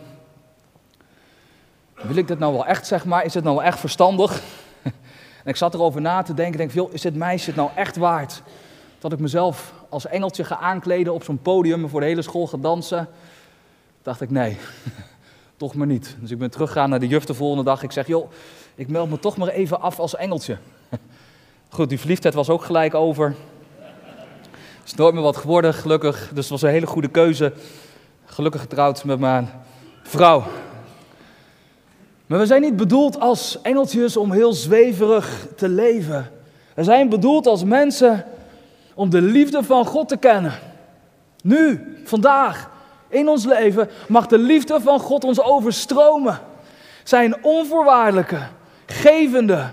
wil 1.94 2.16
ik 2.16 2.28
dit 2.28 2.38
nou 2.38 2.52
wel 2.52 2.66
echt, 2.66 2.86
zeg 2.86 3.04
maar? 3.04 3.24
Is 3.24 3.34
het 3.34 3.44
nou 3.44 3.56
wel 3.56 3.64
echt 3.64 3.78
verstandig? 3.78 4.42
en 5.44 5.44
ik 5.44 5.56
zat 5.56 5.74
erover 5.74 6.00
na 6.00 6.22
te 6.22 6.34
denken. 6.34 6.52
Ik 6.52 6.58
denk 6.58 6.72
joh, 6.72 6.94
is 6.94 7.00
dit 7.00 7.14
meisje 7.14 7.46
het 7.46 7.56
nou 7.56 7.70
echt 7.74 7.96
waard? 7.96 8.42
Dat 8.98 9.12
ik 9.12 9.18
mezelf 9.18 9.72
als 9.88 10.06
engeltje 10.06 10.44
ga 10.44 10.58
aankleden 10.58 11.12
op 11.12 11.24
zo'n 11.24 11.42
podium 11.42 11.82
en 11.82 11.88
voor 11.88 12.00
de 12.00 12.06
hele 12.06 12.22
school 12.22 12.46
ga 12.46 12.56
dansen? 12.56 13.08
dacht 14.02 14.20
ik, 14.20 14.30
nee, 14.30 14.58
toch 15.56 15.74
maar 15.74 15.86
niet. 15.86 16.16
Dus 16.20 16.30
ik 16.30 16.38
ben 16.38 16.50
teruggegaan 16.50 16.90
naar 16.90 17.00
de 17.00 17.08
juf 17.08 17.24
de 17.24 17.34
volgende 17.34 17.64
dag. 17.64 17.82
Ik 17.82 17.92
zeg, 17.92 18.06
joh, 18.06 18.30
ik 18.76 18.88
meld 18.88 19.10
me 19.10 19.18
toch 19.18 19.36
maar 19.36 19.48
even 19.48 19.80
af 19.80 19.98
als 19.98 20.16
engeltje. 20.16 20.56
Goed, 21.68 21.88
die 21.88 21.98
verliefdheid 21.98 22.34
was 22.34 22.48
ook 22.48 22.64
gelijk 22.64 22.94
over. 22.94 23.34
Is 24.84 24.94
nooit 24.94 25.14
meer 25.14 25.22
wat 25.22 25.36
geworden, 25.36 25.74
gelukkig. 25.74 26.30
Dus 26.32 26.42
het 26.42 26.48
was 26.48 26.62
een 26.62 26.68
hele 26.68 26.86
goede 26.86 27.08
keuze. 27.08 27.52
Gelukkig 28.24 28.60
getrouwd 28.60 29.04
met 29.04 29.18
mijn 29.18 29.50
vrouw. 30.02 30.44
Maar 32.26 32.38
we 32.38 32.46
zijn 32.46 32.60
niet 32.60 32.76
bedoeld 32.76 33.20
als 33.20 33.58
engeltjes 33.62 34.16
om 34.16 34.32
heel 34.32 34.52
zweverig 34.52 35.46
te 35.56 35.68
leven. 35.68 36.30
We 36.74 36.84
zijn 36.84 37.08
bedoeld 37.08 37.46
als 37.46 37.64
mensen 37.64 38.24
om 38.94 39.10
de 39.10 39.22
liefde 39.22 39.62
van 39.62 39.86
God 39.86 40.08
te 40.08 40.16
kennen. 40.16 40.52
Nu, 41.42 41.96
vandaag, 42.04 42.70
in 43.08 43.28
ons 43.28 43.44
leven 43.44 43.90
mag 44.08 44.26
de 44.26 44.38
liefde 44.38 44.80
van 44.80 45.00
God 45.00 45.24
ons 45.24 45.40
overstromen. 45.42 46.40
Zijn 47.04 47.44
onvoorwaardelijke, 47.44 48.40
gevende, 48.86 49.70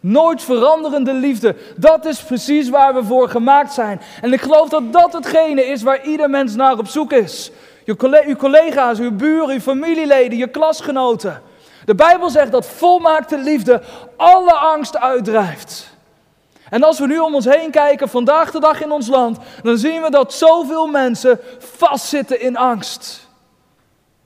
nooit 0.00 0.42
veranderende 0.42 1.12
liefde. 1.12 1.56
Dat 1.76 2.04
is 2.04 2.22
precies 2.22 2.68
waar 2.68 2.94
we 2.94 3.04
voor 3.04 3.28
gemaakt 3.28 3.72
zijn. 3.72 4.00
En 4.20 4.32
ik 4.32 4.40
geloof 4.40 4.68
dat 4.68 4.92
dat 4.92 5.12
hetgene 5.12 5.64
is 5.64 5.82
waar 5.82 6.04
ieder 6.04 6.30
mens 6.30 6.54
naar 6.54 6.78
op 6.78 6.86
zoek 6.86 7.12
is. 7.12 7.50
uw 7.84 8.36
collega's, 8.36 8.98
uw 8.98 9.12
buren, 9.12 9.54
uw 9.54 9.60
familieleden, 9.60 10.38
je 10.38 10.46
klasgenoten. 10.46 11.42
De 11.84 11.94
Bijbel 11.94 12.30
zegt 12.30 12.52
dat 12.52 12.66
volmaakte 12.66 13.38
liefde 13.38 13.82
alle 14.16 14.52
angst 14.52 14.96
uitdrijft. 14.98 15.90
En 16.70 16.82
als 16.82 16.98
we 16.98 17.06
nu 17.06 17.18
om 17.18 17.34
ons 17.34 17.44
heen 17.44 17.70
kijken, 17.70 18.08
vandaag 18.08 18.50
de 18.50 18.60
dag 18.60 18.82
in 18.82 18.90
ons 18.90 19.06
land, 19.06 19.38
dan 19.62 19.78
zien 19.78 20.02
we 20.02 20.10
dat 20.10 20.32
zoveel 20.32 20.86
mensen 20.86 21.40
vastzitten 21.58 22.40
in 22.40 22.56
angst. 22.56 23.28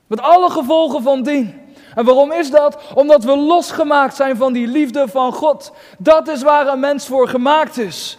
Met 0.07 0.21
alle 0.21 0.49
gevolgen 0.49 1.03
van 1.03 1.23
dien. 1.23 1.64
En 1.95 2.05
waarom 2.05 2.31
is 2.31 2.51
dat? 2.51 2.77
Omdat 2.93 3.23
we 3.23 3.37
losgemaakt 3.37 4.15
zijn 4.15 4.37
van 4.37 4.53
die 4.53 4.67
liefde 4.67 5.07
van 5.07 5.33
God. 5.33 5.71
Dat 5.97 6.27
is 6.27 6.41
waar 6.41 6.67
een 6.67 6.79
mens 6.79 7.07
voor 7.07 7.27
gemaakt 7.27 7.77
is. 7.77 8.17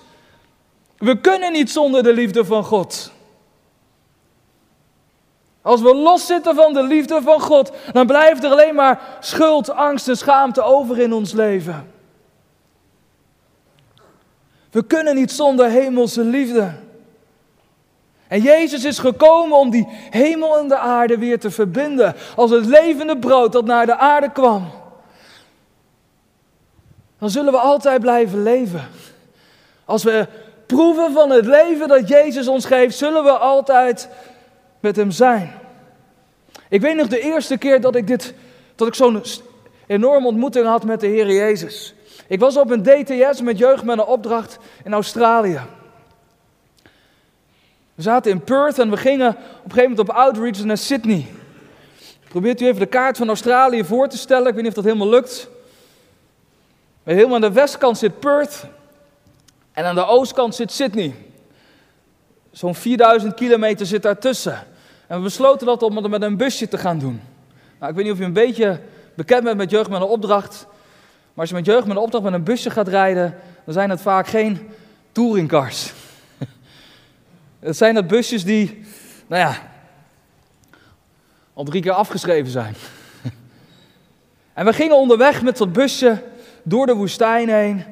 We 0.98 1.20
kunnen 1.20 1.52
niet 1.52 1.70
zonder 1.70 2.02
de 2.02 2.12
liefde 2.12 2.44
van 2.44 2.64
God. 2.64 3.10
Als 5.62 5.80
we 5.80 5.94
loszitten 5.94 6.54
van 6.54 6.72
de 6.72 6.82
liefde 6.82 7.22
van 7.22 7.40
God, 7.40 7.72
dan 7.92 8.06
blijft 8.06 8.44
er 8.44 8.50
alleen 8.50 8.74
maar 8.74 9.00
schuld, 9.20 9.70
angst 9.70 10.08
en 10.08 10.16
schaamte 10.16 10.62
over 10.62 10.98
in 10.98 11.12
ons 11.12 11.32
leven. 11.32 11.92
We 14.70 14.84
kunnen 14.84 15.14
niet 15.14 15.32
zonder 15.32 15.68
hemelse 15.68 16.24
liefde. 16.24 16.74
En 18.28 18.40
Jezus 18.40 18.84
is 18.84 18.98
gekomen 18.98 19.58
om 19.58 19.70
die 19.70 19.86
hemel 20.10 20.58
en 20.58 20.68
de 20.68 20.78
aarde 20.78 21.18
weer 21.18 21.38
te 21.38 21.50
verbinden. 21.50 22.14
Als 22.36 22.50
het 22.50 22.66
levende 22.66 23.18
brood 23.18 23.52
dat 23.52 23.64
naar 23.64 23.86
de 23.86 23.96
aarde 23.96 24.32
kwam. 24.32 24.70
Dan 27.18 27.30
zullen 27.30 27.52
we 27.52 27.58
altijd 27.58 28.00
blijven 28.00 28.42
leven. 28.42 28.88
Als 29.84 30.04
we 30.04 30.26
proeven 30.66 31.12
van 31.12 31.30
het 31.30 31.46
leven 31.46 31.88
dat 31.88 32.08
Jezus 32.08 32.48
ons 32.48 32.64
geeft, 32.64 32.96
zullen 32.96 33.24
we 33.24 33.30
altijd 33.30 34.08
met 34.80 34.96
Hem 34.96 35.10
zijn. 35.10 35.52
Ik 36.68 36.80
weet 36.80 36.96
nog 36.96 37.06
de 37.06 37.20
eerste 37.20 37.56
keer 37.56 37.80
dat 37.80 37.96
ik, 37.96 38.06
dit, 38.06 38.34
dat 38.74 38.88
ik 38.88 38.94
zo'n 38.94 39.22
enorme 39.86 40.26
ontmoeting 40.26 40.66
had 40.66 40.84
met 40.84 41.00
de 41.00 41.06
Heer 41.06 41.32
Jezus. 41.32 41.94
Ik 42.28 42.40
was 42.40 42.56
op 42.56 42.70
een 42.70 42.82
DTS 42.82 43.40
met 43.40 43.58
jeugd 43.58 43.84
met 43.84 43.98
een 43.98 44.04
opdracht 44.04 44.58
in 44.84 44.92
Australië. 44.92 45.60
We 47.96 48.02
zaten 48.02 48.30
in 48.30 48.40
Perth 48.40 48.78
en 48.78 48.90
we 48.90 48.96
gingen 48.96 49.28
op 49.28 49.36
een 49.36 49.70
gegeven 49.70 49.90
moment 49.90 49.98
op 50.08 50.10
outreach 50.10 50.64
naar 50.64 50.76
Sydney. 50.76 51.26
Probeert 52.28 52.60
u 52.60 52.66
even 52.66 52.80
de 52.80 52.86
kaart 52.86 53.16
van 53.16 53.28
Australië 53.28 53.84
voor 53.84 54.08
te 54.08 54.18
stellen. 54.18 54.46
Ik 54.46 54.54
weet 54.54 54.62
niet 54.62 54.68
of 54.68 54.74
dat 54.74 54.84
helemaal 54.84 55.08
lukt. 55.08 55.48
helemaal 57.02 57.34
aan 57.34 57.40
de 57.40 57.52
westkant 57.52 57.98
zit 57.98 58.20
Perth 58.20 58.66
en 59.72 59.84
aan 59.84 59.94
de 59.94 60.06
oostkant 60.06 60.54
zit 60.54 60.72
Sydney. 60.72 61.14
Zo'n 62.50 62.74
4000 62.74 63.34
kilometer 63.34 63.86
zit 63.86 64.02
daartussen. 64.02 64.66
En 65.06 65.16
we 65.16 65.22
besloten 65.22 65.66
dat 65.66 65.82
om 65.82 65.96
het 65.96 66.08
met 66.08 66.22
een 66.22 66.36
busje 66.36 66.68
te 66.68 66.78
gaan 66.78 66.98
doen. 66.98 67.20
Nou, 67.78 67.90
ik 67.90 67.96
weet 67.96 68.04
niet 68.04 68.12
of 68.12 68.18
je 68.18 68.24
een 68.24 68.32
beetje 68.32 68.80
bekend 69.14 69.44
bent 69.44 69.56
met 69.56 69.70
jeugd 69.70 69.90
met 69.90 70.00
een 70.00 70.06
opdracht. 70.06 70.66
Maar 70.68 71.44
als 71.44 71.48
je 71.48 71.54
met 71.54 71.66
jeugd 71.66 71.86
met 71.86 71.96
een 71.96 72.02
opdracht 72.02 72.24
met 72.24 72.32
een 72.32 72.44
busje 72.44 72.70
gaat 72.70 72.88
rijden, 72.88 73.38
dan 73.64 73.74
zijn 73.74 73.90
het 73.90 74.00
vaak 74.00 74.26
geen 74.26 74.68
touringcars. 75.12 75.92
Het 77.60 77.76
zijn 77.76 77.94
dat 77.94 78.06
busjes 78.06 78.44
die, 78.44 78.84
nou 79.26 79.42
ja, 79.42 79.70
al 81.54 81.64
drie 81.64 81.82
keer 81.82 81.92
afgeschreven 81.92 82.50
zijn. 82.50 82.74
En 84.52 84.64
we 84.64 84.72
gingen 84.72 84.96
onderweg 84.96 85.42
met 85.42 85.56
dat 85.56 85.72
busje 85.72 86.22
door 86.62 86.86
de 86.86 86.94
woestijn 86.94 87.48
heen. 87.48 87.84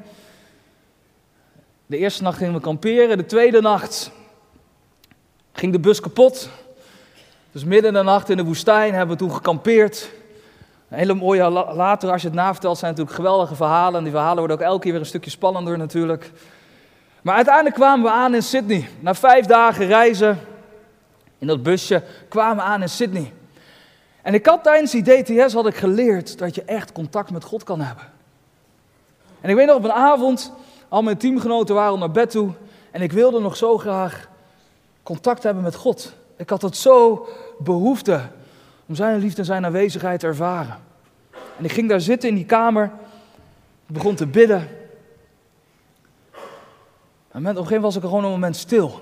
De 1.87 1.97
eerste 1.97 2.23
nacht 2.23 2.39
gingen 2.39 2.55
we 2.55 2.61
kamperen, 2.61 3.17
de 3.17 3.27
tweede 3.27 3.61
nacht 3.61 4.11
ging 5.53 5.73
de 5.73 5.81
bus 5.81 6.01
kapot. 6.01 6.49
Dus 7.53 7.65
midden 7.65 7.91
in 7.91 7.97
de 7.97 8.03
nacht 8.03 8.29
in 8.29 8.37
de 8.37 8.45
woestijn 8.45 8.95
hebben 8.95 9.17
we 9.17 9.23
toen 9.23 9.35
gekampeerd. 9.35 10.11
Een 10.89 10.99
hele 10.99 11.15
mooie, 11.15 11.51
later 11.51 12.11
als 12.11 12.23
je 12.23 12.29
het 12.29 12.37
navertelt, 12.37 12.79
zijn 12.79 12.91
natuurlijk 12.91 13.17
geweldige 13.17 13.55
verhalen. 13.55 13.99
En 13.99 14.03
die 14.03 14.13
verhalen 14.13 14.39
worden 14.39 14.57
ook 14.57 14.63
elke 14.63 14.81
keer 14.81 14.93
weer 14.93 15.01
een 15.01 15.07
stukje 15.07 15.31
spannender 15.31 15.79
natuurlijk. 15.79 16.31
Maar 17.25 17.35
uiteindelijk 17.35 17.75
kwamen 17.75 18.05
we 18.05 18.11
aan 18.11 18.35
in 18.35 18.43
Sydney. 18.43 18.89
Na 19.01 19.15
vijf 19.15 19.47
dagen 19.47 19.87
reizen 19.87 20.39
in 21.39 21.47
dat 21.47 21.63
busje 21.63 22.03
kwamen 22.29 22.57
we 22.57 22.63
aan 22.63 22.83
in 22.83 22.89
Sydney. 22.89 23.33
En 24.23 24.35
ik 24.35 24.47
had 24.47 24.63
tijdens 24.63 24.91
die 24.91 25.03
DTS 25.03 25.53
had 25.53 25.67
ik 25.67 25.75
geleerd 25.75 26.39
dat 26.39 26.55
je 26.55 26.63
echt 26.65 26.93
contact 26.93 27.31
met 27.31 27.45
God 27.45 27.63
kan 27.63 27.81
hebben. 27.81 28.05
En 29.41 29.51
ik 29.51 29.57
weet 29.57 29.67
nog 29.67 29.77
op 29.77 29.85
een 29.85 29.93
avond, 29.93 30.53
al 30.89 31.03
mijn 31.03 31.17
teamgenoten 31.17 31.75
waren 31.75 31.99
naar 31.99 32.11
bed 32.11 32.31
toe. 32.31 32.53
En 32.91 33.03
ik 33.03 33.13
wilde 33.13 33.41
nog 33.41 33.57
zo 33.57 33.79
graag 33.79 34.29
contact 35.03 35.43
hebben 35.43 35.63
met 35.63 35.75
God. 35.75 36.15
Ik 36.37 36.51
had 36.51 36.63
het 36.63 36.77
zo 36.77 37.29
behoefte 37.59 38.21
om 38.87 38.95
zijn 38.95 39.19
liefde 39.19 39.39
en 39.39 39.47
zijn 39.47 39.65
aanwezigheid 39.65 40.21
te 40.21 40.27
ervaren. 40.27 40.79
En 41.59 41.65
ik 41.65 41.73
ging 41.73 41.89
daar 41.89 42.01
zitten 42.01 42.29
in 42.29 42.35
die 42.35 42.47
kamer. 42.47 42.91
Begon 43.87 44.15
te 44.15 44.27
bidden. 44.27 44.69
En 47.35 47.41
op 47.41 47.47
een 47.47 47.57
gegeven 47.57 47.75
moment 47.75 47.83
was 47.83 47.97
ik 47.97 48.03
gewoon 48.03 48.25
een 48.25 48.31
moment 48.31 48.57
stil. 48.57 49.01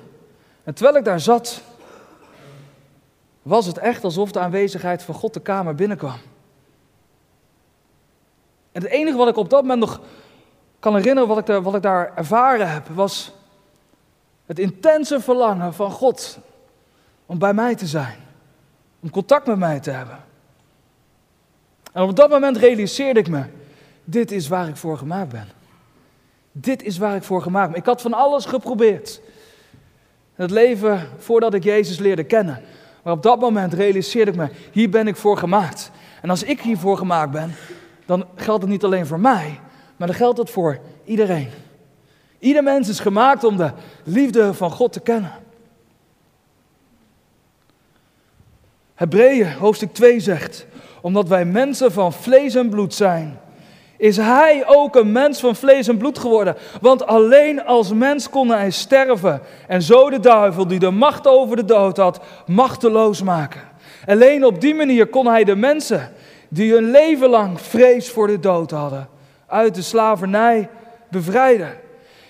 En 0.64 0.74
terwijl 0.74 0.96
ik 0.96 1.04
daar 1.04 1.20
zat, 1.20 1.62
was 3.42 3.66
het 3.66 3.78
echt 3.78 4.04
alsof 4.04 4.32
de 4.32 4.38
aanwezigheid 4.38 5.02
van 5.02 5.14
God 5.14 5.34
de 5.34 5.40
kamer 5.40 5.74
binnenkwam. 5.74 6.18
En 8.72 8.82
het 8.82 8.90
enige 8.90 9.16
wat 9.16 9.28
ik 9.28 9.36
op 9.36 9.50
dat 9.50 9.60
moment 9.60 9.80
nog 9.80 10.00
kan 10.78 10.94
herinneren, 10.96 11.28
wat 11.28 11.38
ik, 11.38 11.46
daar, 11.46 11.62
wat 11.62 11.74
ik 11.74 11.82
daar 11.82 12.12
ervaren 12.14 12.70
heb, 12.70 12.86
was 12.86 13.32
het 14.46 14.58
intense 14.58 15.20
verlangen 15.20 15.74
van 15.74 15.90
God 15.90 16.38
om 17.26 17.38
bij 17.38 17.54
mij 17.54 17.74
te 17.74 17.86
zijn, 17.86 18.18
om 19.00 19.10
contact 19.10 19.46
met 19.46 19.58
mij 19.58 19.80
te 19.80 19.90
hebben. 19.90 20.24
En 21.92 22.02
op 22.02 22.16
dat 22.16 22.30
moment 22.30 22.56
realiseerde 22.56 23.20
ik 23.20 23.28
me, 23.28 23.44
dit 24.04 24.30
is 24.30 24.48
waar 24.48 24.68
ik 24.68 24.76
voor 24.76 24.98
gemaakt 24.98 25.30
ben. 25.30 25.61
Dit 26.52 26.82
is 26.82 26.98
waar 26.98 27.16
ik 27.16 27.22
voor 27.22 27.42
gemaakt 27.42 27.70
ben. 27.70 27.80
Ik 27.80 27.86
had 27.86 28.02
van 28.02 28.12
alles 28.12 28.44
geprobeerd. 28.44 29.20
Het 30.34 30.50
leven 30.50 31.08
voordat 31.18 31.54
ik 31.54 31.64
Jezus 31.64 31.98
leerde 31.98 32.24
kennen. 32.24 32.62
Maar 33.02 33.12
op 33.12 33.22
dat 33.22 33.40
moment 33.40 33.72
realiseerde 33.72 34.30
ik 34.30 34.36
me, 34.36 34.48
hier 34.72 34.90
ben 34.90 35.06
ik 35.06 35.16
voor 35.16 35.36
gemaakt. 35.36 35.90
En 36.22 36.30
als 36.30 36.42
ik 36.42 36.60
hiervoor 36.60 36.96
gemaakt 36.96 37.30
ben, 37.30 37.54
dan 38.06 38.26
geldt 38.34 38.62
het 38.62 38.70
niet 38.70 38.84
alleen 38.84 39.06
voor 39.06 39.20
mij, 39.20 39.60
maar 39.96 40.06
dan 40.06 40.16
geldt 40.16 40.38
het 40.38 40.50
voor 40.50 40.78
iedereen. 41.04 41.50
Ieder 42.38 42.62
mens 42.62 42.88
is 42.88 43.00
gemaakt 43.00 43.44
om 43.44 43.56
de 43.56 43.70
liefde 44.04 44.54
van 44.54 44.70
God 44.70 44.92
te 44.92 45.00
kennen. 45.00 45.32
Hebreeën 48.94 49.52
hoofdstuk 49.52 49.92
2 49.92 50.20
zegt, 50.20 50.66
omdat 51.00 51.28
wij 51.28 51.44
mensen 51.44 51.92
van 51.92 52.12
vlees 52.12 52.54
en 52.54 52.68
bloed 52.68 52.94
zijn, 52.94 53.40
is 54.02 54.16
hij 54.16 54.62
ook 54.66 54.96
een 54.96 55.12
mens 55.12 55.40
van 55.40 55.56
vlees 55.56 55.88
en 55.88 55.96
bloed 55.96 56.18
geworden. 56.18 56.56
Want 56.80 57.06
alleen 57.06 57.64
als 57.64 57.92
mens 57.92 58.28
kon 58.28 58.48
hij 58.48 58.70
sterven 58.70 59.40
en 59.68 59.82
zo 59.82 60.10
de 60.10 60.20
duivel 60.20 60.66
die 60.66 60.78
de 60.78 60.90
macht 60.90 61.26
over 61.26 61.56
de 61.56 61.64
dood 61.64 61.96
had, 61.96 62.20
machteloos 62.46 63.22
maken. 63.22 63.60
Alleen 64.06 64.44
op 64.44 64.60
die 64.60 64.74
manier 64.74 65.06
kon 65.06 65.26
hij 65.26 65.44
de 65.44 65.56
mensen 65.56 66.12
die 66.48 66.72
hun 66.72 66.90
leven 66.90 67.28
lang 67.28 67.60
vrees 67.60 68.10
voor 68.10 68.26
de 68.26 68.38
dood 68.38 68.70
hadden, 68.70 69.08
uit 69.46 69.74
de 69.74 69.82
slavernij 69.82 70.68
bevrijden. 71.10 71.74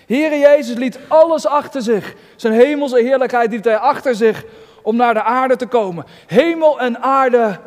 Heere 0.07 0.37
Jezus 0.37 0.75
liet 0.75 0.99
alles 1.07 1.47
achter 1.47 1.81
zich. 1.81 2.15
Zijn 2.35 2.53
hemelse 2.53 3.01
heerlijkheid 3.01 3.51
liet 3.51 3.65
hij 3.65 3.77
achter 3.77 4.15
zich 4.15 4.43
om 4.81 4.95
naar 4.95 5.13
de 5.13 5.23
aarde 5.23 5.55
te 5.55 5.65
komen. 5.65 6.05
Hemel 6.25 6.79
en 6.79 7.01
aarde 7.01 7.59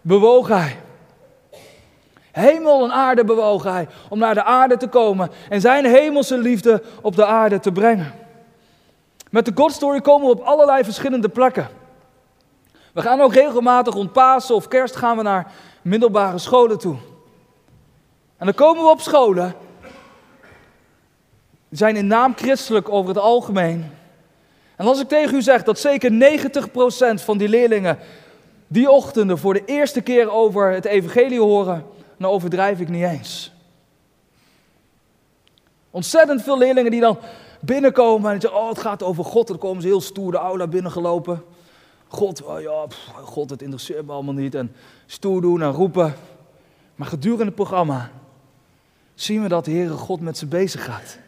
bewoog 0.00 0.48
hij. 0.48 0.76
Hemel 2.32 2.84
en 2.84 2.92
aarde 2.92 3.24
bewoog 3.24 3.62
hij 3.62 3.88
om 4.08 4.18
naar 4.18 4.34
de 4.34 4.44
aarde 4.44 4.76
te 4.76 4.88
komen 4.88 5.30
en 5.48 5.60
zijn 5.60 5.84
hemelse 5.84 6.38
liefde 6.38 6.82
op 7.02 7.16
de 7.16 7.26
aarde 7.26 7.60
te 7.60 7.72
brengen. 7.72 8.12
Met 9.30 9.44
de 9.44 9.52
God 9.54 9.72
Story 9.72 10.00
komen 10.00 10.26
we 10.26 10.32
op 10.32 10.40
allerlei 10.40 10.84
verschillende 10.84 11.28
plekken. 11.28 11.68
We 12.92 13.02
gaan 13.02 13.20
ook 13.20 13.34
regelmatig 13.34 13.94
rond 13.94 14.12
Pasen 14.12 14.54
of 14.54 14.68
Kerst 14.68 14.96
gaan 14.96 15.16
we 15.16 15.22
naar 15.22 15.52
middelbare 15.82 16.38
scholen 16.38 16.78
toe. 16.78 16.96
En 18.36 18.46
dan 18.46 18.54
komen 18.54 18.82
we 18.82 18.90
op 18.90 19.00
scholen. 19.00 19.54
Die 21.68 21.78
zijn 21.78 21.96
in 21.96 22.06
naam 22.06 22.32
christelijk 22.36 22.88
over 22.88 23.08
het 23.08 23.18
algemeen. 23.18 23.90
En 24.76 24.86
als 24.86 25.00
ik 25.00 25.08
tegen 25.08 25.36
u 25.36 25.42
zeg 25.42 25.62
dat 25.62 25.78
zeker 25.78 26.38
90% 27.20 27.24
van 27.24 27.38
die 27.38 27.48
leerlingen 27.48 27.98
die 28.66 28.90
ochtenden 28.90 29.38
voor 29.38 29.54
de 29.54 29.64
eerste 29.64 30.00
keer 30.00 30.30
over 30.30 30.70
het 30.70 30.84
evangelie 30.84 31.40
horen, 31.40 31.86
dan 32.20 32.30
overdrijf 32.30 32.80
ik 32.80 32.88
niet 32.88 33.04
eens. 33.04 33.52
Ontzettend 35.90 36.42
veel 36.42 36.58
leerlingen 36.58 36.90
die 36.90 37.00
dan 37.00 37.18
binnenkomen 37.60 38.32
en 38.32 38.40
zeggen, 38.40 38.60
oh 38.60 38.68
het 38.68 38.78
gaat 38.78 39.02
over 39.02 39.24
God. 39.24 39.46
Dan 39.46 39.58
komen 39.58 39.82
ze 39.82 39.88
heel 39.88 40.00
stoer 40.00 40.32
de 40.32 40.38
aula 40.38 40.66
binnengelopen. 40.66 41.42
God, 42.08 42.42
oh 42.42 42.60
ja, 42.60 42.86
God, 43.22 43.50
het 43.50 43.62
interesseert 43.62 44.06
me 44.06 44.12
allemaal 44.12 44.34
niet. 44.34 44.54
En 44.54 44.72
stoer 45.06 45.40
doen 45.40 45.62
en 45.62 45.70
roepen. 45.70 46.14
Maar 46.94 47.08
gedurende 47.08 47.44
het 47.44 47.54
programma 47.54 48.10
zien 49.14 49.42
we 49.42 49.48
dat 49.48 49.64
de 49.64 49.70
Heere 49.70 49.96
God 49.96 50.20
met 50.20 50.38
ze 50.38 50.46
bezig 50.46 50.84
gaat. 50.84 51.18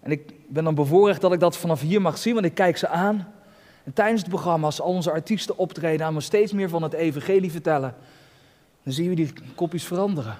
En 0.00 0.10
ik 0.10 0.32
ben 0.46 0.64
dan 0.64 0.74
bevoorrecht 0.74 1.20
dat 1.20 1.32
ik 1.32 1.40
dat 1.40 1.56
vanaf 1.56 1.80
hier 1.80 2.00
mag 2.00 2.18
zien, 2.18 2.34
want 2.34 2.46
ik 2.46 2.54
kijk 2.54 2.76
ze 2.76 2.88
aan. 2.88 3.32
En 3.84 3.92
tijdens 3.92 4.20
het 4.20 4.30
programma, 4.30 4.66
als 4.66 4.80
al 4.80 4.92
onze 4.92 5.10
artiesten 5.10 5.58
optreden 5.58 6.06
en 6.06 6.14
we 6.14 6.20
steeds 6.20 6.52
meer 6.52 6.68
van 6.68 6.82
het 6.82 6.92
evangelie 6.92 7.50
vertellen, 7.50 7.94
dan 8.88 8.96
zien 8.96 9.08
we 9.08 9.14
die 9.14 9.32
kopjes 9.54 9.84
veranderen. 9.84 10.36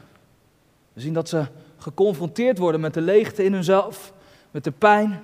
We 0.93 1.01
zien 1.01 1.13
dat 1.13 1.29
ze 1.29 1.47
geconfronteerd 1.79 2.59
worden 2.59 2.81
met 2.81 2.95
de 2.95 3.01
leegte 3.01 3.45
in 3.45 3.53
hunzelf, 3.53 4.13
met 4.51 4.65
de 4.65 4.71
pijn. 4.71 5.21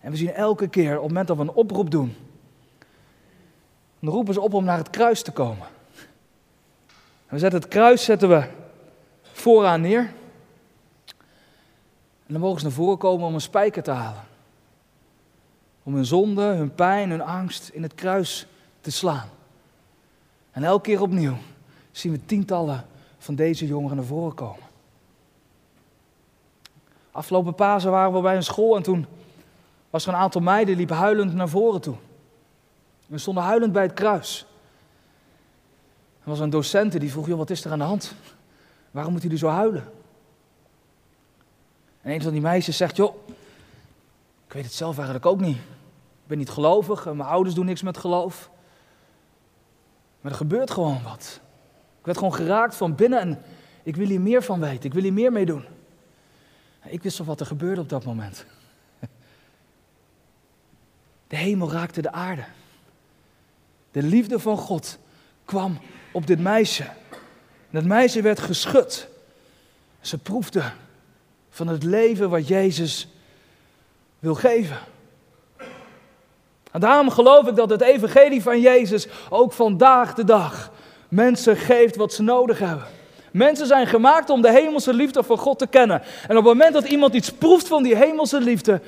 En 0.00 0.10
we 0.10 0.16
zien 0.16 0.32
elke 0.32 0.68
keer, 0.68 0.96
op 0.96 1.02
het 1.02 1.08
moment 1.08 1.28
dat 1.28 1.36
we 1.36 1.42
een 1.42 1.50
oproep 1.50 1.90
doen, 1.90 2.16
dan 3.98 4.12
roepen 4.12 4.34
ze 4.34 4.40
op 4.40 4.54
om 4.54 4.64
naar 4.64 4.76
het 4.76 4.90
kruis 4.90 5.22
te 5.22 5.32
komen. 5.32 5.66
En 7.26 7.34
we 7.34 7.38
zetten 7.38 7.60
het 7.60 7.68
kruis 7.68 8.04
zetten 8.04 8.28
we 8.28 8.48
vooraan 9.22 9.80
neer. 9.80 10.12
En 12.26 12.32
dan 12.32 12.40
mogen 12.40 12.58
ze 12.58 12.64
naar 12.64 12.74
voren 12.74 12.98
komen 12.98 13.26
om 13.26 13.34
een 13.34 13.40
spijker 13.40 13.82
te 13.82 13.90
halen. 13.90 14.24
Om 15.82 15.94
hun 15.94 16.06
zonde, 16.06 16.42
hun 16.42 16.74
pijn, 16.74 17.10
hun 17.10 17.22
angst 17.22 17.68
in 17.68 17.82
het 17.82 17.94
kruis 17.94 18.46
te 18.80 18.90
slaan. 18.90 19.28
En 20.50 20.64
elke 20.64 20.82
keer 20.82 21.00
opnieuw 21.00 21.36
zien 21.96 22.12
we 22.12 22.24
tientallen 22.26 22.86
van 23.18 23.34
deze 23.34 23.66
jongeren 23.66 23.96
naar 23.96 24.06
voren 24.06 24.34
komen. 24.34 24.62
Afgelopen 27.10 27.54
Pasen 27.54 27.90
waren 27.90 28.12
we 28.12 28.20
bij 28.20 28.36
een 28.36 28.42
school 28.42 28.76
en 28.76 28.82
toen 28.82 29.06
was 29.90 30.06
er 30.06 30.12
een 30.12 30.18
aantal 30.18 30.40
meiden 30.40 30.76
die 30.76 30.92
huilend 30.92 31.34
naar 31.34 31.48
voren 31.48 31.80
toe. 31.80 31.96
We 33.06 33.18
stonden 33.18 33.42
huilend 33.42 33.72
bij 33.72 33.82
het 33.82 33.92
kruis. 33.92 34.46
Er 36.22 36.30
was 36.30 36.40
een 36.40 36.50
docent 36.50 37.00
die 37.00 37.10
vroeg, 37.10 37.26
joh, 37.26 37.38
wat 37.38 37.50
is 37.50 37.64
er 37.64 37.72
aan 37.72 37.78
de 37.78 37.84
hand? 37.84 38.14
Waarom 38.90 39.12
moet 39.12 39.22
jullie 39.22 39.38
zo 39.38 39.48
huilen? 39.48 39.84
En 42.00 42.12
een 42.12 42.22
van 42.22 42.32
die 42.32 42.40
meisjes 42.40 42.76
zegt, 42.76 42.96
joh, 42.96 43.14
ik 44.46 44.52
weet 44.52 44.64
het 44.64 44.72
zelf 44.72 44.94
eigenlijk 44.96 45.26
ook 45.26 45.40
niet. 45.40 45.56
Ik 45.56 46.26
ben 46.26 46.38
niet 46.38 46.50
gelovig, 46.50 47.04
mijn 47.04 47.20
ouders 47.20 47.54
doen 47.54 47.66
niks 47.66 47.82
met 47.82 47.98
geloof. 47.98 48.50
Maar 50.20 50.32
er 50.32 50.38
gebeurt 50.38 50.70
gewoon 50.70 51.02
wat. 51.02 51.40
Ik 52.04 52.10
werd 52.10 52.18
gewoon 52.18 52.46
geraakt 52.46 52.74
van 52.74 52.94
binnen 52.94 53.20
en 53.20 53.42
ik 53.82 53.96
wil 53.96 54.06
hier 54.06 54.20
meer 54.20 54.42
van 54.42 54.60
weten. 54.60 54.84
Ik 54.84 54.92
wil 54.92 55.02
hier 55.02 55.12
meer 55.12 55.32
mee 55.32 55.46
doen. 55.46 55.64
Ik 56.84 57.02
wist 57.02 57.18
al 57.18 57.24
wat 57.24 57.40
er 57.40 57.46
gebeurde 57.46 57.80
op 57.80 57.88
dat 57.88 58.04
moment. 58.04 58.44
De 61.28 61.36
hemel 61.36 61.72
raakte 61.72 62.02
de 62.02 62.12
aarde. 62.12 62.44
De 63.90 64.02
liefde 64.02 64.38
van 64.38 64.56
God 64.56 64.98
kwam 65.44 65.78
op 66.12 66.26
dit 66.26 66.40
meisje. 66.40 66.86
Dat 67.70 67.84
meisje 67.84 68.22
werd 68.22 68.40
geschud. 68.40 69.08
Ze 70.00 70.18
proefde 70.18 70.72
van 71.50 71.66
het 71.66 71.82
leven 71.82 72.30
wat 72.30 72.48
Jezus 72.48 73.08
wil 74.18 74.34
geven. 74.34 74.78
En 76.70 76.80
daarom 76.80 77.10
geloof 77.10 77.48
ik 77.48 77.56
dat 77.56 77.70
het 77.70 77.80
evangelie 77.80 78.42
van 78.42 78.60
Jezus 78.60 79.08
ook 79.28 79.52
vandaag 79.52 80.14
de 80.14 80.24
dag 80.24 80.72
mensen 81.14 81.56
geeft 81.56 81.96
wat 81.96 82.12
ze 82.12 82.22
nodig 82.22 82.58
hebben. 82.58 82.86
Mensen 83.32 83.66
zijn 83.66 83.86
gemaakt 83.86 84.30
om 84.30 84.42
de 84.42 84.50
hemelse 84.50 84.94
liefde 84.94 85.22
van 85.22 85.38
God 85.38 85.58
te 85.58 85.66
kennen. 85.66 86.02
En 86.02 86.36
op 86.36 86.44
het 86.44 86.44
moment 86.44 86.72
dat 86.72 86.84
iemand 86.84 87.14
iets 87.14 87.32
proeft 87.32 87.68
van 87.68 87.82
die 87.82 87.96
hemelse 87.96 88.40
liefde, 88.40 88.80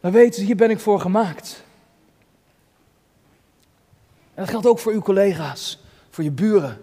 dan 0.00 0.12
weten 0.12 0.34
ze, 0.34 0.46
hier 0.46 0.56
ben 0.56 0.70
ik 0.70 0.80
voor 0.80 1.00
gemaakt. 1.00 1.64
En 4.34 4.42
dat 4.42 4.48
geldt 4.48 4.66
ook 4.66 4.78
voor 4.78 4.92
uw 4.92 5.00
collega's, 5.00 5.78
voor 6.10 6.24
je 6.24 6.30
buren, 6.30 6.78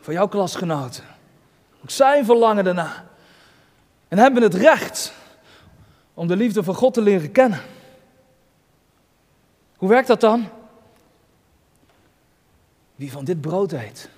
voor 0.00 0.12
jouw 0.12 0.28
klasgenoten. 0.28 1.04
Ook 1.82 1.90
zij 1.90 2.24
verlangen 2.24 2.64
daarna. 2.64 3.04
En 4.08 4.18
hebben 4.18 4.42
het 4.42 4.54
recht 4.54 5.12
om 6.14 6.26
de 6.26 6.36
liefde 6.36 6.62
van 6.62 6.74
God 6.74 6.94
te 6.94 7.00
leren 7.00 7.32
kennen. 7.32 7.60
Hoe 9.76 9.88
werkt 9.88 10.08
dat 10.08 10.20
dan? 10.20 10.48
Wie 12.94 13.12
van 13.12 13.24
dit 13.24 13.40
brood 13.40 13.72
eet, 13.72 14.08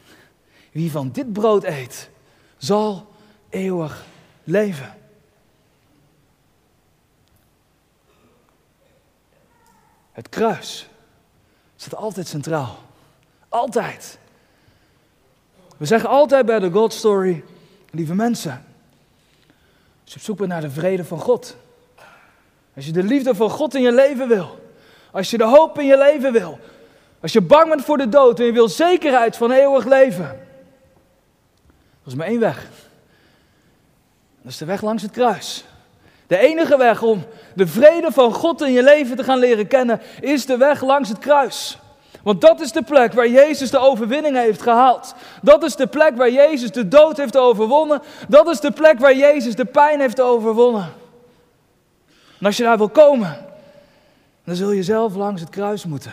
wie 0.72 0.90
van 0.90 1.10
dit 1.10 1.32
brood 1.32 1.64
eet, 1.64 2.10
zal 2.56 3.06
eeuwig 3.48 4.04
leven. 4.44 4.94
Het 10.12 10.28
kruis 10.28 10.88
staat 11.76 11.94
altijd 11.94 12.26
centraal. 12.26 12.78
Altijd. 13.48 14.18
We 15.76 15.86
zeggen 15.86 16.08
altijd 16.08 16.46
bij 16.46 16.58
de 16.58 16.70
God 16.70 16.92
Story, 16.92 17.44
lieve 17.90 18.14
mensen, 18.14 18.64
als 20.02 20.12
je 20.12 20.16
op 20.16 20.22
zoek 20.22 20.36
bent 20.36 20.48
naar 20.48 20.60
de 20.60 20.70
vrede 20.70 21.04
van 21.04 21.18
God, 21.18 21.56
als 22.76 22.86
je 22.86 22.92
de 22.92 23.02
liefde 23.02 23.34
van 23.34 23.50
God 23.50 23.74
in 23.74 23.82
je 23.82 23.92
leven 23.92 24.28
wil, 24.28 24.58
als 25.10 25.30
je 25.30 25.38
de 25.38 25.44
hoop 25.44 25.78
in 25.78 25.86
je 25.86 25.98
leven 25.98 26.32
wil, 26.32 26.58
als 27.20 27.32
je 27.32 27.40
bang 27.40 27.68
bent 27.68 27.84
voor 27.84 27.96
de 27.96 28.08
dood 28.08 28.38
en 28.38 28.44
je 28.44 28.52
wil 28.52 28.68
zekerheid 28.68 29.36
van 29.36 29.50
eeuwig 29.50 29.84
leven, 29.84 30.48
er 32.02 32.06
is 32.06 32.14
maar 32.14 32.26
één 32.26 32.40
weg. 32.40 32.66
Dat 34.42 34.52
is 34.52 34.58
de 34.58 34.64
weg 34.64 34.82
langs 34.82 35.02
het 35.02 35.12
kruis. 35.12 35.64
De 36.26 36.38
enige 36.38 36.76
weg 36.76 37.02
om 37.02 37.24
de 37.54 37.66
vrede 37.66 38.12
van 38.12 38.32
God 38.32 38.60
in 38.60 38.72
je 38.72 38.82
leven 38.82 39.16
te 39.16 39.24
gaan 39.24 39.38
leren 39.38 39.66
kennen, 39.66 40.00
is 40.20 40.46
de 40.46 40.56
weg 40.56 40.82
langs 40.82 41.08
het 41.08 41.18
kruis. 41.18 41.78
Want 42.22 42.40
dat 42.40 42.60
is 42.60 42.72
de 42.72 42.82
plek 42.82 43.12
waar 43.12 43.28
Jezus 43.28 43.70
de 43.70 43.78
overwinning 43.78 44.36
heeft 44.36 44.62
gehaald. 44.62 45.14
Dat 45.42 45.62
is 45.62 45.76
de 45.76 45.86
plek 45.86 46.16
waar 46.16 46.30
Jezus 46.30 46.70
de 46.70 46.88
dood 46.88 47.16
heeft 47.16 47.36
overwonnen. 47.36 48.02
Dat 48.28 48.48
is 48.48 48.60
de 48.60 48.70
plek 48.70 48.98
waar 48.98 49.16
Jezus 49.16 49.54
de 49.54 49.64
pijn 49.64 50.00
heeft 50.00 50.20
overwonnen. 50.20 50.92
En 52.38 52.46
als 52.46 52.56
je 52.56 52.62
daar 52.62 52.78
wil 52.78 52.88
komen, 52.88 53.46
dan 54.44 54.54
zul 54.54 54.70
je 54.70 54.82
zelf 54.82 55.14
langs 55.14 55.40
het 55.40 55.50
kruis 55.50 55.84
moeten. 55.84 56.12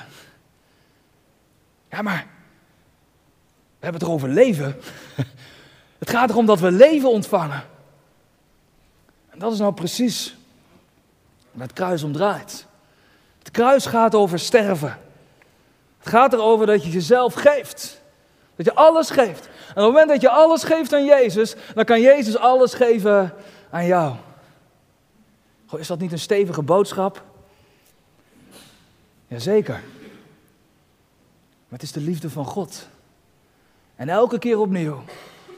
Ja, 1.91 2.01
maar 2.01 2.27
we 3.79 3.83
hebben 3.83 3.99
het 3.99 4.09
erover 4.09 4.29
leven. 4.29 4.75
Het 5.97 6.09
gaat 6.09 6.29
erom 6.29 6.45
dat 6.45 6.59
we 6.59 6.71
leven 6.71 7.09
ontvangen. 7.09 7.63
En 9.29 9.39
dat 9.39 9.53
is 9.53 9.59
nou 9.59 9.73
precies 9.73 10.35
waar 11.51 11.67
het 11.67 11.75
kruis 11.75 12.03
om 12.03 12.11
draait. 12.11 12.65
Het 13.39 13.51
kruis 13.51 13.85
gaat 13.85 14.15
over 14.15 14.39
sterven. 14.39 14.99
Het 15.97 16.07
gaat 16.07 16.33
erover 16.33 16.65
dat 16.65 16.83
je 16.83 16.89
jezelf 16.89 17.33
geeft. 17.33 18.01
Dat 18.55 18.65
je 18.65 18.73
alles 18.73 19.09
geeft. 19.09 19.45
En 19.45 19.69
op 19.69 19.75
het 19.75 19.85
moment 19.85 20.09
dat 20.09 20.21
je 20.21 20.29
alles 20.29 20.63
geeft 20.63 20.93
aan 20.93 21.05
Jezus, 21.05 21.55
dan 21.75 21.85
kan 21.85 22.01
Jezus 22.01 22.37
alles 22.37 22.73
geven 22.73 23.33
aan 23.69 23.85
jou. 23.85 24.15
Goh, 25.65 25.79
is 25.79 25.87
dat 25.87 25.99
niet 25.99 26.11
een 26.11 26.19
stevige 26.19 26.61
boodschap? 26.61 27.23
Jazeker. 29.27 29.81
Maar 31.67 31.79
het 31.79 31.81
is 31.81 31.91
de 31.91 31.99
liefde 31.99 32.29
van 32.29 32.45
God. 32.45 32.87
En 33.95 34.09
elke 34.09 34.39
keer 34.39 34.59
opnieuw 34.59 35.03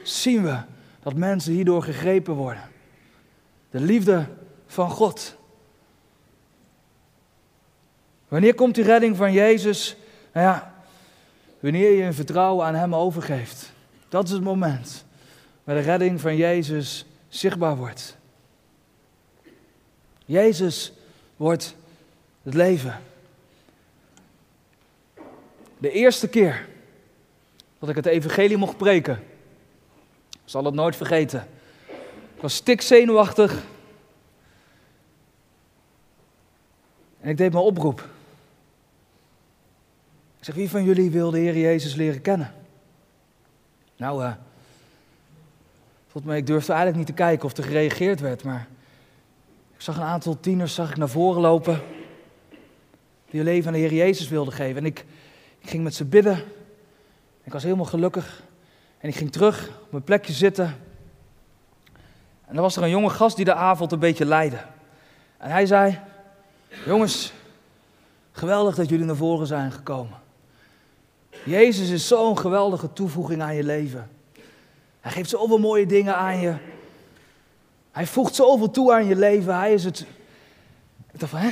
zien 0.02 0.42
we 0.42 0.58
dat 1.02 1.14
mensen 1.14 1.52
hierdoor 1.52 1.82
gegrepen 1.82 2.34
worden. 2.34 2.68
De 3.70 3.80
liefde 3.80 4.26
van 4.66 4.90
God. 4.90 5.36
Wanneer 8.28 8.54
komt 8.54 8.74
die 8.74 8.84
redding 8.84 9.16
van 9.16 9.32
Jezus? 9.32 9.96
Nou 10.32 10.46
ja, 10.46 10.74
wanneer 11.60 11.90
je 11.90 12.02
een 12.02 12.14
vertrouwen 12.14 12.66
aan 12.66 12.74
Hem 12.74 12.94
overgeeft. 12.94 13.72
Dat 14.08 14.24
is 14.24 14.30
het 14.30 14.42
moment 14.42 15.04
waar 15.64 15.74
de 15.74 15.80
redding 15.80 16.20
van 16.20 16.36
Jezus 16.36 17.06
zichtbaar 17.28 17.76
wordt. 17.76 18.16
Jezus 20.24 20.92
wordt 21.36 21.74
het 22.42 22.54
leven. 22.54 23.00
De 25.78 25.90
eerste 25.90 26.28
keer 26.28 26.68
dat 27.78 27.88
ik 27.88 27.96
het 27.96 28.06
evangelie 28.06 28.56
mocht 28.56 28.76
preken, 28.76 29.22
zal 30.50 30.64
het 30.64 30.74
nooit 30.74 30.96
vergeten. 30.96 31.46
Ik 32.34 32.40
was 32.40 32.54
stikzenuwachtig. 32.54 33.62
En 37.20 37.30
ik 37.30 37.36
deed 37.36 37.52
mijn 37.52 37.64
oproep. 37.64 38.00
Ik 40.38 40.44
zeg, 40.44 40.54
wie 40.54 40.70
van 40.70 40.84
jullie 40.84 41.10
wil 41.10 41.30
de 41.30 41.38
Heer 41.38 41.56
Jezus 41.56 41.94
leren 41.94 42.20
kennen? 42.20 42.54
Nou, 43.96 44.22
uh, 44.24 44.32
volgens 46.02 46.24
mij, 46.24 46.36
ik 46.36 46.46
durfde 46.46 46.72
eigenlijk 46.72 46.98
niet 46.98 47.16
te 47.16 47.22
kijken 47.22 47.44
of 47.44 47.56
er 47.56 47.64
gereageerd 47.64 48.20
werd, 48.20 48.44
maar 48.44 48.68
ik 49.74 49.80
zag 49.80 49.96
een 49.96 50.02
aantal 50.02 50.40
tieners 50.40 50.74
zag 50.74 50.90
ik 50.90 50.96
naar 50.96 51.08
voren 51.08 51.40
lopen 51.40 51.82
die 53.30 53.40
hun 53.40 53.44
leven 53.44 53.66
aan 53.66 53.72
de 53.72 53.78
Heer 53.78 53.94
Jezus 53.94 54.28
wilden 54.28 54.54
geven. 54.54 54.76
En 54.76 54.86
ik, 54.86 55.04
ik 55.58 55.70
ging 55.70 55.82
met 55.82 55.94
ze 55.94 56.04
bidden. 56.04 56.44
Ik 57.42 57.52
was 57.52 57.62
helemaal 57.62 57.84
gelukkig. 57.84 58.48
En 59.00 59.08
ik 59.08 59.14
ging 59.16 59.32
terug 59.32 59.68
op 59.68 59.90
mijn 59.90 60.04
plekje 60.04 60.32
zitten. 60.32 60.64
En 62.46 62.54
dan 62.54 62.62
was 62.62 62.76
er 62.76 62.82
een 62.82 62.90
jonge 62.90 63.10
gast 63.10 63.36
die 63.36 63.44
de 63.44 63.54
avond 63.54 63.92
een 63.92 63.98
beetje 63.98 64.24
leidde. 64.24 64.60
En 65.38 65.50
hij 65.50 65.66
zei: 65.66 65.98
Jongens, 66.86 67.32
geweldig 68.32 68.74
dat 68.74 68.88
jullie 68.88 69.04
naar 69.04 69.16
voren 69.16 69.46
zijn 69.46 69.72
gekomen. 69.72 70.18
Jezus 71.44 71.88
is 71.88 72.08
zo'n 72.08 72.38
geweldige 72.38 72.92
toevoeging 72.92 73.42
aan 73.42 73.54
je 73.54 73.64
leven. 73.64 74.10
Hij 75.00 75.12
geeft 75.12 75.30
zoveel 75.30 75.58
mooie 75.58 75.86
dingen 75.86 76.16
aan 76.16 76.40
je. 76.40 76.54
Hij 77.90 78.06
voegt 78.06 78.34
zoveel 78.34 78.70
toe 78.70 78.92
aan 78.92 79.06
je 79.06 79.16
leven. 79.16 79.56
Hij 79.56 79.72
is 79.72 79.84
het. 79.84 80.00
Ik 81.12 81.20
dacht 81.20 81.32
van, 81.32 81.40
hè? 81.40 81.50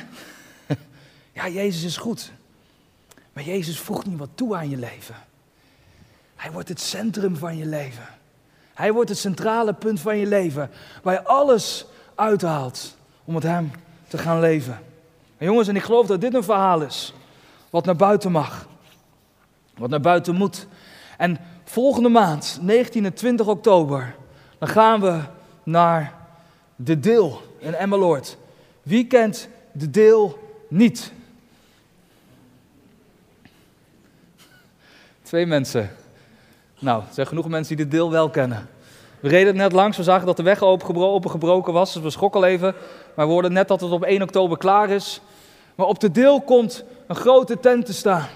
Ja, 1.33 1.49
Jezus 1.49 1.83
is 1.83 1.97
goed. 1.97 2.33
Maar 3.33 3.45
Jezus 3.45 3.79
voegt 3.79 4.07
niet 4.07 4.19
wat 4.19 4.29
toe 4.35 4.57
aan 4.57 4.71
je 4.71 4.77
leven. 4.77 5.15
Hij 6.39 6.53
wordt 6.53 6.69
het 6.69 6.81
centrum 6.81 7.37
van 7.37 7.57
je 7.57 7.67
leven. 7.67 8.07
Hij 8.75 8.93
wordt 8.93 9.09
het 9.09 9.19
centrale 9.19 9.73
punt 9.73 10.01
van 10.01 10.17
je 10.17 10.27
leven. 10.27 10.71
Waar 11.03 11.15
je 11.15 11.25
alles 11.25 11.87
uithaalt 12.15 12.97
om 13.25 13.35
met 13.35 13.43
Hem 13.43 13.71
te 14.09 14.19
gaan 14.19 14.41
leven. 14.41 14.79
En 15.37 15.47
jongens, 15.47 15.69
en 15.69 15.77
ik 15.77 15.83
geloof 15.83 16.07
dat 16.07 16.21
dit 16.21 16.35
een 16.35 16.45
verhaal 16.45 16.83
is. 16.83 17.15
Wat 17.71 17.85
naar 17.85 17.97
buiten 17.97 18.33
mag. 18.33 18.67
Wat 19.77 19.91
naar 19.91 20.01
buiten 20.01 20.35
moet. 20.35 20.67
En 21.17 21.39
volgende 21.65 22.09
maand, 22.09 22.59
19 22.63 23.05
en 23.05 23.15
20 23.15 23.47
oktober, 23.47 24.15
dan 24.59 24.69
gaan 24.69 25.01
we 25.01 25.21
naar 25.63 26.15
de 26.77 27.01
deel 27.01 27.43
in 27.59 27.75
Emmeloord. 27.75 28.37
Wie 28.83 29.07
kent 29.07 29.49
de 29.73 29.91
deel 29.91 30.39
niet? 30.69 31.13
Twee 35.23 35.47
mensen. 35.47 35.98
Nou, 36.79 37.01
er 37.01 37.15
zijn 37.15 37.27
genoeg 37.27 37.49
mensen 37.49 37.77
die 37.77 37.85
de 37.85 37.91
deel 37.91 38.11
wel 38.11 38.31
kennen. 38.31 38.69
We 39.21 39.29
reden 39.29 39.57
net 39.57 39.73
langs, 39.73 39.97
we 39.97 40.03
zagen 40.03 40.27
dat 40.27 40.37
de 40.37 40.43
weg 40.43 40.63
opengebroken 40.63 41.73
was, 41.73 41.93
dus 41.93 42.03
we 42.03 42.11
schrokken 42.11 42.45
even. 42.45 42.75
Maar 43.15 43.27
we 43.27 43.33
hoorden 43.33 43.53
net 43.53 43.69
dat 43.69 43.81
het 43.81 43.91
op 43.91 44.05
1 44.05 44.23
oktober 44.23 44.59
klaar 44.59 44.91
is. 44.91 45.21
Maar 45.75 45.87
op 45.87 46.01
de 46.01 46.11
deel 46.11 46.41
komt 46.41 46.85
een 47.07 47.17
grote 47.17 47.61
tent 47.61 47.87
te 47.87 47.93
staan. 47.93 48.27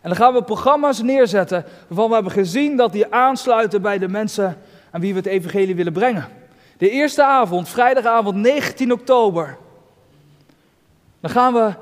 En 0.00 0.10
dan 0.10 0.16
gaan 0.16 0.32
we 0.32 0.42
programma's 0.42 1.02
neerzetten 1.02 1.64
waarvan 1.86 2.08
we 2.08 2.14
hebben 2.14 2.32
gezien 2.32 2.76
dat 2.76 2.92
die 2.92 3.14
aansluiten 3.14 3.82
bij 3.82 3.98
de 3.98 4.08
mensen 4.08 4.58
aan 4.90 5.00
wie 5.00 5.12
we 5.12 5.18
het 5.18 5.28
evangelie 5.28 5.76
willen 5.76 5.92
brengen. 5.92 6.28
De 6.78 6.90
eerste 6.90 7.24
avond, 7.24 7.68
vrijdagavond 7.68 8.36
19 8.36 8.92
oktober. 8.92 9.56
Dan 11.20 11.30
gaan 11.30 11.52
we 11.52 11.72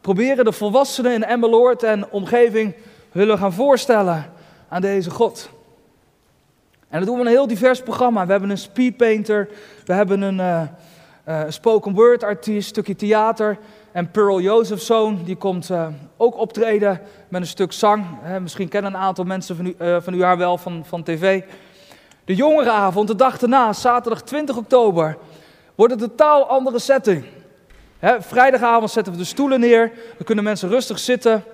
proberen 0.00 0.44
de 0.44 0.52
volwassenen 0.52 1.12
in 1.12 1.24
Emmeloord 1.24 1.82
en 1.82 2.10
omgeving 2.10 2.74
willen 3.12 3.38
gaan 3.38 3.52
voorstellen 3.52 4.32
aan 4.72 4.80
deze 4.80 5.10
God. 5.10 5.50
En 6.88 6.98
dat 6.98 7.06
doen 7.06 7.16
we 7.16 7.24
een 7.24 7.30
heel 7.30 7.46
divers 7.46 7.82
programma. 7.82 8.24
We 8.24 8.30
hebben 8.30 8.50
een 8.50 8.58
speedpainter, 8.58 9.48
we 9.84 9.92
hebben 9.92 10.20
een 10.20 10.38
uh, 10.38 10.62
uh, 11.28 11.42
spoken 11.48 11.94
word 11.94 12.24
artiest, 12.24 12.68
stukje 12.68 12.96
theater. 12.96 13.58
En 13.92 14.10
Pearl 14.10 14.40
Josephson, 14.40 15.24
die 15.24 15.36
komt 15.36 15.70
uh, 15.70 15.86
ook 16.16 16.36
optreden 16.36 17.00
met 17.28 17.40
een 17.40 17.46
stuk 17.46 17.72
zang. 17.72 18.04
misschien 18.40 18.68
kennen 18.68 18.94
een 18.94 19.00
aantal 19.00 19.24
mensen 19.24 19.56
van 19.56 19.66
u, 19.66 19.74
van 20.00 20.14
u 20.14 20.22
haar 20.22 20.38
wel 20.38 20.58
van, 20.58 20.84
van 20.86 21.02
tv. 21.02 21.42
De 22.24 22.34
jongerenavond, 22.34 23.08
de 23.08 23.16
dag 23.16 23.38
daarna, 23.38 23.72
zaterdag 23.72 24.22
20 24.22 24.56
oktober, 24.56 25.16
wordt 25.74 25.92
een 25.92 25.98
totaal 25.98 26.46
andere 26.46 26.78
setting. 26.78 27.24
vrijdagavond 28.18 28.90
zetten 28.90 29.12
we 29.12 29.18
de 29.18 29.24
stoelen 29.24 29.60
neer, 29.60 29.92
dan 30.16 30.24
kunnen 30.24 30.44
mensen 30.44 30.68
rustig 30.68 30.98
zitten. 30.98 31.44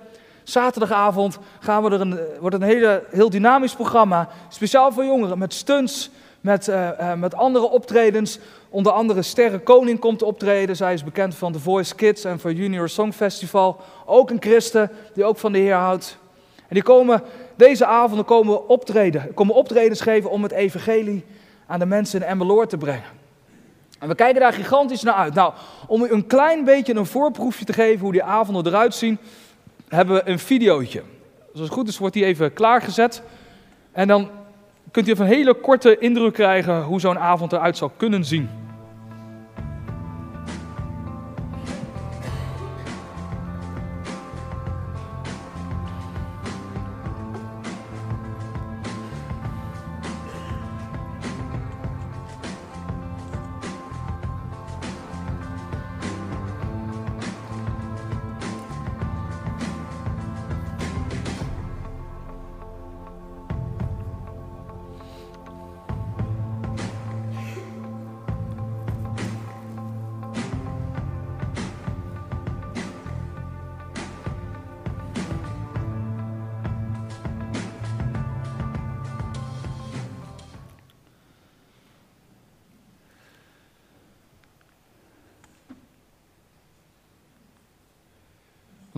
Zaterdagavond 0.49 1.39
gaan 1.61 1.83
we 1.83 1.91
er 1.91 2.01
een, 2.01 2.19
wordt 2.41 2.55
een 2.55 2.63
hele, 2.63 3.05
heel 3.11 3.31
dynamisch 3.31 3.75
programma, 3.75 4.29
speciaal 4.49 4.93
voor 4.93 5.05
jongeren, 5.05 5.39
met 5.39 5.55
stunts, 5.55 6.11
met, 6.41 6.69
uh, 6.69 6.89
uh, 7.01 7.15
met 7.15 7.35
andere 7.35 7.71
optredens. 7.71 8.39
Onder 8.69 8.93
andere 8.93 9.23
Sterre 9.23 9.59
Koning 9.59 9.99
komt 9.99 10.23
optreden. 10.23 10.77
Zij 10.77 10.93
is 10.93 11.05
bekend 11.05 11.35
van 11.35 11.53
The 11.53 11.61
Voice 11.61 11.95
Kids 11.95 12.25
en 12.25 12.41
voor 12.41 12.53
Junior 12.53 12.89
Song 12.89 13.13
Festival. 13.13 13.81
Ook 14.07 14.31
een 14.31 14.41
christen 14.41 14.91
die 15.15 15.25
ook 15.25 15.39
van 15.39 15.53
de 15.53 15.59
Heer 15.59 15.75
houdt. 15.75 16.19
En 16.57 16.75
die 16.75 16.83
komen 16.83 17.23
deze 17.57 17.87
avonden 17.87 18.25
komen 18.25 18.69
optreden, 18.69 19.35
komen 19.35 19.55
optredens 19.55 20.01
geven 20.01 20.31
om 20.31 20.43
het 20.43 20.53
evangelie 20.53 21.25
aan 21.67 21.79
de 21.79 21.87
mensen 21.87 22.21
in 22.21 22.29
Emmeloord 22.29 22.71
te 22.71 22.77
brengen. 22.77 23.17
En 23.99 24.09
we 24.09 24.15
kijken 24.15 24.41
daar 24.41 24.53
gigantisch 24.53 25.03
naar 25.03 25.15
uit. 25.15 25.35
Nou, 25.35 25.53
om 25.87 26.03
u 26.03 26.11
een 26.11 26.27
klein 26.27 26.65
beetje 26.65 26.95
een 26.95 27.07
voorproefje 27.07 27.65
te 27.65 27.73
geven 27.73 28.01
hoe 28.01 28.13
die 28.13 28.23
avonden 28.23 28.67
eruit 28.67 28.95
zien, 28.95 29.19
hebben 29.89 30.15
we 30.15 30.31
een 30.31 30.39
videootje. 30.39 31.03
Dus 31.39 31.53
als 31.53 31.61
het 31.61 31.71
goed 31.71 31.89
is, 31.89 31.99
wordt 31.99 32.15
die 32.15 32.25
even 32.25 32.53
klaargezet. 32.53 33.23
En 33.93 34.09
dan 34.09 34.31
kunt 34.91 35.09
u 35.09 35.11
even 35.11 35.25
een 35.25 35.33
hele 35.33 35.55
korte 35.55 35.99
indruk 35.99 36.35
krijgen 36.35 36.83
hoe 36.83 37.01
zo'n 37.01 37.19
avond 37.19 37.53
eruit 37.53 37.77
zou 37.77 37.91
kunnen 37.97 38.25
zien. 38.25 38.49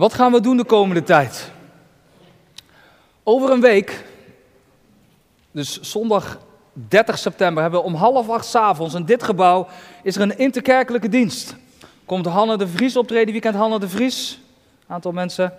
Wat 0.01 0.13
gaan 0.13 0.31
we 0.31 0.41
doen 0.41 0.57
de 0.57 0.63
komende 0.63 1.03
tijd? 1.03 1.51
Over 3.23 3.51
een 3.51 3.61
week, 3.61 4.05
dus 5.51 5.79
zondag 5.81 6.39
30 6.73 7.17
september, 7.17 7.61
hebben 7.61 7.79
we 7.79 7.85
om 7.85 7.93
half 7.93 8.29
acht 8.29 8.45
s 8.45 8.55
avonds 8.55 8.93
in 8.93 9.05
dit 9.05 9.23
gebouw 9.23 9.67
is 10.03 10.15
er 10.15 10.21
een 10.21 10.37
interkerkelijke 10.37 11.09
dienst. 11.09 11.55
Komt 12.05 12.25
Hanne 12.25 12.57
de 12.57 12.67
Vries 12.67 12.97
optreden. 12.97 13.31
Wie 13.31 13.41
kent 13.41 13.55
Hanne 13.55 13.79
de 13.79 13.89
Vries? 13.89 14.39
Aantal 14.87 15.11
mensen. 15.11 15.53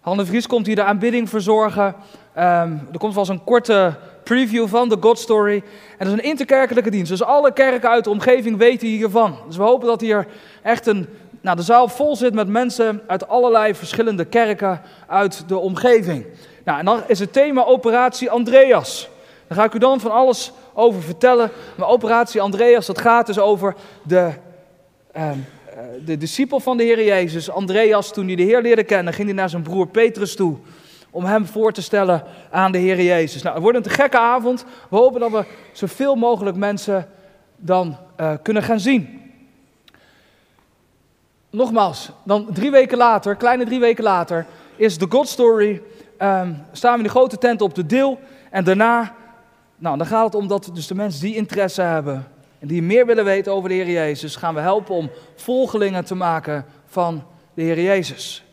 Hanne 0.00 0.22
de 0.22 0.28
Vries 0.28 0.46
komt 0.46 0.66
hier 0.66 0.76
de 0.76 0.84
aanbidding 0.84 1.28
verzorgen. 1.28 1.84
Um, 1.84 2.88
er 2.92 2.98
komt 2.98 3.14
wel 3.14 3.24
eens 3.24 3.28
een 3.28 3.44
korte 3.44 3.94
preview 4.24 4.68
van 4.68 4.88
de 4.88 4.96
God 5.00 5.18
Story. 5.18 5.62
En 5.98 6.06
dat 6.06 6.06
is 6.06 6.12
een 6.12 6.30
interkerkelijke 6.30 6.90
dienst. 6.90 7.10
Dus 7.10 7.22
alle 7.22 7.52
kerken 7.52 7.90
uit 7.90 8.04
de 8.04 8.10
omgeving 8.10 8.56
weten 8.56 8.88
hiervan. 8.88 9.36
Dus 9.46 9.56
we 9.56 9.62
hopen 9.62 9.86
dat 9.86 10.00
hier 10.00 10.26
echt 10.62 10.86
een 10.86 11.08
nou, 11.42 11.56
de 11.56 11.62
zaal 11.62 11.88
vol 11.88 12.16
zit 12.16 12.34
met 12.34 12.48
mensen 12.48 13.02
uit 13.06 13.28
allerlei 13.28 13.74
verschillende 13.74 14.24
kerken 14.24 14.80
uit 15.06 15.48
de 15.48 15.58
omgeving. 15.58 16.26
Nou, 16.64 16.78
en 16.78 16.84
dan 16.84 17.02
is 17.06 17.18
het 17.18 17.32
thema 17.32 17.64
Operatie 17.64 18.30
Andreas. 18.30 19.08
Daar 19.46 19.58
ga 19.58 19.64
ik 19.64 19.74
u 19.74 19.78
dan 19.78 20.00
van 20.00 20.10
alles 20.10 20.52
over 20.72 21.02
vertellen. 21.02 21.50
Maar 21.76 21.88
Operatie 21.88 22.40
Andreas, 22.40 22.86
dat 22.86 23.00
gaat 23.00 23.26
dus 23.26 23.38
over 23.38 23.74
de, 24.02 24.30
uh, 25.16 25.30
de 26.04 26.16
discipel 26.16 26.60
van 26.60 26.76
de 26.76 26.82
Heer 26.82 27.04
Jezus. 27.04 27.50
Andreas, 27.50 28.12
toen 28.12 28.26
hij 28.26 28.36
de 28.36 28.42
Heer 28.42 28.62
leerde 28.62 28.84
kennen, 28.84 29.12
ging 29.12 29.28
hij 29.28 29.36
naar 29.36 29.50
zijn 29.50 29.62
broer 29.62 29.86
Petrus 29.86 30.36
toe. 30.36 30.56
Om 31.10 31.24
hem 31.24 31.46
voor 31.46 31.72
te 31.72 31.82
stellen 31.82 32.24
aan 32.50 32.72
de 32.72 32.78
Heer 32.78 33.02
Jezus. 33.02 33.42
Nou, 33.42 33.54
het 33.54 33.62
wordt 33.62 33.78
een 33.78 33.84
te 33.84 33.90
gekke 33.90 34.18
avond. 34.18 34.64
We 34.90 34.96
hopen 34.96 35.20
dat 35.20 35.30
we 35.30 35.44
zoveel 35.72 36.14
mogelijk 36.14 36.56
mensen 36.56 37.08
dan 37.56 37.96
uh, 38.20 38.32
kunnen 38.42 38.62
gaan 38.62 38.80
zien. 38.80 39.21
Nogmaals, 41.52 42.10
dan 42.24 42.48
drie 42.52 42.70
weken 42.70 42.98
later, 42.98 43.36
kleine 43.36 43.64
drie 43.64 43.80
weken 43.80 44.04
later, 44.04 44.46
is 44.76 44.98
de 44.98 45.06
God 45.08 45.28
Story. 45.28 45.82
ehm, 46.16 46.52
staan 46.72 46.92
we 46.92 46.98
in 46.98 47.04
de 47.04 47.10
grote 47.10 47.38
tent 47.38 47.62
op 47.62 47.74
de 47.74 47.86
deel. 47.86 48.18
En 48.50 48.64
daarna, 48.64 49.14
nou, 49.76 49.98
dan 49.98 50.06
gaat 50.06 50.24
het 50.24 50.34
om 50.34 50.48
dat 50.48 50.70
dus 50.74 50.86
de 50.86 50.94
mensen 50.94 51.20
die 51.20 51.36
interesse 51.36 51.82
hebben 51.82 52.26
en 52.58 52.68
die 52.68 52.82
meer 52.82 53.06
willen 53.06 53.24
weten 53.24 53.52
over 53.52 53.68
de 53.68 53.74
Heer 53.74 53.90
Jezus, 53.90 54.36
gaan 54.36 54.54
we 54.54 54.60
helpen 54.60 54.94
om 54.94 55.10
volgelingen 55.36 56.04
te 56.04 56.14
maken 56.14 56.64
van 56.86 57.24
de 57.54 57.62
Heer 57.62 57.80
Jezus. 57.80 58.44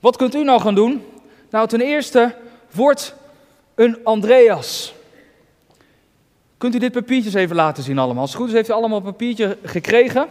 Wat 0.00 0.16
kunt 0.16 0.34
u 0.34 0.44
nou 0.44 0.60
gaan 0.60 0.74
doen? 0.74 1.04
Nou, 1.50 1.68
ten 1.68 1.80
eerste, 1.80 2.34
word 2.70 3.14
een 3.74 3.98
Andreas. 4.04 4.94
Kunt 6.58 6.74
u 6.74 6.78
dit 6.78 6.92
papiertjes 6.92 7.34
even 7.34 7.56
laten 7.56 7.82
zien 7.82 7.98
allemaal? 7.98 8.22
Als 8.22 8.30
het 8.30 8.40
goed 8.40 8.48
is, 8.48 8.54
heeft 8.54 8.68
u 8.68 8.72
allemaal 8.72 8.98
een 8.98 9.04
papiertje 9.04 9.58
gekregen. 9.62 10.28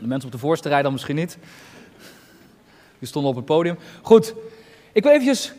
De 0.00 0.06
mensen 0.06 0.26
op 0.28 0.34
de 0.34 0.40
voorste 0.40 0.68
rij 0.68 0.82
dan 0.82 0.92
misschien 0.92 1.16
niet. 1.16 1.38
Die 2.98 3.08
stonden 3.08 3.30
op 3.30 3.36
het 3.36 3.44
podium. 3.44 3.78
Goed, 4.02 4.34
ik 4.92 5.02
wil 5.02 5.12
eventjes 5.12 5.52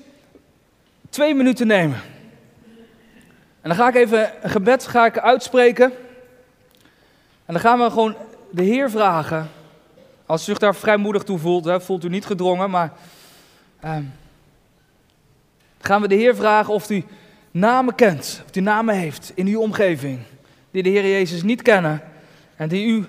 twee 1.09 1.35
minuten 1.35 1.67
nemen. 1.67 2.01
En 3.61 3.69
dan 3.69 3.75
ga 3.75 3.87
ik 3.87 3.95
even 3.95 4.31
een 4.41 4.49
gebed 4.49 4.87
ga 4.87 5.05
ik 5.05 5.19
uitspreken. 5.19 5.91
En 7.45 7.53
dan 7.53 7.59
gaan 7.59 7.79
we 7.79 7.89
gewoon 7.89 8.15
de 8.51 8.63
Heer 8.63 8.89
vragen. 8.89 9.49
Als 10.25 10.41
u 10.41 10.45
zich 10.45 10.57
daar 10.57 10.75
vrijmoedig 10.75 11.23
toe 11.23 11.39
voelt, 11.39 11.65
hè, 11.65 11.81
voelt 11.81 12.03
u 12.03 12.09
niet 12.09 12.25
gedrongen, 12.25 12.69
maar. 12.69 12.93
ehm, 13.79 14.03
gaan 15.79 16.01
we 16.01 16.07
de 16.07 16.15
Heer 16.15 16.35
vragen 16.35 16.73
of 16.73 16.89
u 16.89 17.03
namen 17.51 17.95
kent, 17.95 18.43
of 18.47 18.55
u 18.55 18.59
namen 18.59 18.95
heeft 18.95 19.31
in 19.35 19.47
uw 19.47 19.59
omgeving. 19.59 20.19
Die 20.71 20.83
de 20.83 20.89
Heer 20.89 21.07
Jezus 21.07 21.43
niet 21.43 21.61
kennen. 21.61 22.01
En 22.55 22.69
die 22.69 22.85
u, 22.85 23.05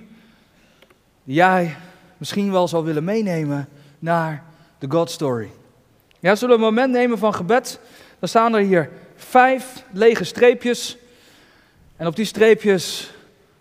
die 1.25 1.35
jij 1.35 1.77
misschien 2.17 2.53
wel 2.53 2.69
zou 2.69 2.85
willen 2.85 3.05
meenemen 3.05 3.69
naar 3.99 4.45
de 4.79 4.91
God 4.91 5.11
Story. 5.11 5.51
Ja, 6.21 6.35
zullen 6.35 6.59
we 6.59 6.65
een 6.65 6.75
moment 6.75 6.93
nemen 6.93 7.19
van 7.19 7.35
gebed? 7.35 7.81
Dan 8.19 8.29
staan 8.29 8.55
er 8.55 8.61
hier 8.61 8.91
vijf 9.17 9.85
lege 9.93 10.25
streepjes. 10.25 10.97
En 11.97 12.07
op 12.07 12.17
die 12.17 12.25
streepjes 12.25 13.11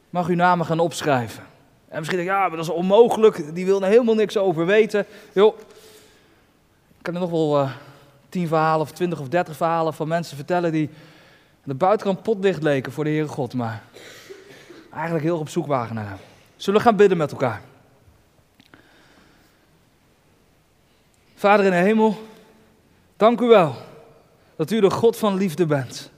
mag 0.10 0.28
u 0.28 0.36
namen 0.36 0.66
gaan 0.66 0.80
opschrijven. 0.80 1.44
En 1.88 1.98
misschien 1.98 2.18
denk 2.18 2.30
je, 2.30 2.36
ja, 2.36 2.48
maar 2.48 2.58
dat 2.58 2.66
is 2.66 2.72
onmogelijk. 2.72 3.56
Die 3.56 3.66
wil 3.66 3.82
er 3.82 3.88
helemaal 3.88 4.16
niks 4.16 4.38
over 4.38 4.66
weten. 4.66 5.06
Joh, 5.34 5.60
ik 6.98 7.02
kan 7.02 7.14
er 7.14 7.20
nog 7.20 7.30
wel 7.30 7.60
eh, 7.60 7.72
tien 8.30 8.48
verhalen 8.48 8.82
of 8.82 8.92
twintig 8.92 9.20
of 9.20 9.30
dertig 9.30 9.56
verhalen 9.56 9.94
van 9.94 10.08
mensen 10.08 10.36
vertellen 10.36 10.72
die 10.72 10.90
de 11.64 11.74
buitenkant 11.74 12.22
potdicht 12.22 12.64
leken 12.64 12.92
voor 12.92 13.04
de 13.04 13.10
Heere 13.10 13.28
God. 13.28 13.54
Maar 13.54 13.84
eigenlijk 14.94 15.24
heel 15.24 15.38
op 15.38 15.50
zoek 15.50 15.68
waren 15.68 15.96
naar 15.96 16.10
hem. 16.10 16.31
Zullen 16.62 16.80
we 16.80 16.86
gaan 16.86 16.96
bidden 16.96 17.18
met 17.18 17.32
elkaar? 17.32 17.62
Vader 21.36 21.66
in 21.66 21.72
de 21.72 21.78
hemel, 21.78 22.28
dank 23.18 23.42
u 23.42 23.46
wel 23.46 23.76
dat 24.56 24.72
u 24.72 24.80
de 24.80 24.90
God 24.90 25.18
van 25.18 25.36
liefde 25.36 25.66
bent. 25.66 26.12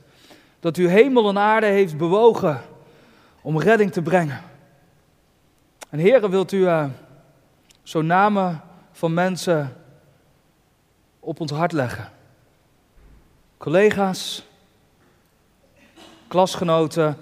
Dat 0.59 0.77
u 0.77 0.87
hemel 0.87 1.29
en 1.29 1.37
aarde 1.37 1.65
heeft 1.65 1.97
bewogen 1.97 2.61
om 3.41 3.59
redding 3.59 3.91
te 3.91 4.01
brengen. 4.01 4.41
En 5.89 5.99
heren, 5.99 6.29
wilt 6.29 6.51
u 6.51 6.57
uh, 6.57 6.85
zo 7.83 8.01
namen 8.01 8.61
van 8.91 9.13
mensen 9.13 9.77
op 11.19 11.39
ons 11.39 11.51
hart 11.51 11.71
leggen? 11.71 12.11
Collega's, 13.57 14.43
klasgenoten, 16.27 17.17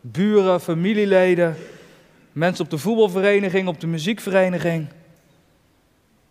buren, 0.00 0.60
familieleden, 0.60 1.56
mensen 2.34 2.64
op 2.64 2.70
de 2.70 2.78
voetbalvereniging, 2.78 3.68
op 3.68 3.80
de 3.80 3.86
muziekvereniging. 3.86 4.88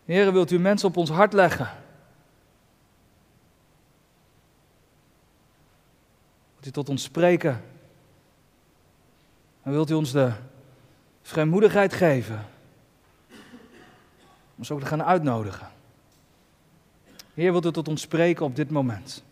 Heren, 0.06 0.34
wilt 0.34 0.52
u 0.52 0.60
mensen 0.60 0.88
op 0.88 0.98
ons 0.98 1.10
hart 1.10 1.34
leggen? 1.34 1.70
Wilt 6.54 6.66
u 6.66 6.72
tot 6.72 6.90
ons 6.90 7.04
spreken? 7.04 7.64
En 9.62 9.72
wilt 9.72 9.90
u 9.90 9.94
ons 9.94 10.12
de 10.12 10.32
vrijmoedigheid 11.22 11.94
geven? 11.94 12.46
Om 13.30 14.58
ons 14.58 14.72
ook 14.72 14.80
te 14.80 14.86
gaan 14.86 15.04
uitnodigen. 15.04 15.68
Heer, 17.34 17.52
wilt 17.52 17.66
u 17.66 17.72
tot 17.72 17.88
ons 17.88 18.02
spreken 18.02 18.46
op 18.46 18.56
dit 18.56 18.70
moment? 18.70 19.24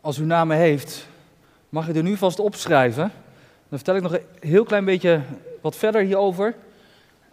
Als 0.00 0.18
u 0.18 0.24
namen 0.24 0.56
heeft, 0.56 1.06
mag 1.68 1.88
u 1.88 1.92
er 1.92 2.02
nu 2.02 2.16
vast 2.16 2.38
opschrijven. 2.38 3.12
Dan 3.68 3.78
vertel 3.78 3.96
ik 3.96 4.02
nog 4.02 4.12
een 4.12 4.26
heel 4.40 4.64
klein 4.64 4.84
beetje 4.84 5.20
wat 5.60 5.76
verder 5.76 6.02
hierover. 6.02 6.54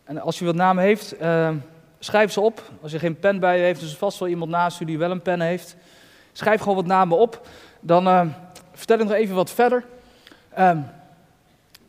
En 0.04 0.22
als 0.22 0.42
u 0.42 0.46
wat 0.46 0.56
namen 0.56 0.84
heeft, 0.84 1.22
uh, 1.22 1.50
schrijf 2.00 2.32
ze 2.32 2.42
op. 2.42 2.72
Als 2.82 2.92
je 2.92 3.00
geen 3.00 3.20
pen 3.20 3.40
bij 3.40 3.58
je 3.58 3.64
heeft, 3.64 3.82
is 3.82 3.96
vast 3.96 4.20
wel 4.20 4.28
iemand 4.28 4.52
naast 4.52 4.80
u 4.80 4.86
die 4.86 4.98
wel 4.98 5.12
een 5.12 5.22
pen 5.22 5.42
heeft. 5.42 5.76
Schrijf 6.32 6.60
gewoon 6.60 6.76
wat 6.76 6.86
namen 6.86 7.18
op. 7.18 7.48
Dan 7.80 8.08
uh, 8.08 8.26
vertel 8.74 9.00
ik 9.00 9.04
nog 9.04 9.14
even 9.14 9.36
wat 9.36 9.52
verder. 9.52 9.84
Uh, 10.58 10.78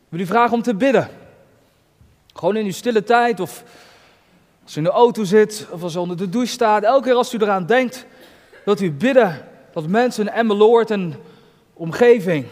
wil 0.09 0.19
u 0.19 0.25
vragen 0.25 0.53
om 0.53 0.61
te 0.61 0.75
bidden. 0.75 1.09
Gewoon 2.33 2.55
in 2.55 2.65
uw 2.65 2.71
stille 2.71 3.03
tijd 3.03 3.39
of 3.39 3.63
als 4.67 4.75
u 4.75 4.79
in 4.79 4.83
de 4.83 4.91
auto 4.93 5.23
zit 5.23 5.67
of 5.71 5.83
als 5.83 5.95
u 5.95 5.97
onder 5.97 6.17
de 6.17 6.29
douche 6.29 6.51
staat, 6.51 6.83
elke 6.83 7.03
keer 7.03 7.13
als 7.13 7.33
u 7.33 7.37
eraan 7.37 7.65
denkt, 7.65 8.05
wilt 8.65 8.81
u 8.81 8.91
bidden 8.91 9.45
dat 9.73 9.87
mensen 9.87 10.27
in 10.27 10.33
Emmeloord 10.33 10.91
en 10.91 11.15
omgeving 11.73 12.45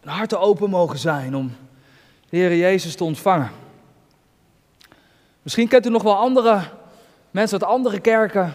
hun 0.00 0.12
harten 0.12 0.40
open 0.40 0.70
mogen 0.70 0.98
zijn 0.98 1.36
om 1.36 1.56
de 2.28 2.36
Heer 2.36 2.56
Jezus 2.56 2.94
te 2.94 3.04
ontvangen. 3.04 3.50
Misschien 5.42 5.68
kent 5.68 5.86
u 5.86 5.90
nog 5.90 6.02
wel 6.02 6.16
andere 6.16 6.62
mensen 7.30 7.60
uit 7.60 7.70
andere 7.70 8.00
kerken. 8.00 8.54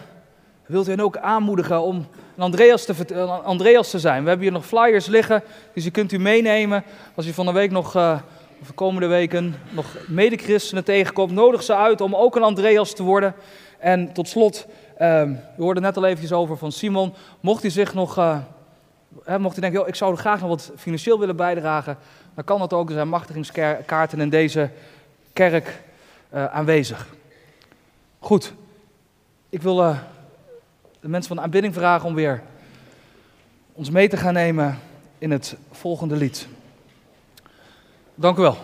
Wilt 0.66 0.86
u 0.86 0.90
hen 0.90 1.00
ook 1.00 1.16
aanmoedigen 1.16 1.80
om 1.80 2.06
een 2.36 2.42
Andreas 2.42 2.84
te, 2.84 3.24
Andreas 3.44 3.90
te 3.90 3.98
zijn? 3.98 4.22
We 4.22 4.28
hebben 4.28 4.46
hier 4.46 4.56
nog 4.56 4.66
flyers 4.66 5.06
liggen, 5.06 5.42
dus 5.74 5.82
die 5.82 5.92
kunt 5.92 6.12
u 6.12 6.18
meenemen. 6.18 6.84
Als 7.14 7.26
u 7.26 7.32
van 7.32 7.46
de 7.46 7.52
week 7.52 7.70
nog... 7.70 7.96
Uh, 7.96 8.20
of 8.60 8.66
de 8.66 8.72
komende 8.72 9.06
weken 9.06 9.54
nog 9.70 9.96
medechristenen 10.06 10.84
tegenkomt, 10.84 11.32
nodig 11.32 11.62
ze 11.62 11.74
uit 11.74 12.00
om 12.00 12.14
ook 12.14 12.36
een 12.36 12.42
Andreas 12.42 12.94
te 12.94 13.02
worden. 13.02 13.34
En 13.78 14.12
tot 14.12 14.28
slot, 14.28 14.66
uh, 14.92 14.98
we 15.22 15.38
hoorden 15.56 15.82
net 15.82 15.96
al 15.96 16.04
eventjes 16.04 16.32
over 16.32 16.56
van 16.56 16.72
Simon, 16.72 17.14
mocht 17.40 17.62
hij 17.62 17.70
zich 17.70 17.94
nog, 17.94 18.18
uh, 18.18 18.38
hè, 19.24 19.38
mocht 19.38 19.56
hij 19.56 19.70
denken, 19.70 19.88
ik 19.88 19.94
zou 19.94 20.12
er 20.12 20.18
graag 20.18 20.40
nog 20.40 20.48
wat 20.48 20.72
financieel 20.76 21.18
willen 21.18 21.36
bijdragen, 21.36 21.98
dan 22.34 22.44
kan 22.44 22.58
dat 22.58 22.72
ook, 22.72 22.88
er 22.88 22.94
zijn 22.94 23.08
machtigingskaarten 23.08 24.20
in 24.20 24.30
deze 24.30 24.70
kerk 25.32 25.80
uh, 26.34 26.44
aanwezig. 26.44 27.06
Goed, 28.18 28.52
ik 29.48 29.62
wil 29.62 29.80
uh, 29.80 29.98
de 31.00 31.08
mensen 31.08 31.28
van 31.28 31.36
de 31.36 31.42
aanbidding 31.42 31.74
vragen 31.74 32.08
om 32.08 32.14
weer 32.14 32.42
ons 33.72 33.90
mee 33.90 34.08
te 34.08 34.16
gaan 34.16 34.34
nemen 34.34 34.78
in 35.18 35.30
het 35.30 35.56
volgende 35.70 36.16
lied. 36.16 36.48
Dank 38.20 38.38
u 38.38 38.40
wel. 38.42 38.56